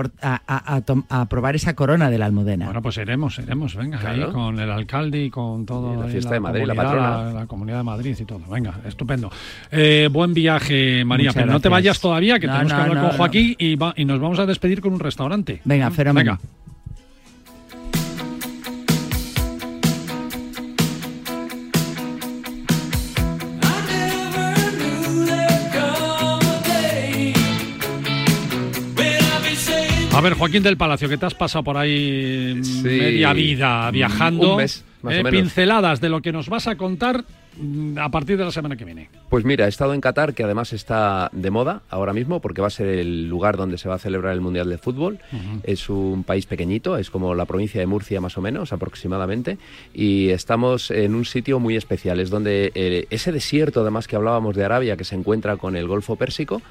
a, 1.09 1.25
probar 1.29 1.55
esa 1.55 1.75
corona 1.75 2.09
de 2.09 2.17
la 2.17 2.25
Almudena. 2.25 2.65
Bueno, 2.65 2.81
pues 2.81 2.97
iremos, 2.97 3.37
iremos, 3.39 3.75
venga, 3.75 3.99
ahí 4.09 4.23
con 4.31 4.59
el 4.59 4.71
alcalde 4.71 5.25
y 5.25 5.29
con 5.29 5.65
todo. 5.65 6.01
la 6.01 6.07
fiesta 6.07 6.33
de 6.33 6.39
Madrid, 6.39 6.65
la 6.65 6.75
patrona. 6.75 7.33
La, 7.33 7.45
comunidad 7.45 7.77
de 7.77 7.83
Madrid 7.83 8.17
y 8.19 8.25
todo. 8.25 8.41
Venga, 8.49 8.79
estupendo. 8.85 9.31
Eh, 9.71 10.09
buen 10.11 10.33
viaje, 10.33 11.05
María, 11.05 11.31
pero 11.33 11.47
no 11.47 11.59
te 11.59 11.69
vayas 11.69 11.99
todavía, 11.99 12.39
que 12.39 12.47
tenemos 12.47 12.73
que 12.73 12.79
hablar 12.79 13.09
con 13.09 13.17
Joaquín 13.17 13.55
y, 13.57 13.73
y, 13.73 14.05
nos 14.05 14.19
vamos 14.19 14.39
a 14.39 14.45
despedir 14.45 14.81
con 14.81 14.93
un 14.93 14.99
restaurante. 14.99 15.61
Venga, 15.65 15.91
fenómeno. 15.91 16.37
Venga. 16.41 16.66
A 30.17 30.21
ver, 30.21 30.33
Joaquín 30.33 30.63
del 30.63 30.77
Palacio, 30.77 31.07
que 31.07 31.17
te 31.19 31.27
has 31.27 31.35
pasado 31.35 31.63
por 31.63 31.77
ahí 31.77 32.59
media 32.81 33.33
vida 33.33 33.91
viajando. 33.91 34.53
Un 34.53 34.57
mes, 34.57 34.83
más 35.03 35.13
o 35.13 35.15
eh, 35.15 35.23
menos. 35.23 35.41
Pinceladas 35.41 36.01
de 36.01 36.09
lo 36.09 36.23
que 36.23 36.31
nos 36.31 36.49
vas 36.49 36.65
a 36.65 36.75
contar 36.75 37.19
mm, 37.19 37.46
a 37.97 38.09
partir 38.09 38.37
de 38.37 38.45
la 38.45 38.51
semana 38.51 38.75
que 38.75 38.85
viene. 38.85 39.09
Pues 39.29 39.45
mira, 39.45 39.65
he 39.65 39.69
estado 39.69 39.93
en 39.93 40.01
Qatar, 40.01 40.33
que 40.33 40.43
además 40.43 40.73
está 40.73 41.29
de 41.33 41.49
moda 41.51 41.81
ahora 41.89 42.13
mismo, 42.13 42.39
porque 42.39 42.61
va 42.61 42.67
a 42.67 42.71
ser 42.71 42.87
el 42.87 43.27
lugar 43.27 43.57
donde 43.57 43.77
se 43.77 43.89
va 43.89 43.95
a 43.95 43.99
celebrar 43.99 44.33
el 44.33 44.41
Mundial 44.41 44.69
de 44.69 44.77
Fútbol. 44.77 45.19
Es 45.63 45.89
un 45.89 46.23
país 46.23 46.45
pequeñito, 46.45 46.97
es 46.97 47.09
como 47.09 47.35
la 47.35 47.45
provincia 47.45 47.79
de 47.79 47.87
Murcia 47.87 48.21
más 48.21 48.37
o 48.37 48.41
menos, 48.41 48.73
aproximadamente, 48.73 49.57
y 49.93 50.29
estamos 50.29 50.91
en 50.91 51.15
un 51.15 51.25
sitio 51.25 51.59
muy 51.59 51.75
especial, 51.75 52.19
es 52.19 52.29
donde 52.29 52.71
eh, 52.75 53.07
ese 53.09 53.31
desierto, 53.31 53.81
además 53.81 54.07
que 54.07 54.15
hablábamos 54.15 54.55
de 54.55 54.63
Arabia, 54.63 54.97
que 54.97 55.03
se 55.03 55.15
encuentra 55.15 55.57
con 55.57 55.75
el 55.75 55.87
Golfo 55.87 56.15
Pérsico, 56.15 56.61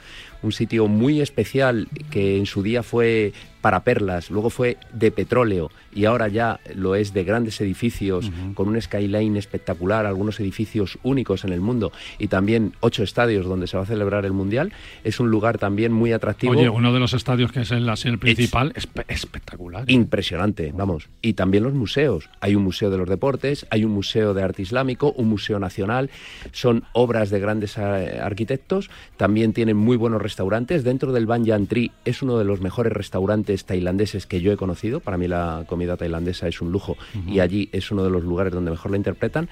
un 0.42 0.52
sitio 0.52 0.86
muy 0.86 1.20
especial 1.20 1.88
que 2.10 2.36
en 2.36 2.46
su 2.46 2.62
día 2.62 2.82
fue 2.82 3.32
para 3.60 3.82
perlas, 3.82 4.30
luego 4.30 4.50
fue 4.50 4.76
de 4.92 5.10
petróleo 5.10 5.70
y 5.92 6.04
ahora 6.04 6.28
ya 6.28 6.60
lo 6.74 6.94
es 6.94 7.12
de 7.12 7.24
grandes 7.24 7.60
edificios 7.60 8.30
con 8.54 8.68
un 8.68 8.80
skyline 8.80 9.36
espectacular, 9.36 10.06
algunos 10.06 10.38
edificios 10.38 10.75
únicos 11.02 11.44
en 11.44 11.52
el 11.52 11.60
mundo 11.60 11.92
y 12.18 12.28
también 12.28 12.74
ocho 12.80 13.02
estadios 13.02 13.46
donde 13.46 13.66
se 13.66 13.76
va 13.76 13.82
a 13.84 13.86
celebrar 13.86 14.24
el 14.24 14.32
Mundial. 14.32 14.72
Es 15.04 15.20
un 15.20 15.30
lugar 15.30 15.58
también 15.58 15.92
muy 15.92 16.12
atractivo. 16.12 16.52
Oye, 16.52 16.68
uno 16.68 16.92
de 16.92 17.00
los 17.00 17.14
estadios 17.14 17.52
que 17.52 17.60
es 17.60 17.70
el, 17.70 17.88
el 17.88 18.18
principal 18.18 18.72
es 18.74 18.88
espectacular. 19.08 19.90
Impresionante, 19.90 20.72
vamos. 20.74 21.08
Y 21.22 21.34
también 21.34 21.64
los 21.64 21.74
museos. 21.74 22.28
Hay 22.40 22.54
un 22.54 22.62
museo 22.62 22.90
de 22.90 22.98
los 22.98 23.08
deportes, 23.08 23.66
hay 23.70 23.84
un 23.84 23.92
museo 23.92 24.34
de 24.34 24.42
arte 24.42 24.62
islámico, 24.62 25.12
un 25.16 25.28
museo 25.28 25.58
nacional. 25.58 26.10
Son 26.52 26.84
obras 26.92 27.30
de 27.30 27.40
grandes 27.40 27.76
eh, 27.78 28.20
arquitectos. 28.20 28.90
También 29.16 29.52
tienen 29.52 29.76
muy 29.76 29.96
buenos 29.96 30.22
restaurantes. 30.22 30.84
Dentro 30.84 31.12
del 31.12 31.26
Banyan 31.26 31.66
Tree 31.66 31.92
es 32.04 32.22
uno 32.22 32.38
de 32.38 32.44
los 32.44 32.60
mejores 32.60 32.92
restaurantes 32.92 33.64
tailandeses 33.64 34.26
que 34.26 34.40
yo 34.40 34.52
he 34.52 34.56
conocido. 34.56 35.00
Para 35.00 35.16
mí 35.18 35.28
la 35.28 35.64
comida 35.66 35.96
tailandesa 35.96 36.48
es 36.48 36.60
un 36.60 36.72
lujo 36.72 36.96
y 37.26 37.40
allí 37.40 37.68
es 37.72 37.90
uno 37.90 38.04
de 38.04 38.10
los 38.10 38.22
lugares 38.24 38.52
donde 38.52 38.70
mejor 38.70 38.90
la 38.90 38.96
interpretan. 38.96 39.48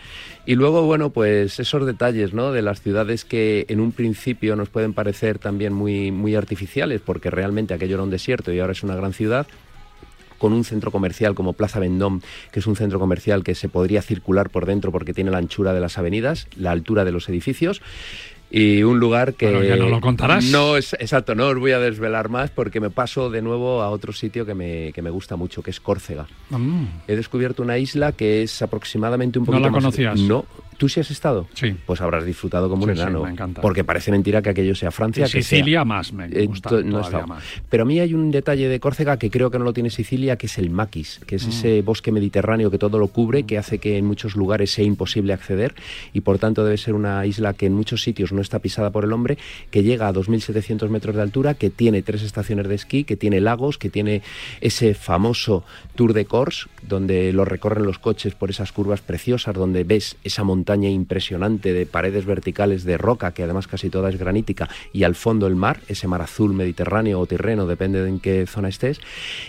Y 0.46 0.54
luego, 0.54 0.82
bueno, 0.82 1.10
pues 1.14 1.58
esos 1.60 1.86
detalles 1.86 2.34
¿no? 2.34 2.52
de 2.52 2.60
las 2.60 2.82
ciudades 2.82 3.24
que 3.24 3.64
en 3.68 3.80
un 3.80 3.92
principio 3.92 4.56
nos 4.56 4.68
pueden 4.68 4.92
parecer 4.92 5.38
también 5.38 5.72
muy, 5.72 6.10
muy 6.10 6.34
artificiales, 6.34 7.00
porque 7.00 7.30
realmente 7.30 7.72
aquello 7.72 7.94
era 7.94 8.02
un 8.02 8.10
desierto 8.10 8.52
y 8.52 8.58
ahora 8.58 8.72
es 8.72 8.82
una 8.82 8.96
gran 8.96 9.12
ciudad 9.14 9.46
con 10.36 10.52
un 10.52 10.64
centro 10.64 10.90
comercial 10.90 11.34
como 11.34 11.54
Plaza 11.54 11.78
Vendôme, 11.78 12.20
que 12.52 12.60
es 12.60 12.66
un 12.66 12.76
centro 12.76 12.98
comercial 12.98 13.44
que 13.44 13.54
se 13.54 13.68
podría 13.68 14.02
circular 14.02 14.50
por 14.50 14.66
dentro 14.66 14.92
porque 14.92 15.14
tiene 15.14 15.30
la 15.30 15.38
anchura 15.38 15.72
de 15.72 15.80
las 15.80 15.96
avenidas, 15.96 16.48
la 16.56 16.72
altura 16.72 17.04
de 17.04 17.12
los 17.12 17.28
edificios 17.28 17.80
y 18.50 18.82
un 18.82 19.00
lugar 19.00 19.34
que, 19.34 19.50
no 19.76 19.88
lo 19.88 20.00
contarás. 20.00 20.44
No, 20.44 20.76
es, 20.76 20.92
exacto, 20.94 21.34
no 21.34 21.48
os 21.48 21.58
voy 21.58 21.72
a 21.72 21.80
desvelar 21.80 22.28
más 22.28 22.50
porque 22.50 22.78
me 22.78 22.90
paso 22.90 23.30
de 23.30 23.42
nuevo 23.42 23.82
a 23.82 23.90
otro 23.90 24.12
sitio 24.12 24.46
que 24.46 24.54
me, 24.54 24.92
que 24.92 25.02
me 25.02 25.10
gusta 25.10 25.34
mucho, 25.36 25.62
que 25.62 25.70
es 25.70 25.80
Córcega. 25.80 26.26
Mm. 26.50 26.84
He 27.08 27.16
descubierto 27.16 27.62
una 27.62 27.78
isla 27.78 28.12
que 28.12 28.42
es 28.42 28.60
aproximadamente 28.62 29.38
un 29.38 29.46
poquito 29.46 29.60
¿No 29.60 29.66
la 29.66 29.72
más- 29.72 29.82
conocías? 29.82 30.20
No. 30.20 30.44
¿Tú 30.78 30.88
sí 30.88 31.00
has 31.00 31.10
estado? 31.10 31.46
Sí. 31.54 31.74
Pues 31.86 32.00
habrás 32.00 32.24
disfrutado 32.24 32.68
como 32.68 32.84
un 32.84 32.90
Sí, 32.90 32.96
sí, 32.96 33.02
enano. 33.02 33.24
me 33.24 33.30
encanta. 33.30 33.60
Porque 33.60 33.84
parece 33.84 34.10
mentira 34.10 34.42
que 34.42 34.50
aquello 34.50 34.74
sea 34.74 34.90
Francia. 34.90 35.26
Y 35.26 35.30
que 35.30 35.42
Sicilia 35.42 35.78
sea- 35.80 35.84
más, 35.84 36.12
me 36.12 36.26
Eh, 36.26 36.46
gusta 36.46 36.70
to- 36.70 36.82
no 36.82 37.00
estado. 37.00 37.26
más. 37.26 37.42
Pero 37.68 37.82
a 37.84 37.86
mí 37.86 38.00
hay 38.00 38.14
un 38.14 38.30
detalle 38.30 38.68
de 38.68 38.80
Córcega 38.80 39.18
que 39.18 39.30
creo 39.30 39.50
que 39.50 39.58
no 39.58 39.64
lo 39.64 39.72
tiene 39.72 39.90
Sicilia, 39.90 40.36
que 40.36 40.46
es 40.46 40.58
el 40.58 40.70
maquis, 40.70 41.20
que 41.26 41.36
es 41.36 41.46
Mm. 41.46 41.50
ese 41.50 41.82
bosque 41.82 42.10
mediterráneo 42.12 42.70
que 42.70 42.78
todo 42.78 42.98
lo 42.98 43.08
cubre, 43.08 43.44
que 43.44 43.58
hace 43.58 43.78
que 43.78 43.98
en 43.98 44.04
muchos 44.06 44.34
lugares 44.36 44.70
sea 44.72 44.84
imposible 44.84 45.32
acceder 45.32 45.74
y 46.12 46.20
por 46.22 46.38
tanto 46.38 46.64
debe 46.64 46.76
ser 46.76 46.94
una 46.94 47.24
isla 47.26 47.54
que 47.54 47.66
en 47.66 47.74
muchos 47.74 48.02
sitios 48.02 48.32
no 48.32 48.40
está 48.40 48.58
pisada 48.58 48.90
por 48.90 49.04
el 49.04 49.12
hombre, 49.12 49.38
que 49.70 49.82
llega 49.82 50.08
a 50.08 50.12
2.700 50.12 50.90
metros 50.90 51.14
de 51.14 51.22
altura, 51.22 51.54
que 51.54 51.70
tiene 51.70 52.02
tres 52.02 52.22
estaciones 52.22 52.66
de 52.68 52.74
esquí, 52.74 53.04
que 53.04 53.16
tiene 53.16 53.40
lagos, 53.40 53.78
que 53.78 53.90
tiene 53.90 54.22
ese 54.60 54.94
famoso 54.94 55.64
Tour 55.94 56.12
de 56.14 56.24
Corse, 56.24 56.66
donde 56.82 57.32
lo 57.32 57.44
recorren 57.44 57.84
los 57.84 57.98
coches 57.98 58.34
por 58.34 58.50
esas 58.50 58.72
curvas 58.72 59.00
preciosas, 59.00 59.54
donde 59.54 59.84
ves 59.84 60.16
esa 60.24 60.42
montaña 60.42 60.63
impresionante 60.90 61.72
de 61.72 61.86
paredes 61.86 62.24
verticales 62.26 62.84
de 62.84 62.98
roca, 62.98 63.32
que 63.32 63.42
además 63.42 63.66
casi 63.66 63.90
toda 63.90 64.10
es 64.10 64.18
granítica, 64.18 64.68
y 64.92 65.04
al 65.04 65.14
fondo 65.14 65.46
el 65.46 65.56
mar, 65.56 65.80
ese 65.88 66.08
mar 66.08 66.22
azul 66.22 66.52
mediterráneo 66.54 67.20
o 67.20 67.26
tirreno, 67.26 67.66
depende 67.66 68.02
de 68.02 68.08
en 68.08 68.20
qué 68.20 68.46
zona 68.46 68.68
estés. 68.68 69.00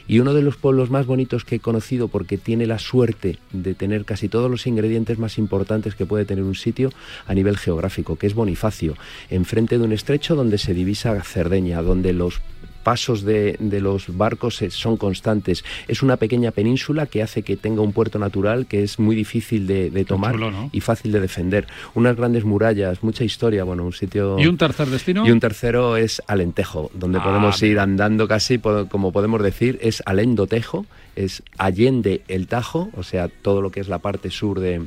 Y 0.07 0.19
uno 0.19 0.33
de 0.33 0.41
los 0.41 0.57
pueblos 0.57 0.89
más 0.89 1.05
bonitos 1.05 1.45
que 1.45 1.55
he 1.55 1.59
conocido 1.59 2.07
porque 2.07 2.37
tiene 2.37 2.65
la 2.65 2.79
suerte 2.79 3.39
de 3.51 3.73
tener 3.73 4.05
casi 4.05 4.29
todos 4.29 4.49
los 4.49 4.67
ingredientes 4.67 5.17
más 5.17 5.37
importantes 5.37 5.95
que 5.95 6.05
puede 6.05 6.25
tener 6.25 6.43
un 6.43 6.55
sitio 6.55 6.91
a 7.27 7.33
nivel 7.33 7.57
geográfico, 7.57 8.15
que 8.17 8.27
es 8.27 8.33
Bonifacio, 8.33 8.95
enfrente 9.29 9.77
de 9.77 9.83
un 9.83 9.91
estrecho 9.91 10.35
donde 10.35 10.57
se 10.57 10.73
divisa 10.73 11.21
Cerdeña, 11.23 11.81
donde 11.81 12.13
los 12.13 12.41
pasos 12.85 13.23
de, 13.23 13.57
de 13.59 13.81
los 13.81 14.15
barcos 14.15 14.61
eh, 14.61 14.69
son 14.69 14.95
constantes. 14.95 15.65
Es 15.87 16.03
una 16.03 16.17
pequeña 16.17 16.51
península 16.51 17.07
que 17.07 17.23
hace 17.23 17.41
que 17.41 17.57
tenga 17.57 17.81
un 17.81 17.93
puerto 17.93 18.19
natural 18.19 18.67
que 18.67 18.83
es 18.83 18.99
muy 18.99 19.15
difícil 19.15 19.65
de, 19.65 19.89
de 19.89 20.05
tomar 20.05 20.33
chulo, 20.35 20.51
¿no? 20.51 20.69
y 20.71 20.81
fácil 20.81 21.11
de 21.11 21.19
defender. 21.19 21.65
Unas 21.95 22.15
grandes 22.15 22.45
murallas, 22.45 23.01
mucha 23.01 23.23
historia, 23.23 23.63
bueno, 23.63 23.83
un 23.83 23.93
sitio... 23.93 24.37
¿Y 24.37 24.45
un 24.45 24.57
tercer 24.57 24.87
destino? 24.87 25.25
Y 25.25 25.31
un 25.31 25.39
tercero 25.39 25.97
es 25.97 26.21
Alentejo, 26.27 26.91
donde 26.93 27.17
Ah, 27.17 27.23
podemos 27.23 27.59
ir 27.63 27.79
andando 27.79 28.27
casi, 28.27 28.59
como 28.59 29.11
podemos 29.11 29.41
decir, 29.41 29.79
es 29.81 30.03
Alendotejo, 30.05 30.85
es 31.15 31.41
Allende 31.57 32.21
el 32.27 32.45
Tajo, 32.45 32.89
o 32.95 33.01
sea, 33.01 33.29
todo 33.29 33.63
lo 33.63 33.71
que 33.71 33.79
es 33.79 33.87
la 33.87 33.97
parte 33.97 34.29
sur 34.29 34.59
de, 34.59 34.83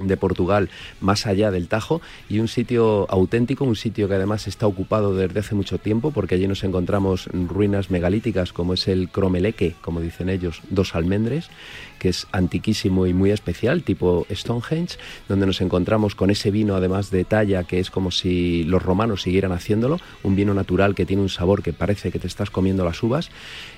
de 0.00 0.16
Portugal 0.16 0.70
más 1.00 1.26
allá 1.26 1.50
del 1.50 1.68
Tajo 1.68 2.00
y 2.28 2.40
un 2.40 2.48
sitio 2.48 3.10
auténtico, 3.10 3.64
un 3.64 3.76
sitio 3.76 4.08
que 4.08 4.14
además 4.14 4.46
está 4.46 4.66
ocupado 4.66 5.14
desde 5.14 5.40
hace 5.40 5.54
mucho 5.54 5.78
tiempo 5.78 6.10
porque 6.10 6.34
allí 6.34 6.48
nos 6.48 6.64
encontramos 6.64 7.26
ruinas 7.32 7.90
megalíticas 7.90 8.52
como 8.52 8.74
es 8.74 8.88
el 8.88 9.08
Cromeleque, 9.08 9.74
como 9.80 10.00
dicen 10.00 10.28
ellos, 10.28 10.62
dos 10.70 10.94
almendres, 10.94 11.50
que 11.98 12.08
es 12.10 12.26
antiquísimo 12.32 13.06
y 13.06 13.14
muy 13.14 13.30
especial, 13.30 13.82
tipo 13.82 14.26
Stonehenge, 14.30 14.98
donde 15.28 15.46
nos 15.46 15.60
encontramos 15.60 16.14
con 16.14 16.30
ese 16.30 16.50
vino 16.50 16.74
además 16.74 17.10
de 17.10 17.24
talla 17.24 17.64
que 17.64 17.80
es 17.80 17.90
como 17.90 18.10
si 18.10 18.64
los 18.64 18.82
romanos 18.82 19.22
siguieran 19.22 19.52
haciéndolo, 19.52 19.98
un 20.22 20.36
vino 20.36 20.54
natural 20.54 20.94
que 20.94 21.06
tiene 21.06 21.22
un 21.22 21.28
sabor 21.28 21.62
que 21.62 21.72
parece 21.72 22.10
que 22.10 22.18
te 22.18 22.26
estás 22.26 22.50
comiendo 22.50 22.84
las 22.84 23.02
uvas 23.02 23.30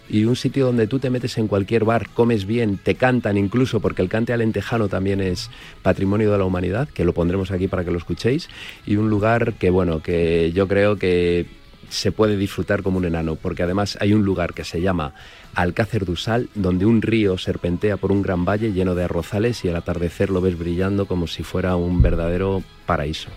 y 0.08 0.24
un 0.24 0.36
sitio 0.36 0.66
donde 0.66 0.86
tú 0.86 0.98
te 0.98 1.10
metes 1.10 1.38
en 1.38 1.46
cualquier 1.46 1.84
bar, 1.84 2.08
comes 2.10 2.44
bien, 2.44 2.78
te 2.78 2.96
cantan 2.96 3.36
incluso, 3.36 3.80
porque 3.80 4.02
el 4.02 4.08
cante 4.08 4.32
alentejano 4.32 4.88
también 4.88 5.20
es 5.20 5.50
patrimonio 5.82 6.32
de 6.32 6.38
la 6.38 6.44
humanidad, 6.44 6.88
que 6.88 7.04
lo 7.04 7.14
pondremos 7.14 7.50
aquí 7.50 7.68
para 7.68 7.84
que 7.84 7.92
lo 7.92 7.98
escuchéis, 7.98 8.48
y 8.86 8.96
un 8.96 9.08
lugar 9.08 9.54
que, 9.54 9.70
bueno, 9.70 10.02
que 10.02 10.50
yo 10.52 10.66
creo 10.66 10.96
que 10.96 11.46
se 11.90 12.12
puede 12.12 12.36
disfrutar 12.36 12.82
como 12.82 12.98
un 12.98 13.04
enano, 13.04 13.36
porque 13.36 13.62
además 13.62 13.98
hay 14.00 14.14
un 14.14 14.24
lugar 14.24 14.54
que 14.54 14.64
se 14.64 14.80
llama 14.80 15.12
Alcácer 15.54 16.04
du 16.04 16.16
Sal, 16.16 16.48
donde 16.54 16.86
un 16.86 17.02
río 17.02 17.36
serpentea 17.36 17.96
por 17.96 18.12
un 18.12 18.22
gran 18.22 18.44
valle 18.44 18.72
lleno 18.72 18.94
de 18.94 19.04
arrozales 19.04 19.64
y 19.64 19.68
al 19.68 19.76
atardecer 19.76 20.30
lo 20.30 20.40
ves 20.40 20.58
brillando 20.58 21.06
como 21.06 21.26
si 21.26 21.42
fuera 21.42 21.76
un 21.76 22.00
verdadero 22.00 22.62
paraíso. 22.86 23.28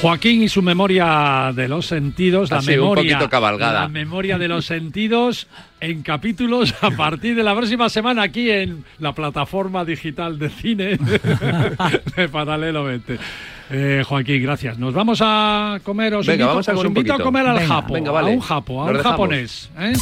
Joaquín 0.00 0.42
y 0.42 0.48
su 0.48 0.62
memoria 0.62 1.52
de 1.54 1.68
los 1.68 1.84
sentidos, 1.86 2.50
la 2.50 2.60
un 2.60 2.64
memoria, 2.66 3.28
cabalgada. 3.28 3.82
la 3.82 3.88
memoria 3.88 4.38
de 4.38 4.48
los 4.48 4.64
sentidos 4.64 5.46
en 5.78 6.00
capítulos 6.02 6.74
a 6.80 6.90
partir 6.92 7.34
de 7.36 7.42
la 7.42 7.54
próxima 7.54 7.90
semana 7.90 8.22
aquí 8.22 8.48
en 8.50 8.82
la 8.98 9.12
plataforma 9.12 9.84
digital 9.84 10.38
de 10.38 10.48
cine 10.48 10.98
de 12.16 12.28
Paralelo 12.30 12.84
20. 12.84 13.18
Eh, 13.72 14.02
Joaquín, 14.06 14.42
gracias. 14.42 14.78
Nos 14.78 14.94
vamos 14.94 15.20
a 15.22 15.78
comer, 15.84 16.14
os 16.14 16.26
Venga, 16.26 16.44
invito, 16.44 16.48
vamos 16.48 16.68
a 16.68 16.72
os 16.72 16.76
comer 16.78 16.86
un 16.90 16.96
invito 16.96 17.14
a 17.14 17.18
comer 17.18 17.46
al 17.46 17.56
Venga, 17.58 17.68
japo, 17.68 17.94
venga, 17.94 18.10
vale. 18.10 18.30
a 18.30 18.34
un 18.34 18.40
japo, 18.40 18.82
a 18.82 18.86
Nos 18.86 18.90
un 18.92 18.96
dejamos. 18.96 19.12
japonés. 19.12 19.70
¿eh? 19.78 19.92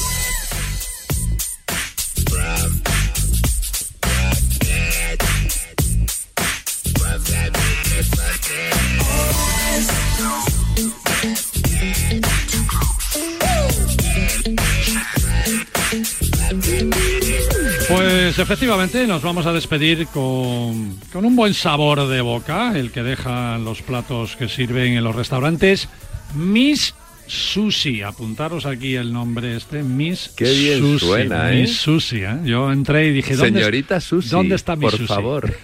Pues 18.28 18.40
efectivamente 18.40 19.06
nos 19.06 19.22
vamos 19.22 19.46
a 19.46 19.54
despedir 19.54 20.06
con, 20.08 20.98
con 21.10 21.24
un 21.24 21.34
buen 21.34 21.54
sabor 21.54 22.06
de 22.08 22.20
boca, 22.20 22.78
el 22.78 22.90
que 22.90 23.02
dejan 23.02 23.64
los 23.64 23.80
platos 23.80 24.36
que 24.36 24.50
sirven 24.50 24.92
en 24.92 25.02
los 25.02 25.16
restaurantes. 25.16 25.88
Miss 26.34 26.94
Sushi, 27.26 28.02
apuntaros 28.02 28.66
aquí 28.66 28.96
el 28.96 29.14
nombre 29.14 29.56
este, 29.56 29.82
Miss 29.82 30.30
Qué 30.36 30.44
bien 30.52 30.78
Sushi. 30.80 31.06
suena, 31.06 31.54
¿eh? 31.54 31.62
Miss 31.62 31.78
Sushi, 31.78 32.18
¿eh? 32.18 32.40
Yo 32.44 32.70
entré 32.70 33.06
y 33.06 33.12
dije, 33.12 33.34
¿dónde, 33.34 33.60
Señorita 33.60 33.98
Sushi, 33.98 34.28
¿dónde 34.28 34.56
está 34.56 34.76
Miss 34.76 34.90
por 34.90 34.98
Sushi? 34.98 35.06
favor. 35.06 35.54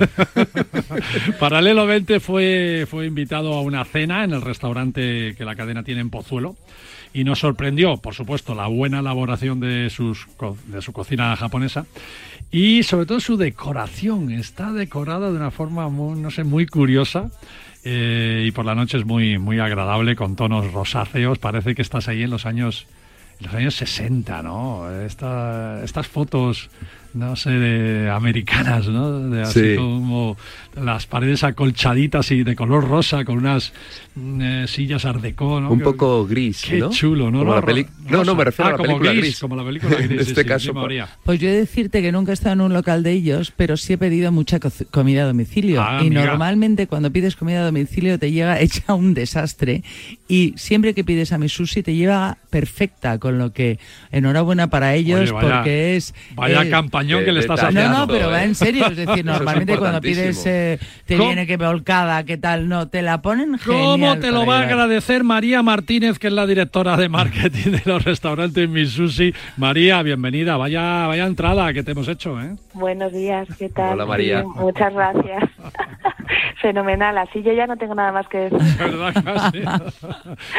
Paralelo 1.38 1.84
20 1.84 2.18
fue, 2.18 2.86
fue 2.90 3.04
invitado 3.04 3.52
a 3.52 3.60
una 3.60 3.84
cena 3.84 4.24
en 4.24 4.32
el 4.32 4.40
restaurante 4.40 5.34
que 5.36 5.44
la 5.44 5.54
cadena 5.54 5.82
tiene 5.82 6.00
en 6.00 6.08
Pozuelo 6.08 6.56
y 7.14 7.24
nos 7.24 7.38
sorprendió, 7.38 7.96
por 7.96 8.14
supuesto, 8.14 8.54
la 8.54 8.66
buena 8.66 8.98
elaboración 8.98 9.60
de, 9.60 9.88
sus, 9.88 10.26
de 10.66 10.82
su 10.82 10.92
cocina 10.92 11.34
japonesa 11.36 11.86
y 12.50 12.82
sobre 12.82 13.06
todo 13.06 13.20
su 13.20 13.36
decoración. 13.38 14.30
Está 14.32 14.72
decorada 14.72 15.30
de 15.30 15.36
una 15.36 15.50
forma, 15.50 15.88
muy, 15.88 16.18
no 16.20 16.30
sé, 16.30 16.44
muy 16.44 16.66
curiosa. 16.66 17.30
eh, 17.84 18.44
y 18.46 18.50
por 18.50 18.64
la 18.64 18.74
noche 18.74 18.98
es 18.98 19.04
muy, 19.04 19.38
muy 19.38 19.58
agradable 19.60 20.16
con 20.16 20.36
tonos 20.36 20.72
rosáceos. 20.72 21.38
Parece 21.38 21.74
que 21.74 21.82
estás 21.82 22.08
ahí 22.08 22.22
en 22.22 22.30
los 22.30 22.46
años, 22.46 22.86
en 23.40 23.46
los 23.46 23.54
años 23.54 23.74
60, 23.76 24.42
¿no? 24.42 24.90
Esta- 25.02 25.82
estas 25.84 26.08
fotos, 26.08 26.70
no 27.14 27.36
sé, 27.36 27.50
de 27.50 28.10
americanas, 28.10 28.88
¿no? 28.88 29.18
De 29.30 29.42
así 29.42 29.60
Sí. 29.70 29.76
como 29.76 30.36
las 30.74 31.06
paredes 31.06 31.44
acolchaditas 31.44 32.30
y 32.32 32.42
de 32.42 32.56
color 32.56 32.88
rosa 32.88 33.24
con 33.24 33.38
unas 33.38 33.72
eh, 34.16 34.64
sillas 34.68 35.04
art 35.04 35.20
déco, 35.20 35.60
¿no? 35.60 35.70
Un 35.70 35.78
Que- 35.78 35.84
poco 35.84 36.26
gris, 36.26 36.62
Qué 36.68 36.78
¿no? 36.78 36.90
chulo, 36.90 37.30
¿no? 37.30 37.38
Como 37.40 37.50
No, 37.52 37.60
la 37.60 37.66
peli- 37.66 37.86
no, 38.10 38.24
no, 38.24 38.34
me 38.34 38.44
refiero 38.44 38.66
Ah, 38.66 38.68
a 38.68 38.72
la 38.72 38.76
como 38.78 38.88
película 38.98 39.10
gris, 39.12 39.22
gris. 39.24 39.40
como 39.40 39.56
la 39.56 39.64
película 39.64 39.96
gris. 39.96 40.10
En 40.10 40.24
sí, 40.24 40.30
este 40.30 40.42
sí, 40.42 40.48
caso, 40.48 40.62
dime, 40.68 40.72
por- 40.74 40.82
María. 40.82 41.08
Pues 41.24 41.40
yo 41.40 41.48
he 41.48 41.52
de 41.52 41.58
decirte 41.58 42.02
que 42.02 42.12
nunca 42.12 42.32
he 42.32 42.34
estado 42.34 42.52
en 42.54 42.60
un 42.60 42.72
local 42.72 43.02
de 43.02 43.12
ellos, 43.12 43.52
pero 43.56 43.76
sí 43.76 43.92
he 43.94 43.98
pedido 43.98 44.30
mucha 44.32 44.58
co- 44.60 44.70
comida 44.90 45.22
a 45.22 45.26
domicilio. 45.26 45.82
Ah, 45.82 45.98
y 46.02 46.06
amiga. 46.08 46.26
normalmente 46.26 46.86
cuando 46.86 47.10
pides 47.12 47.36
comida 47.36 47.60
a 47.60 47.64
domicilio 47.64 48.18
te 48.18 48.30
llega 48.32 48.60
hecha 48.60 48.94
un 48.94 49.14
desastre. 49.14 49.82
Y 50.28 50.54
siempre 50.56 50.94
que 50.94 51.04
pides 51.04 51.32
a 51.32 51.38
mi 51.38 51.48
sushi 51.48 51.82
te 51.82 51.94
lleva 51.94 52.38
perfecta, 52.50 53.18
con 53.18 53.38
lo 53.38 53.52
que 53.52 53.78
enhorabuena 54.10 54.68
para 54.70 54.94
ellos 54.94 55.20
Oye, 55.22 55.32
vaya- 55.32 55.56
porque 55.56 55.96
es... 55.96 56.14
vaya 56.34 56.62
es- 56.62 56.68
campañón 57.04 57.24
que 57.24 57.32
le 57.32 57.40
estás 57.40 57.62
No, 57.62 57.68
haciendo. 57.68 57.98
no, 57.98 58.06
pero 58.06 58.30
va 58.30 58.42
¿eh? 58.42 58.46
en 58.46 58.54
serio. 58.54 58.86
Es 58.86 58.96
decir, 58.96 59.08
Eso 59.10 59.18
es 59.20 59.24
normalmente 59.24 59.76
cuando 59.78 60.00
pides 60.00 60.44
eh, 60.46 60.78
te 61.06 61.16
¿Cómo- 61.16 61.28
viene 61.28 61.46
que 61.46 61.56
volcada, 61.56 62.24
qué 62.24 62.36
tal, 62.36 62.68
no, 62.68 62.88
te 62.88 63.02
la 63.02 63.22
ponen 63.22 63.58
¿Cómo 63.64 63.92
genial 63.92 64.20
te 64.20 64.30
lo 64.30 64.46
va 64.46 64.60
a 64.60 64.62
agradecer 64.62 65.24
María 65.24 65.62
Martínez, 65.62 66.18
que 66.18 66.26
es 66.28 66.32
la 66.32 66.46
directora 66.46 66.96
de 66.96 67.08
marketing 67.08 67.70
de 67.72 67.82
los 67.84 68.04
restaurantes 68.04 68.68
Mi 68.68 68.86
Sushi? 68.86 69.34
María, 69.56 70.02
bienvenida. 70.02 70.56
Vaya, 70.56 71.06
vaya 71.06 71.26
entrada 71.26 71.72
que 71.72 71.82
te 71.82 71.92
hemos 71.92 72.08
hecho, 72.08 72.40
¿eh? 72.40 72.56
Buenos 72.72 73.12
días, 73.12 73.46
¿qué 73.58 73.68
tal? 73.68 73.94
Hola, 73.94 74.06
María. 74.06 74.44
Muchas 74.44 74.92
gracias. 74.92 75.44
Fenomenal, 76.60 77.16
así 77.18 77.42
yo 77.42 77.52
ya 77.52 77.66
no 77.66 77.76
tengo 77.76 77.94
nada 77.94 78.12
más 78.12 78.26
que 78.28 78.38
decir. 78.50 78.58
¿Verdad? 78.78 79.14
Casi. 79.24 79.62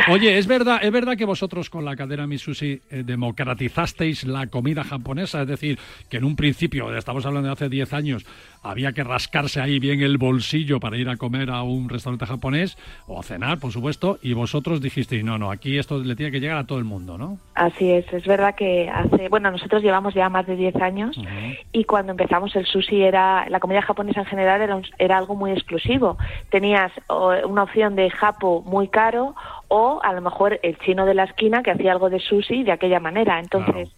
Oye, 0.11 0.37
¿es 0.37 0.47
verdad, 0.47 0.79
¿es 0.81 0.91
verdad 0.91 1.15
que 1.17 1.25
vosotros 1.25 1.69
con 1.69 1.85
la 1.85 1.95
cadena 1.95 2.27
Mi 2.27 2.37
Sushi 2.37 2.81
eh, 2.89 3.03
democratizasteis 3.05 4.23
la 4.25 4.47
comida 4.47 4.83
japonesa? 4.83 5.41
Es 5.41 5.47
decir, 5.47 5.79
que 6.09 6.17
en 6.17 6.23
un 6.25 6.35
principio, 6.35 6.95
estamos 6.95 7.25
hablando 7.25 7.47
de 7.47 7.53
hace 7.53 7.69
10 7.69 7.93
años, 7.93 8.25
había 8.63 8.93
que 8.93 9.03
rascarse 9.03 9.61
ahí 9.61 9.79
bien 9.79 10.01
el 10.01 10.17
bolsillo 10.17 10.79
para 10.79 10.97
ir 10.97 11.09
a 11.09 11.17
comer 11.17 11.49
a 11.49 11.61
un 11.63 11.87
restaurante 11.89 12.25
japonés 12.25 12.77
o 13.07 13.19
a 13.19 13.23
cenar, 13.23 13.59
por 13.59 13.71
supuesto, 13.71 14.17
y 14.21 14.33
vosotros 14.33 14.81
dijisteis, 14.81 15.23
no, 15.23 15.37
no, 15.37 15.51
aquí 15.51 15.77
esto 15.77 15.99
le 15.99 16.15
tiene 16.15 16.31
que 16.31 16.39
llegar 16.39 16.57
a 16.57 16.65
todo 16.65 16.79
el 16.79 16.85
mundo, 16.85 17.17
¿no? 17.17 17.37
Así 17.53 17.91
es, 17.91 18.11
es 18.11 18.25
verdad 18.25 18.55
que 18.55 18.89
hace, 18.89 19.29
bueno, 19.29 19.51
nosotros 19.51 19.83
llevamos 19.83 20.13
ya 20.13 20.29
más 20.29 20.47
de 20.47 20.55
10 20.55 20.75
años 20.77 21.15
y 21.71 21.83
cuando 21.83 22.11
empezamos 22.11 22.55
el 22.55 22.65
sushi 22.65 23.01
era, 23.03 23.47
la 23.49 23.59
comida 23.59 23.81
japonesa 23.81 24.21
en 24.21 24.25
general 24.25 24.61
era, 24.61 24.75
un- 24.75 24.85
era 24.97 25.17
algo 25.17 25.35
muy 25.35 25.51
exclusivo. 25.55 26.17
Tenías 26.49 26.91
una 27.09 27.63
opción 27.63 27.95
de 27.95 28.09
japo 28.09 28.61
muy 28.61 28.87
caro 28.87 29.35
o 29.67 29.99
a 30.03 30.13
lo 30.13 30.21
mejor 30.21 30.59
el 30.63 30.77
chino 30.79 31.05
de 31.05 31.13
la 31.13 31.23
esquina 31.23 31.63
que 31.63 31.71
hacía 31.71 31.91
algo 31.91 32.09
de 32.09 32.19
sushi 32.19 32.63
de 32.63 32.71
aquella 32.71 32.99
manera. 32.99 33.39
Entonces, 33.39 33.89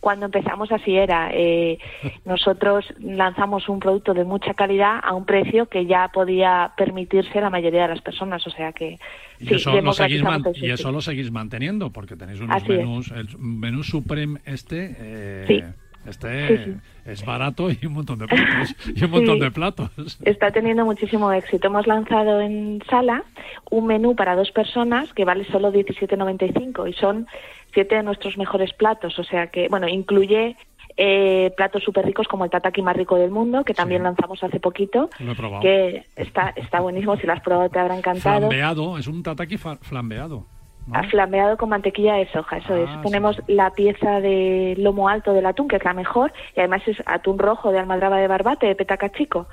cuando 0.00 0.26
empezamos 0.26 0.70
así 0.70 0.96
era, 0.96 1.30
eh, 1.32 1.78
nosotros 2.24 2.84
lanzamos 3.00 3.68
un 3.68 3.80
producto 3.80 4.14
de 4.14 4.24
mucha 4.24 4.54
calidad 4.54 5.00
a 5.02 5.14
un 5.14 5.24
precio 5.24 5.66
que 5.66 5.86
ya 5.86 6.08
podía 6.12 6.72
permitirse 6.76 7.40
la 7.40 7.50
mayoría 7.50 7.82
de 7.82 7.88
las 7.88 8.02
personas, 8.02 8.46
o 8.46 8.50
sea 8.50 8.72
que 8.72 8.98
Y, 9.40 9.46
sí, 9.46 9.54
eso, 9.54 9.80
lo 9.80 9.92
seguís 9.92 10.22
y 10.54 10.70
eso 10.70 10.92
lo 10.92 11.00
seguís 11.00 11.30
manteniendo, 11.30 11.90
porque 11.90 12.16
tenéis 12.16 12.40
unos 12.40 12.56
Así 12.56 12.72
es. 12.72 13.10
el 13.10 13.38
menú 13.38 13.82
Supreme 13.82 14.40
este, 14.44 14.94
eh, 14.98 15.44
Sí. 15.48 15.64
Este 16.08 16.48
Sí, 16.48 16.64
sí. 16.64 16.76
es 17.06 17.24
barato 17.24 17.68
y 17.70 17.84
un 17.86 17.92
montón 17.94 18.18
de 18.18 18.26
platos, 18.28 18.74
y 18.94 19.04
un 19.04 19.10
montón 19.10 19.34
Sí. 19.36 19.40
de 19.40 19.50
platos. 19.50 19.90
Está 20.24 20.50
teniendo 20.50 20.84
muchísimo 20.84 21.30
éxito. 21.32 21.66
Hemos 21.68 21.86
lanzado 21.86 22.40
en 22.40 22.82
sala 22.88 23.24
un 23.70 23.86
menú 23.86 24.14
para 24.16 24.34
dos 24.36 24.50
personas 24.52 25.12
que 25.12 25.24
vale 25.24 25.44
solo 25.46 25.72
17,95 25.72 26.88
y 26.88 26.92
son 26.94 27.26
siete 27.74 27.96
de 27.96 28.02
nuestros 28.02 28.38
mejores 28.38 28.72
platos. 28.72 29.18
O 29.18 29.24
sea 29.24 29.48
que, 29.48 29.68
bueno, 29.68 29.88
incluye 29.88 30.56
eh, 30.96 31.52
platos 31.56 31.82
súper 31.82 32.06
ricos 32.06 32.26
como 32.26 32.44
el 32.44 32.50
tataki 32.50 32.80
más 32.80 32.96
rico 32.96 33.16
del 33.16 33.30
mundo, 33.30 33.64
que 33.64 33.74
también 33.74 34.02
lanzamos 34.02 34.42
hace 34.42 34.60
poquito, 34.60 35.10
Lo 35.18 35.32
he 35.32 35.34
probado. 35.34 35.60
que 35.62 36.06
está, 36.16 36.54
está 36.56 36.80
buenísimo. 36.80 37.16
Si 37.18 37.26
lo 37.26 37.34
has 37.34 37.42
probado 37.42 37.68
te 37.68 37.78
habrá 37.78 37.98
encantado. 37.98 38.38
Flambeado, 38.38 38.96
es 38.98 39.06
un 39.06 39.22
tataki 39.22 39.58
flambeado. 39.58 40.46
Ah, 40.92 41.02
Flambeado 41.04 41.56
con 41.56 41.68
mantequilla 41.68 42.14
de 42.14 42.28
soja, 42.30 42.58
eso 42.58 42.74
Ah, 42.74 42.80
es. 42.80 42.90
Ponemos 43.02 43.42
la 43.48 43.70
pieza 43.70 44.20
de 44.20 44.74
lomo 44.78 45.08
alto 45.08 45.32
del 45.32 45.46
atún, 45.46 45.66
que 45.68 45.76
es 45.76 45.84
la 45.84 45.94
mejor, 45.94 46.32
y 46.54 46.60
además 46.60 46.82
es 46.86 47.02
atún 47.06 47.38
rojo 47.38 47.72
de 47.72 47.78
almadraba 47.78 48.18
de 48.18 48.28
barbate, 48.28 48.66
de 48.66 48.74
petaca 48.76 49.10
chico. 49.10 49.48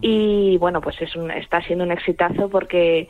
Y 0.00 0.56
bueno, 0.58 0.80
pues 0.80 1.00
es 1.02 1.14
un, 1.14 1.30
está 1.30 1.60
siendo 1.62 1.84
un 1.84 1.92
exitazo 1.92 2.48
porque 2.48 3.08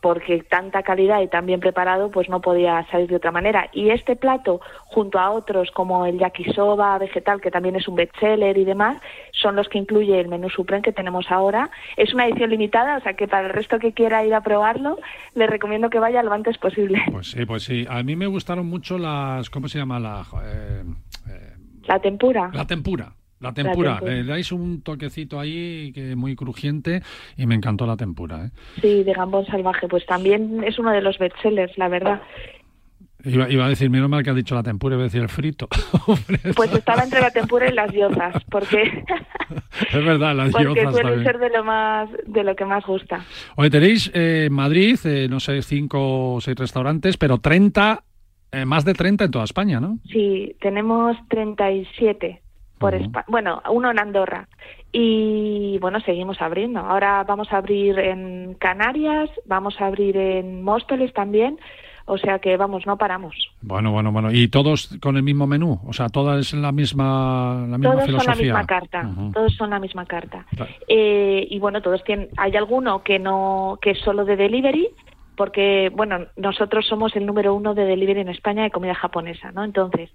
porque 0.00 0.42
tanta 0.42 0.82
calidad 0.82 1.20
y 1.20 1.28
tan 1.28 1.46
bien 1.46 1.60
preparado 1.60 2.10
pues 2.10 2.28
no 2.28 2.40
podía 2.40 2.86
salir 2.90 3.08
de 3.08 3.16
otra 3.16 3.32
manera 3.32 3.68
y 3.72 3.90
este 3.90 4.16
plato 4.16 4.60
junto 4.86 5.18
a 5.18 5.30
otros 5.30 5.70
como 5.70 6.06
el 6.06 6.18
yakisoba 6.18 6.98
vegetal 6.98 7.40
que 7.40 7.50
también 7.50 7.76
es 7.76 7.88
un 7.88 7.96
bestseller 7.96 8.56
y 8.56 8.64
demás 8.64 8.98
son 9.32 9.56
los 9.56 9.68
que 9.68 9.78
incluye 9.78 10.20
el 10.20 10.28
menú 10.28 10.48
supreme 10.50 10.82
que 10.82 10.92
tenemos 10.92 11.30
ahora 11.30 11.70
es 11.96 12.14
una 12.14 12.26
edición 12.26 12.50
limitada 12.50 12.96
o 12.96 13.00
sea 13.00 13.14
que 13.14 13.28
para 13.28 13.46
el 13.46 13.52
resto 13.52 13.78
que 13.78 13.92
quiera 13.92 14.24
ir 14.24 14.34
a 14.34 14.40
probarlo 14.40 14.98
le 15.34 15.46
recomiendo 15.46 15.90
que 15.90 15.98
vaya 15.98 16.22
lo 16.22 16.32
antes 16.32 16.58
posible 16.58 17.02
Pues 17.10 17.30
sí, 17.30 17.44
pues 17.44 17.64
sí. 17.64 17.86
A 17.88 18.02
mí 18.02 18.16
me 18.16 18.26
gustaron 18.26 18.66
mucho 18.66 18.98
las, 18.98 19.50
¿cómo 19.50 19.68
se 19.68 19.78
llama? 19.78 19.98
La, 19.98 20.24
eh, 20.44 20.84
la 21.86 21.98
tempura 22.00 22.50
la 22.52 22.66
tempura. 22.66 23.12
La 23.40 23.52
tempura, 23.52 23.94
tempura. 23.98 24.14
le 24.14 24.24
dais 24.24 24.50
un 24.52 24.82
toquecito 24.82 25.38
ahí 25.38 25.92
que 25.94 26.16
muy 26.16 26.34
crujiente 26.34 27.02
y 27.36 27.46
me 27.46 27.54
encantó 27.54 27.86
la 27.86 27.96
tempura. 27.96 28.46
¿eh? 28.46 28.50
sí 28.80 29.04
de 29.04 29.12
gambón 29.12 29.46
salvaje 29.46 29.86
pues 29.88 30.04
también 30.06 30.64
es 30.64 30.78
uno 30.78 30.90
de 30.90 31.00
los 31.00 31.18
bestsellers 31.18 31.76
la 31.78 31.88
verdad 31.88 32.20
Iba, 33.24 33.50
iba 33.50 33.66
a 33.66 33.68
decir, 33.68 33.90
menos 33.90 34.08
mal 34.08 34.22
que 34.22 34.30
ha 34.30 34.34
dicho 34.34 34.54
la 34.54 34.62
tempura, 34.62 34.94
iba 34.94 35.02
a 35.02 35.06
decir 35.06 35.20
el 35.20 35.28
frito. 35.28 35.66
pues 36.56 36.72
estaba 36.72 37.02
entre 37.02 37.20
la 37.20 37.30
tempura 37.32 37.68
y 37.68 37.74
las 37.74 37.90
diosas 37.90 38.36
porque 38.48 38.82
es 39.92 40.04
verdad, 40.04 40.36
las 40.36 40.52
porque 40.52 40.72
diosas 40.72 40.92
suele 40.94 41.10
también. 41.10 41.24
ser 41.24 41.38
de 41.38 41.50
lo 41.50 41.64
más 41.64 42.08
de 42.26 42.44
lo 42.44 42.54
que 42.54 42.64
más 42.64 42.84
gusta 42.86 43.24
Oye, 43.56 43.70
tenéis 43.70 44.08
eh, 44.14 44.44
en 44.46 44.52
Madrid, 44.52 44.96
eh, 45.04 45.26
no 45.28 45.40
sé, 45.40 45.62
cinco 45.62 46.34
o 46.34 46.40
seis 46.40 46.56
restaurantes, 46.56 47.16
pero 47.16 47.38
30, 47.38 48.04
eh, 48.52 48.64
más 48.64 48.84
de 48.84 48.94
30 48.94 49.24
en 49.24 49.30
toda 49.32 49.44
España, 49.44 49.80
¿no? 49.80 49.98
Sí, 50.12 50.54
tenemos 50.60 51.16
37 51.28 52.40
por 52.78 52.94
bueno, 53.28 53.62
uno 53.70 53.90
en 53.90 53.98
Andorra. 53.98 54.48
Y 54.92 55.78
bueno, 55.80 56.00
seguimos 56.00 56.40
abriendo. 56.40 56.80
Ahora 56.80 57.24
vamos 57.24 57.52
a 57.52 57.58
abrir 57.58 57.98
en 57.98 58.54
Canarias, 58.54 59.30
vamos 59.44 59.80
a 59.80 59.86
abrir 59.86 60.16
en 60.16 60.62
Móstoles 60.62 61.12
también. 61.12 61.58
O 62.10 62.16
sea 62.16 62.38
que 62.38 62.56
vamos, 62.56 62.86
no 62.86 62.96
paramos. 62.96 63.34
Bueno, 63.60 63.92
bueno, 63.92 64.10
bueno. 64.10 64.32
¿Y 64.32 64.48
todos 64.48 64.96
con 65.02 65.18
el 65.18 65.22
mismo 65.22 65.46
menú? 65.46 65.78
O 65.86 65.92
sea, 65.92 66.08
todas 66.08 66.54
en 66.54 66.62
la 66.62 66.72
misma, 66.72 67.66
la 67.68 67.76
misma 67.76 67.96
Todos 67.96 68.22
son 68.22 68.26
la 68.26 68.34
misma 68.34 68.66
carta. 68.66 69.10
Todos 69.34 69.54
son 69.54 69.70
la 69.70 69.78
misma 69.78 70.06
carta. 70.06 70.46
Eh, 70.88 71.46
y 71.50 71.58
bueno, 71.58 71.82
todos 71.82 72.02
tienen. 72.04 72.30
Hay 72.38 72.56
alguno 72.56 73.02
que 73.02 73.18
no, 73.18 73.78
que 73.82 73.90
es 73.90 73.98
solo 73.98 74.24
de 74.24 74.36
delivery, 74.36 74.88
porque 75.36 75.92
bueno, 75.94 76.28
nosotros 76.36 76.86
somos 76.86 77.14
el 77.14 77.26
número 77.26 77.54
uno 77.54 77.74
de 77.74 77.84
delivery 77.84 78.22
en 78.22 78.30
España 78.30 78.62
de 78.62 78.70
comida 78.70 78.94
japonesa, 78.94 79.52
¿no? 79.52 79.62
Entonces, 79.62 80.08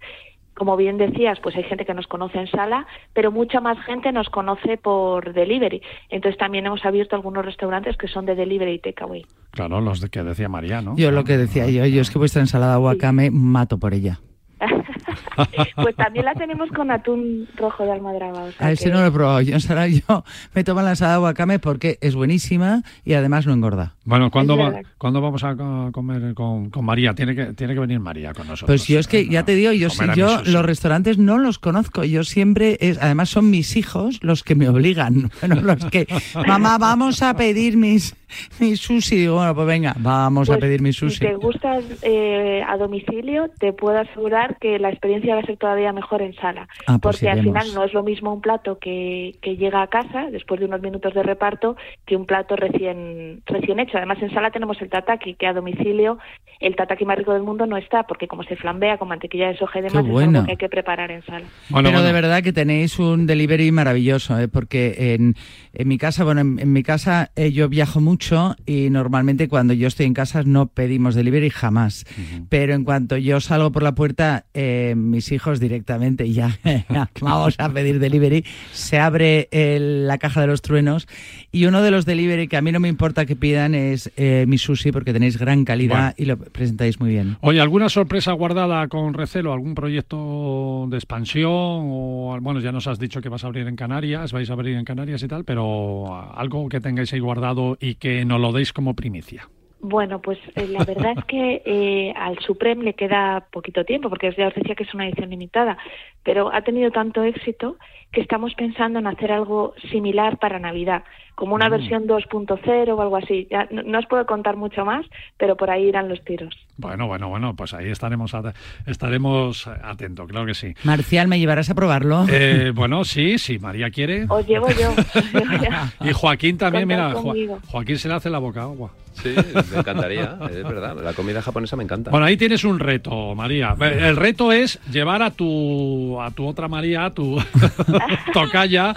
como 0.55 0.77
bien 0.77 0.97
decías, 0.97 1.39
pues 1.41 1.55
hay 1.55 1.63
gente 1.63 1.85
que 1.85 1.93
nos 1.93 2.07
conoce 2.07 2.39
en 2.39 2.47
sala, 2.47 2.85
pero 3.13 3.31
mucha 3.31 3.59
más 3.59 3.77
gente 3.85 4.11
nos 4.11 4.29
conoce 4.29 4.77
por 4.77 5.33
delivery. 5.33 5.81
Entonces 6.09 6.37
también 6.37 6.65
hemos 6.65 6.85
abierto 6.85 7.15
algunos 7.15 7.45
restaurantes 7.45 7.97
que 7.97 8.07
son 8.07 8.25
de 8.25 8.35
delivery 8.35 8.73
y 8.73 8.79
takeaway. 8.79 9.25
Claro, 9.51 9.81
los 9.81 10.01
de 10.01 10.09
que 10.09 10.23
decía 10.23 10.49
María, 10.49 10.81
¿no? 10.81 10.95
Yo 10.95 11.11
lo 11.11 11.23
que 11.23 11.37
decía 11.37 11.67
yo, 11.69 11.85
yo 11.85 12.01
es 12.01 12.09
que 12.09 12.19
vuestra 12.19 12.41
ensalada 12.41 12.79
wakame 12.79 13.31
mato 13.31 13.77
por 13.77 13.93
ella. 13.93 14.19
Pues 15.75 15.95
también 15.95 16.25
la 16.25 16.33
tenemos 16.33 16.69
con 16.71 16.91
atún 16.91 17.47
rojo 17.55 17.83
de 17.85 17.91
almadraba. 17.93 18.43
o 18.43 18.51
sea 18.51 18.67
A 18.67 18.71
ese 18.71 18.85
que- 18.85 18.91
no 18.91 19.01
lo 19.01 19.07
he 19.07 19.11
probado. 19.11 19.41
Yo, 19.41 19.53
ensalada- 19.55 19.87
yo 19.87 20.23
me 20.53 20.63
tomo 20.63 20.81
la 20.81 20.91
ensalada 20.91 21.19
wakame 21.19 21.59
porque 21.59 21.97
es 22.01 22.15
buenísima 22.15 22.83
y 23.05 23.13
además 23.13 23.45
no 23.47 23.53
engorda. 23.53 23.95
Bueno, 24.05 24.29
¿cuándo, 24.31 24.57
va, 24.57 24.65
verdad. 24.69 24.81
¿cuándo 24.97 25.21
vamos 25.21 25.43
a 25.43 25.55
co- 25.55 25.89
comer 25.91 26.33
con, 26.33 26.69
con 26.69 26.85
María? 26.85 27.13
Tiene 27.13 27.35
que, 27.35 27.45
tiene 27.53 27.73
que 27.73 27.79
venir 27.79 27.99
María 27.99 28.33
con 28.33 28.47
nosotros. 28.47 28.67
Pues 28.67 28.87
yo 28.87 28.99
es 28.99 29.07
que 29.07 29.27
ya 29.27 29.43
te 29.43 29.55
digo, 29.55 29.71
yo, 29.71 29.87
a 29.87 30.15
yo 30.15 30.41
los 30.45 30.65
restaurantes 30.65 31.17
no 31.17 31.37
los 31.37 31.59
conozco. 31.59 32.03
Yo 32.03 32.23
siempre, 32.23 32.77
es, 32.81 32.97
además 33.01 33.29
son 33.29 33.49
mis 33.49 33.75
hijos 33.77 34.19
los 34.21 34.43
que 34.43 34.55
me 34.55 34.67
obligan. 34.69 35.31
Bueno, 35.43 35.61
los 35.61 35.85
que, 35.91 36.07
mamá, 36.47 36.77
vamos 36.77 37.21
a 37.21 37.33
pedir 37.35 37.75
mis, 37.75 38.15
mis 38.59 38.79
sushi. 38.79 39.15
Digo, 39.17 39.35
bueno, 39.35 39.53
pues 39.55 39.67
venga, 39.67 39.93
vamos 39.99 40.49
a 40.49 40.53
Pues, 40.53 40.61
pedir 40.61 40.81
mis 40.81 40.95
Si 40.95 40.99
sushi. 41.09 41.19
te 41.19 41.35
gusta 41.35 41.79
eh, 42.01 42.61
a 42.67 42.77
domicilio, 42.77 43.49
te 43.59 43.73
puedo 43.73 43.99
asegurar 43.99 44.57
que 44.59 44.79
la 44.79 44.89
experiencia 45.03 45.35
va 45.35 45.41
a 45.41 45.45
ser 45.45 45.57
todavía 45.57 45.91
mejor 45.91 46.21
en 46.21 46.33
sala. 46.35 46.67
Ah, 46.87 46.97
pues 46.97 47.17
porque 47.17 47.29
al 47.29 47.43
final 47.43 47.67
no 47.75 47.83
es 47.83 47.93
lo 47.93 48.03
mismo 48.03 48.33
un 48.33 48.41
plato 48.41 48.79
que, 48.79 49.35
que 49.41 49.57
llega 49.57 49.81
a 49.81 49.87
casa 49.87 50.29
después 50.31 50.59
de 50.59 50.65
unos 50.65 50.81
minutos 50.81 51.13
de 51.13 51.23
reparto 51.23 51.75
que 52.05 52.15
un 52.15 52.25
plato 52.25 52.55
recién, 52.55 53.41
recién 53.45 53.79
hecho. 53.79 53.97
Además, 53.97 54.17
en 54.21 54.33
sala 54.33 54.51
tenemos 54.51 54.81
el 54.81 54.89
tataki, 54.89 55.35
que 55.35 55.47
a 55.47 55.53
domicilio 55.53 56.19
el 56.59 56.75
tataki 56.75 57.03
más 57.05 57.17
rico 57.17 57.33
del 57.33 57.43
mundo 57.43 57.65
no 57.65 57.75
está, 57.75 58.03
porque 58.03 58.27
como 58.27 58.43
se 58.43 58.55
flambea 58.55 58.97
con 58.97 59.09
mantequilla 59.09 59.49
de 59.49 59.57
soja 59.57 59.79
y 59.79 59.81
demás, 59.81 60.05
es 60.05 60.11
bueno. 60.11 60.39
algo 60.39 60.45
que 60.45 60.51
hay 60.51 60.57
que 60.57 60.69
preparar 60.69 61.11
en 61.11 61.23
sala. 61.25 61.45
Pero 61.69 62.01
de 62.01 62.13
verdad 62.13 62.41
que 62.41 62.53
tenéis 62.53 62.97
un 62.99 63.27
delivery 63.27 63.71
maravilloso, 63.71 64.39
¿eh? 64.39 64.47
porque 64.47 65.13
en, 65.13 65.35
en 65.73 65.87
mi 65.87 65.97
casa, 65.97 66.23
bueno, 66.23 66.41
en, 66.41 66.59
en 66.59 66.71
mi 66.71 66.83
casa 66.83 67.31
eh, 67.35 67.51
yo 67.51 67.67
viajo 67.67 67.99
mucho 67.99 68.55
y 68.65 68.89
normalmente 68.89 69.49
cuando 69.49 69.73
yo 69.73 69.87
estoy 69.87 70.05
en 70.05 70.13
casa 70.13 70.43
no 70.43 70.67
pedimos 70.67 71.15
delivery 71.15 71.49
jamás. 71.49 72.05
Pero 72.49 72.73
en 72.73 72.83
cuanto 72.83 73.17
yo 73.17 73.39
salgo 73.41 73.71
por 73.71 73.83
la 73.83 73.95
puerta, 73.95 74.45
eh, 74.53 74.92
mis 74.95 75.31
hijos 75.31 75.59
directamente 75.59 76.31
ya 76.31 76.57
vamos 77.21 77.55
a 77.57 77.69
pedir 77.69 77.99
delivery. 77.99 78.43
Se 78.71 78.99
abre 78.99 79.47
el- 79.51 80.07
la 80.07 80.17
caja 80.17 80.41
de 80.41 80.47
los 80.47 80.61
truenos 80.61 81.07
y 81.51 81.65
uno 81.65 81.81
de 81.81 81.91
los 81.91 82.05
delivery 82.05 82.47
que 82.47 82.57
a 82.57 82.61
mí 82.61 82.71
no 82.71 82.79
me 82.79 82.87
importa 82.89 83.25
que 83.25 83.35
pidan 83.35 83.75
es 83.75 84.11
eh, 84.17 84.45
mi 84.47 84.57
sushi 84.57 84.91
porque 84.91 85.13
tenéis 85.13 85.37
gran 85.37 85.65
calidad 85.65 85.97
Bueno. 85.97 86.13
y 86.17 86.25
lo 86.25 86.37
presentáis 86.37 86.99
muy 86.99 87.09
bien. 87.11 87.37
Oye, 87.41 87.61
¿alguna 87.61 87.89
sorpresa 87.89 88.31
guardada 88.33 88.87
con 88.87 89.13
recelo? 89.13 89.53
¿Algún 89.53 89.75
proyecto 89.75 90.87
de 90.89 90.97
expansión? 90.97 91.51
O, 91.51 92.37
bueno, 92.41 92.59
ya 92.59 92.71
nos 92.71 92.87
has 92.87 92.99
dicho 92.99 93.21
que 93.21 93.29
vas 93.29 93.43
a 93.43 93.47
abrir 93.47 93.67
en 93.67 93.75
Canarias, 93.75 94.31
vais 94.31 94.49
a 94.49 94.53
abrir 94.53 94.75
en 94.75 94.85
Canarias 94.85 95.23
y 95.23 95.27
tal, 95.27 95.43
pero 95.45 96.13
algo 96.35 96.69
que 96.69 96.79
tengáis 96.79 97.11
ahí 97.13 97.19
guardado 97.19 97.77
y 97.79 97.95
que 97.95 98.25
nos 98.25 98.39
lo 98.39 98.51
deis 98.51 98.73
como 98.73 98.93
primicia. 98.93 99.49
Bueno, 99.85 100.21
pues 100.21 100.39
eh, 100.55 100.65
la 100.67 100.83
verdad 100.85 101.13
es 101.17 101.25
que 101.25 101.61
eh, 101.65 102.13
al 102.15 102.39
Supreme 102.39 102.83
le 102.85 102.93
queda 102.93 103.45
poquito 103.51 103.83
tiempo, 103.83 104.09
porque 104.09 104.33
ya 104.37 104.47
os 104.47 104.55
decía 104.55 104.75
que 104.75 104.83
es 104.83 104.93
una 104.93 105.05
edición 105.07 105.29
limitada, 105.29 105.77
pero 106.23 106.51
ha 106.53 106.61
tenido 106.61 106.89
tanto 106.89 107.21
éxito 107.23 107.75
que 108.13 108.21
estamos 108.21 108.53
pensando 108.55 108.99
en 108.99 109.07
hacer 109.07 109.31
algo 109.31 109.73
similar 109.91 110.37
para 110.37 110.57
Navidad, 110.59 111.03
como 111.35 111.55
una 111.55 111.67
Mm. 111.67 111.71
versión 111.71 112.07
2.0 112.07 112.95
o 112.95 113.01
algo 113.01 113.17
así. 113.17 113.47
Ya, 113.51 113.67
no, 113.71 113.81
no 113.83 113.99
os 113.99 114.05
puedo 114.05 114.25
contar 114.25 114.55
mucho 114.55 114.85
más, 114.85 115.05
pero 115.37 115.57
por 115.57 115.69
ahí 115.69 115.85
irán 115.87 116.07
los 116.07 116.23
tiros. 116.23 116.55
Bueno, 116.77 117.07
bueno, 117.07 117.27
bueno, 117.27 117.55
pues 117.55 117.73
ahí 117.73 117.89
estaremos 117.89 118.33
at- 118.35 118.55
estaremos 118.85 119.67
atentos, 119.67 120.27
claro 120.29 120.45
que 120.45 120.53
sí. 120.53 120.73
Marcial, 120.85 121.27
¿me 121.27 121.39
llevarás 121.39 121.69
a 121.71 121.75
probarlo? 121.75 122.25
Eh, 122.31 122.71
bueno, 122.73 123.03
sí, 123.03 123.37
sí, 123.37 123.59
María 123.59 123.89
quiere. 123.89 124.25
Os 124.29 124.47
llevo 124.47 124.67
yo. 124.69 124.91
os 124.91 125.33
llevo 125.33 125.51
yo. 125.61 125.69
Y 126.09 126.13
Joaquín 126.13 126.57
también, 126.57 126.87
Contad 126.87 127.23
mira, 127.33 127.55
Jo-. 127.57 127.59
Joaquín 127.67 127.97
se 127.97 128.07
le 128.07 128.13
hace 128.13 128.29
la 128.29 128.39
boca 128.39 128.61
agua. 128.61 128.91
Sí, 129.13 129.33
me 129.71 129.79
encantaría, 129.79 130.37
es 130.49 130.63
verdad. 130.63 130.97
La 131.01 131.13
comida 131.13 131.41
japonesa 131.41 131.75
me 131.75 131.83
encanta. 131.83 132.11
Bueno, 132.11 132.25
ahí 132.25 132.37
tienes 132.37 132.63
un 132.63 132.79
reto, 132.79 133.35
María. 133.35 133.75
El 133.79 134.15
reto 134.15 134.51
es 134.51 134.79
llevar 134.91 135.21
a 135.21 135.31
tu 135.31 136.21
a 136.21 136.31
tu 136.31 136.45
otra 136.45 136.67
María, 136.67 137.05
a 137.05 137.13
tu 137.13 137.37
tocaya, 138.33 138.95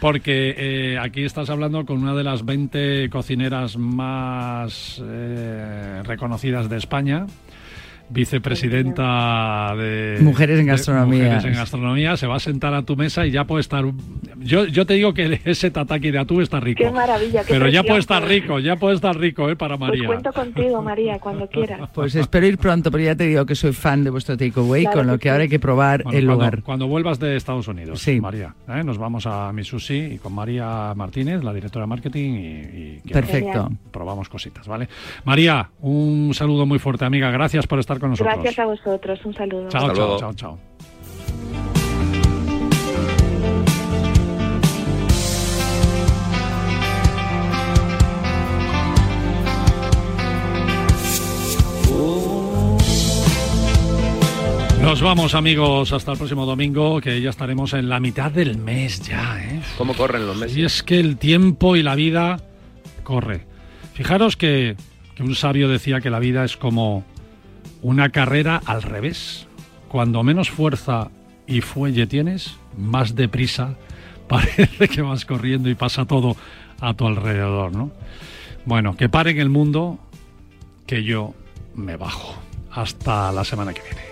porque 0.00 0.54
eh, 0.56 0.98
aquí 0.98 1.24
estás 1.24 1.50
hablando 1.50 1.84
con 1.84 2.02
una 2.02 2.14
de 2.14 2.24
las 2.24 2.44
20 2.44 3.08
cocineras 3.10 3.76
más 3.76 5.02
eh, 5.04 6.02
reconocidas 6.04 6.68
de 6.68 6.76
España. 6.76 7.26
Vicepresidenta 8.10 9.74
de 9.76 10.18
Mujeres 10.20 10.60
en 10.60 10.66
gastronomía. 10.66 11.24
Mujeres 11.24 11.44
en 11.44 11.52
gastronomía 11.54 12.16
se 12.16 12.26
va 12.26 12.36
a 12.36 12.40
sentar 12.40 12.74
a 12.74 12.82
tu 12.82 12.96
mesa 12.96 13.26
y 13.26 13.30
ya 13.30 13.44
puede 13.44 13.60
estar. 13.60 13.84
Yo, 14.38 14.66
yo 14.66 14.86
te 14.86 14.94
digo 14.94 15.14
que 15.14 15.40
ese 15.44 15.70
tataki 15.70 16.10
de 16.10 16.18
atún 16.18 16.42
está 16.42 16.60
rico. 16.60 16.82
Qué 16.84 16.90
maravilla, 16.90 17.42
qué 17.44 17.52
Pero 17.52 17.68
ya 17.68 17.82
puede 17.82 18.00
estar 18.00 18.20
pues. 18.22 18.30
rico, 18.32 18.58
ya 18.58 18.76
puede 18.76 18.94
estar 18.96 19.16
rico, 19.16 19.48
¿eh? 19.50 19.56
Para 19.56 19.76
Pues 19.76 19.90
María. 19.90 20.06
cuento 20.06 20.32
contigo, 20.32 20.82
María, 20.82 21.18
cuando 21.18 21.46
quieras. 21.48 21.88
Pues 21.94 22.14
espero 22.14 22.46
ir 22.46 22.58
pronto, 22.58 22.90
pero 22.90 23.02
ya 23.04 23.16
te 23.16 23.24
digo 23.24 23.44
que 23.46 23.54
soy 23.54 23.72
fan 23.72 24.04
de 24.04 24.10
vuestro 24.10 24.36
takeaway, 24.36 24.82
Claro 24.84 24.98
con 24.98 25.06
lo 25.08 25.18
que 25.18 25.30
ahora 25.30 25.42
hay 25.44 25.48
que 25.48 25.58
probar 25.58 26.02
Bueno, 26.04 26.18
el 26.18 26.24
cuando, 26.26 26.32
lugar. 26.44 26.62
cuando 26.62 26.86
vuelvas 26.86 27.18
de 27.18 27.36
Estados 27.36 27.66
Unidos, 27.68 28.00
Sí. 28.00 28.20
María, 28.20 28.54
¿eh? 28.68 28.84
nos 28.84 28.98
vamos 28.98 29.26
a 29.26 29.52
mi 29.52 29.64
sushi 29.64 30.14
y 30.14 30.18
con 30.18 30.32
María 30.34 30.92
Martínez, 30.94 31.42
la 31.42 31.52
directora 31.52 31.84
de 31.84 31.88
marketing, 31.88 32.32
y, 32.34 33.00
y 33.04 33.12
Perfecto. 33.12 33.70
probamos 33.90 34.28
cositas, 34.28 34.66
¿vale? 34.68 34.88
María, 35.24 35.70
un 35.80 36.32
saludo 36.34 36.66
muy 36.66 36.78
fuerte, 36.78 37.04
amiga. 37.04 37.30
Gracias 37.30 37.66
por 37.66 37.78
estar 37.78 37.97
con 37.98 38.10
nosotros. 38.10 38.34
Gracias 38.34 38.58
a 38.58 38.66
vosotros, 38.66 39.24
un 39.24 39.34
saludo. 39.34 39.68
Chao, 39.68 39.92
chao, 39.94 40.18
chao, 40.18 40.32
chao. 40.34 40.58
Nos 54.88 55.02
vamos, 55.02 55.34
amigos, 55.34 55.92
hasta 55.92 56.12
el 56.12 56.18
próximo 56.18 56.46
domingo, 56.46 57.00
que 57.00 57.20
ya 57.20 57.28
estaremos 57.28 57.74
en 57.74 57.90
la 57.90 58.00
mitad 58.00 58.30
del 58.30 58.56
mes 58.56 59.02
ya, 59.02 59.38
¿eh? 59.38 59.60
¿Cómo 59.76 59.92
corren 59.92 60.26
los 60.26 60.34
meses? 60.36 60.56
Y 60.56 60.64
es 60.64 60.82
que 60.82 60.98
el 60.98 61.18
tiempo 61.18 61.76
y 61.76 61.82
la 61.82 61.94
vida 61.94 62.38
corre. 63.02 63.44
Fijaros 63.92 64.36
que, 64.36 64.76
que 65.14 65.22
un 65.22 65.34
sabio 65.34 65.68
decía 65.68 66.00
que 66.00 66.08
la 66.08 66.20
vida 66.20 66.42
es 66.42 66.56
como 66.56 67.04
una 67.82 68.10
carrera 68.10 68.60
al 68.64 68.82
revés. 68.82 69.46
Cuando 69.88 70.22
menos 70.22 70.50
fuerza 70.50 71.10
y 71.46 71.60
fuelle 71.60 72.06
tienes, 72.06 72.56
más 72.76 73.14
deprisa 73.14 73.74
parece 74.28 74.88
que 74.88 75.00
vas 75.00 75.24
corriendo 75.24 75.70
y 75.70 75.74
pasa 75.74 76.04
todo 76.04 76.36
a 76.80 76.94
tu 76.94 77.06
alrededor, 77.06 77.74
¿no? 77.74 77.90
Bueno, 78.66 78.94
que 78.96 79.08
paren 79.08 79.38
el 79.38 79.48
mundo, 79.48 79.98
que 80.86 81.02
yo 81.02 81.34
me 81.74 81.96
bajo. 81.96 82.34
Hasta 82.70 83.32
la 83.32 83.44
semana 83.44 83.72
que 83.72 83.80
viene. 83.80 84.07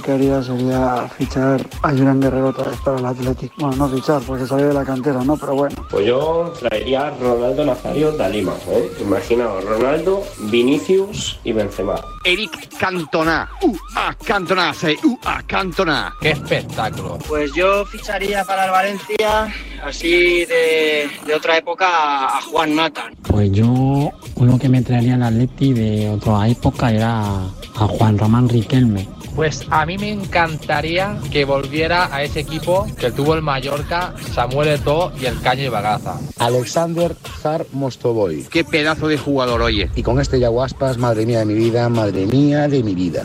Lo 0.00 0.06
que 0.06 0.12
haría 0.12 0.42
sería 0.42 1.08
fichar 1.18 1.66
a 1.82 1.90
Julián 1.90 2.20
Guerrero 2.20 2.48
otra 2.48 2.70
vez 2.70 2.80
para 2.80 2.98
el 2.98 3.04
Athletic. 3.04 3.52
Bueno, 3.58 3.76
no 3.76 3.88
fichar 3.88 4.22
porque 4.22 4.46
salió 4.46 4.68
de 4.68 4.74
la 4.74 4.84
cantera, 4.84 5.22
¿no? 5.22 5.36
Pero 5.36 5.54
bueno. 5.54 5.86
Pues 5.90 6.06
yo 6.06 6.52
traería 6.58 7.08
a 7.08 7.10
Ronaldo 7.10 7.66
Nazario 7.66 8.12
de 8.12 8.30
Lima, 8.30 8.54
¿eh? 8.68 8.90
Imaginaos, 9.00 9.64
Ronaldo, 9.64 10.22
Vinicius 10.50 11.38
y 11.44 11.52
Benzema. 11.52 12.00
Eric 12.24 12.78
Cantona. 12.78 13.50
Uh, 13.62 13.76
Cantona, 14.24 14.72
sí, 14.72 14.96
uh, 15.04 15.16
Cantona. 15.46 16.14
¡Qué 16.20 16.30
espectáculo! 16.30 17.18
Pues 17.28 17.52
yo 17.54 17.84
ficharía 17.84 18.44
para 18.44 18.64
el 18.66 18.70
Valencia, 18.70 19.52
así 19.84 20.46
de, 20.46 21.10
de 21.26 21.34
otra 21.34 21.58
época, 21.58 22.38
a 22.38 22.42
Juan 22.42 22.74
Mata. 22.74 23.10
Pues 23.22 23.52
yo, 23.52 24.10
uno 24.36 24.58
que 24.58 24.68
me 24.68 24.80
traería 24.82 25.16
al 25.16 25.24
Atleti 25.24 25.74
de 25.74 26.08
otra 26.08 26.48
época 26.48 26.90
era 26.90 27.20
a 27.20 27.86
Juan 27.86 28.16
Román 28.16 28.48
Riquelme. 28.48 29.06
Pues 29.34 29.64
a 29.70 29.86
mí 29.86 29.96
me 30.00 30.10
encantaría 30.10 31.18
que 31.30 31.44
volviera 31.44 32.14
a 32.14 32.22
ese 32.22 32.40
equipo 32.40 32.86
que 32.98 33.10
tuvo 33.12 33.34
el 33.34 33.42
Mallorca, 33.42 34.14
Samuel 34.34 34.70
Eto'o 34.70 35.12
y 35.20 35.26
el 35.26 35.40
Caño 35.40 35.64
y 35.64 35.68
Bagaza. 35.68 36.18
Alexander 36.38 37.14
Zar 37.42 37.66
Mostovoy. 37.72 38.46
Qué 38.50 38.64
pedazo 38.64 39.08
de 39.08 39.18
jugador, 39.18 39.60
oye. 39.60 39.90
Y 39.94 40.02
con 40.02 40.18
este 40.20 40.40
Yaguaspas, 40.40 40.96
madre 40.96 41.26
mía 41.26 41.40
de 41.40 41.44
mi 41.44 41.54
vida, 41.54 41.88
madre 41.88 42.26
mía 42.26 42.66
de 42.66 42.82
mi 42.82 42.94
vida. 42.94 43.24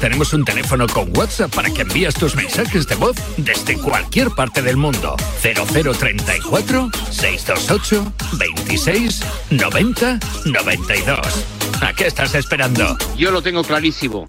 Tenemos 0.00 0.32
un 0.32 0.44
teléfono 0.44 0.86
con 0.88 1.16
WhatsApp 1.16 1.54
para 1.54 1.70
que 1.70 1.82
envíes 1.82 2.14
tus 2.14 2.34
mensajes 2.34 2.88
de 2.88 2.96
voz 2.96 3.16
desde 3.36 3.78
cualquier 3.78 4.30
parte 4.30 4.62
del 4.62 4.76
mundo. 4.76 5.16
0034 5.42 6.90
628 7.10 8.12
26 8.32 9.22
90 9.50 10.18
92. 10.46 11.18
¿A 11.82 11.92
qué 11.92 12.06
estás 12.06 12.34
esperando? 12.34 12.96
Yo 13.16 13.30
lo 13.30 13.42
tengo 13.42 13.62
clarísimo. 13.62 14.26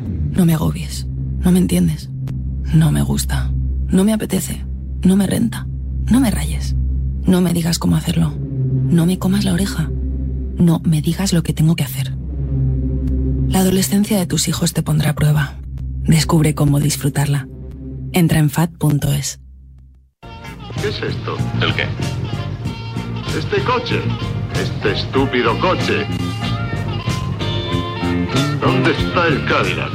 No 0.00 0.46
me 0.46 0.54
agobies. 0.54 1.06
No 1.40 1.50
me 1.52 1.58
entiendes. 1.58 2.10
No 2.72 2.90
me 2.90 3.02
gusta. 3.02 3.52
No 3.88 4.04
me 4.04 4.12
apetece. 4.12 4.64
No 5.02 5.16
me 5.16 5.26
renta. 5.26 5.66
No 6.10 6.20
me 6.20 6.30
rayes. 6.30 6.74
No 7.26 7.40
me 7.40 7.52
digas 7.52 7.78
cómo 7.78 7.96
hacerlo. 7.96 8.34
No 8.38 9.06
me 9.06 9.18
comas 9.18 9.44
la 9.44 9.52
oreja. 9.52 9.90
No 10.56 10.80
me 10.84 11.02
digas 11.02 11.32
lo 11.32 11.42
que 11.42 11.52
tengo 11.52 11.76
que 11.76 11.84
hacer. 11.84 12.16
La 13.48 13.60
adolescencia 13.60 14.18
de 14.18 14.26
tus 14.26 14.48
hijos 14.48 14.72
te 14.72 14.82
pondrá 14.82 15.10
a 15.10 15.14
prueba. 15.14 15.56
Descubre 16.04 16.54
cómo 16.54 16.80
disfrutarla. 16.80 17.46
Entra 18.12 18.38
en 18.38 18.50
fat.es. 18.50 19.40
¿Qué 20.80 20.88
es 20.88 21.02
esto? 21.02 21.36
¿El 21.60 21.74
qué? 21.74 21.84
Este 23.38 23.62
coche. 23.64 24.00
Este 24.54 24.92
estúpido 24.92 25.58
coche. 25.60 26.06
¿Dónde 28.60 28.92
está 28.92 29.26
el 29.26 29.44
Cadillac? 29.46 29.92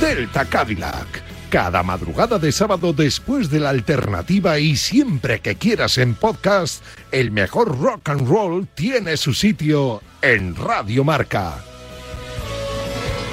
Delta 0.00 0.44
Cadillac. 0.44 1.22
Cada 1.50 1.82
madrugada 1.82 2.38
de 2.38 2.52
sábado 2.52 2.92
después 2.92 3.50
de 3.50 3.60
la 3.60 3.70
alternativa 3.70 4.58
y 4.58 4.76
siempre 4.76 5.40
que 5.40 5.56
quieras 5.56 5.96
en 5.96 6.14
podcast, 6.14 6.84
el 7.10 7.30
mejor 7.30 7.78
rock 7.78 8.10
and 8.10 8.28
roll 8.28 8.68
tiene 8.74 9.16
su 9.16 9.32
sitio 9.32 10.02
en 10.20 10.54
Radio 10.54 11.04
Marca. 11.04 11.54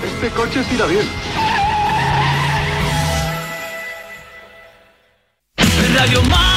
Este 0.03 0.29
coche 0.29 0.63
tira 0.69 0.85
bien. 0.85 1.05
Radio 5.93 6.21
Marca. 6.23 6.54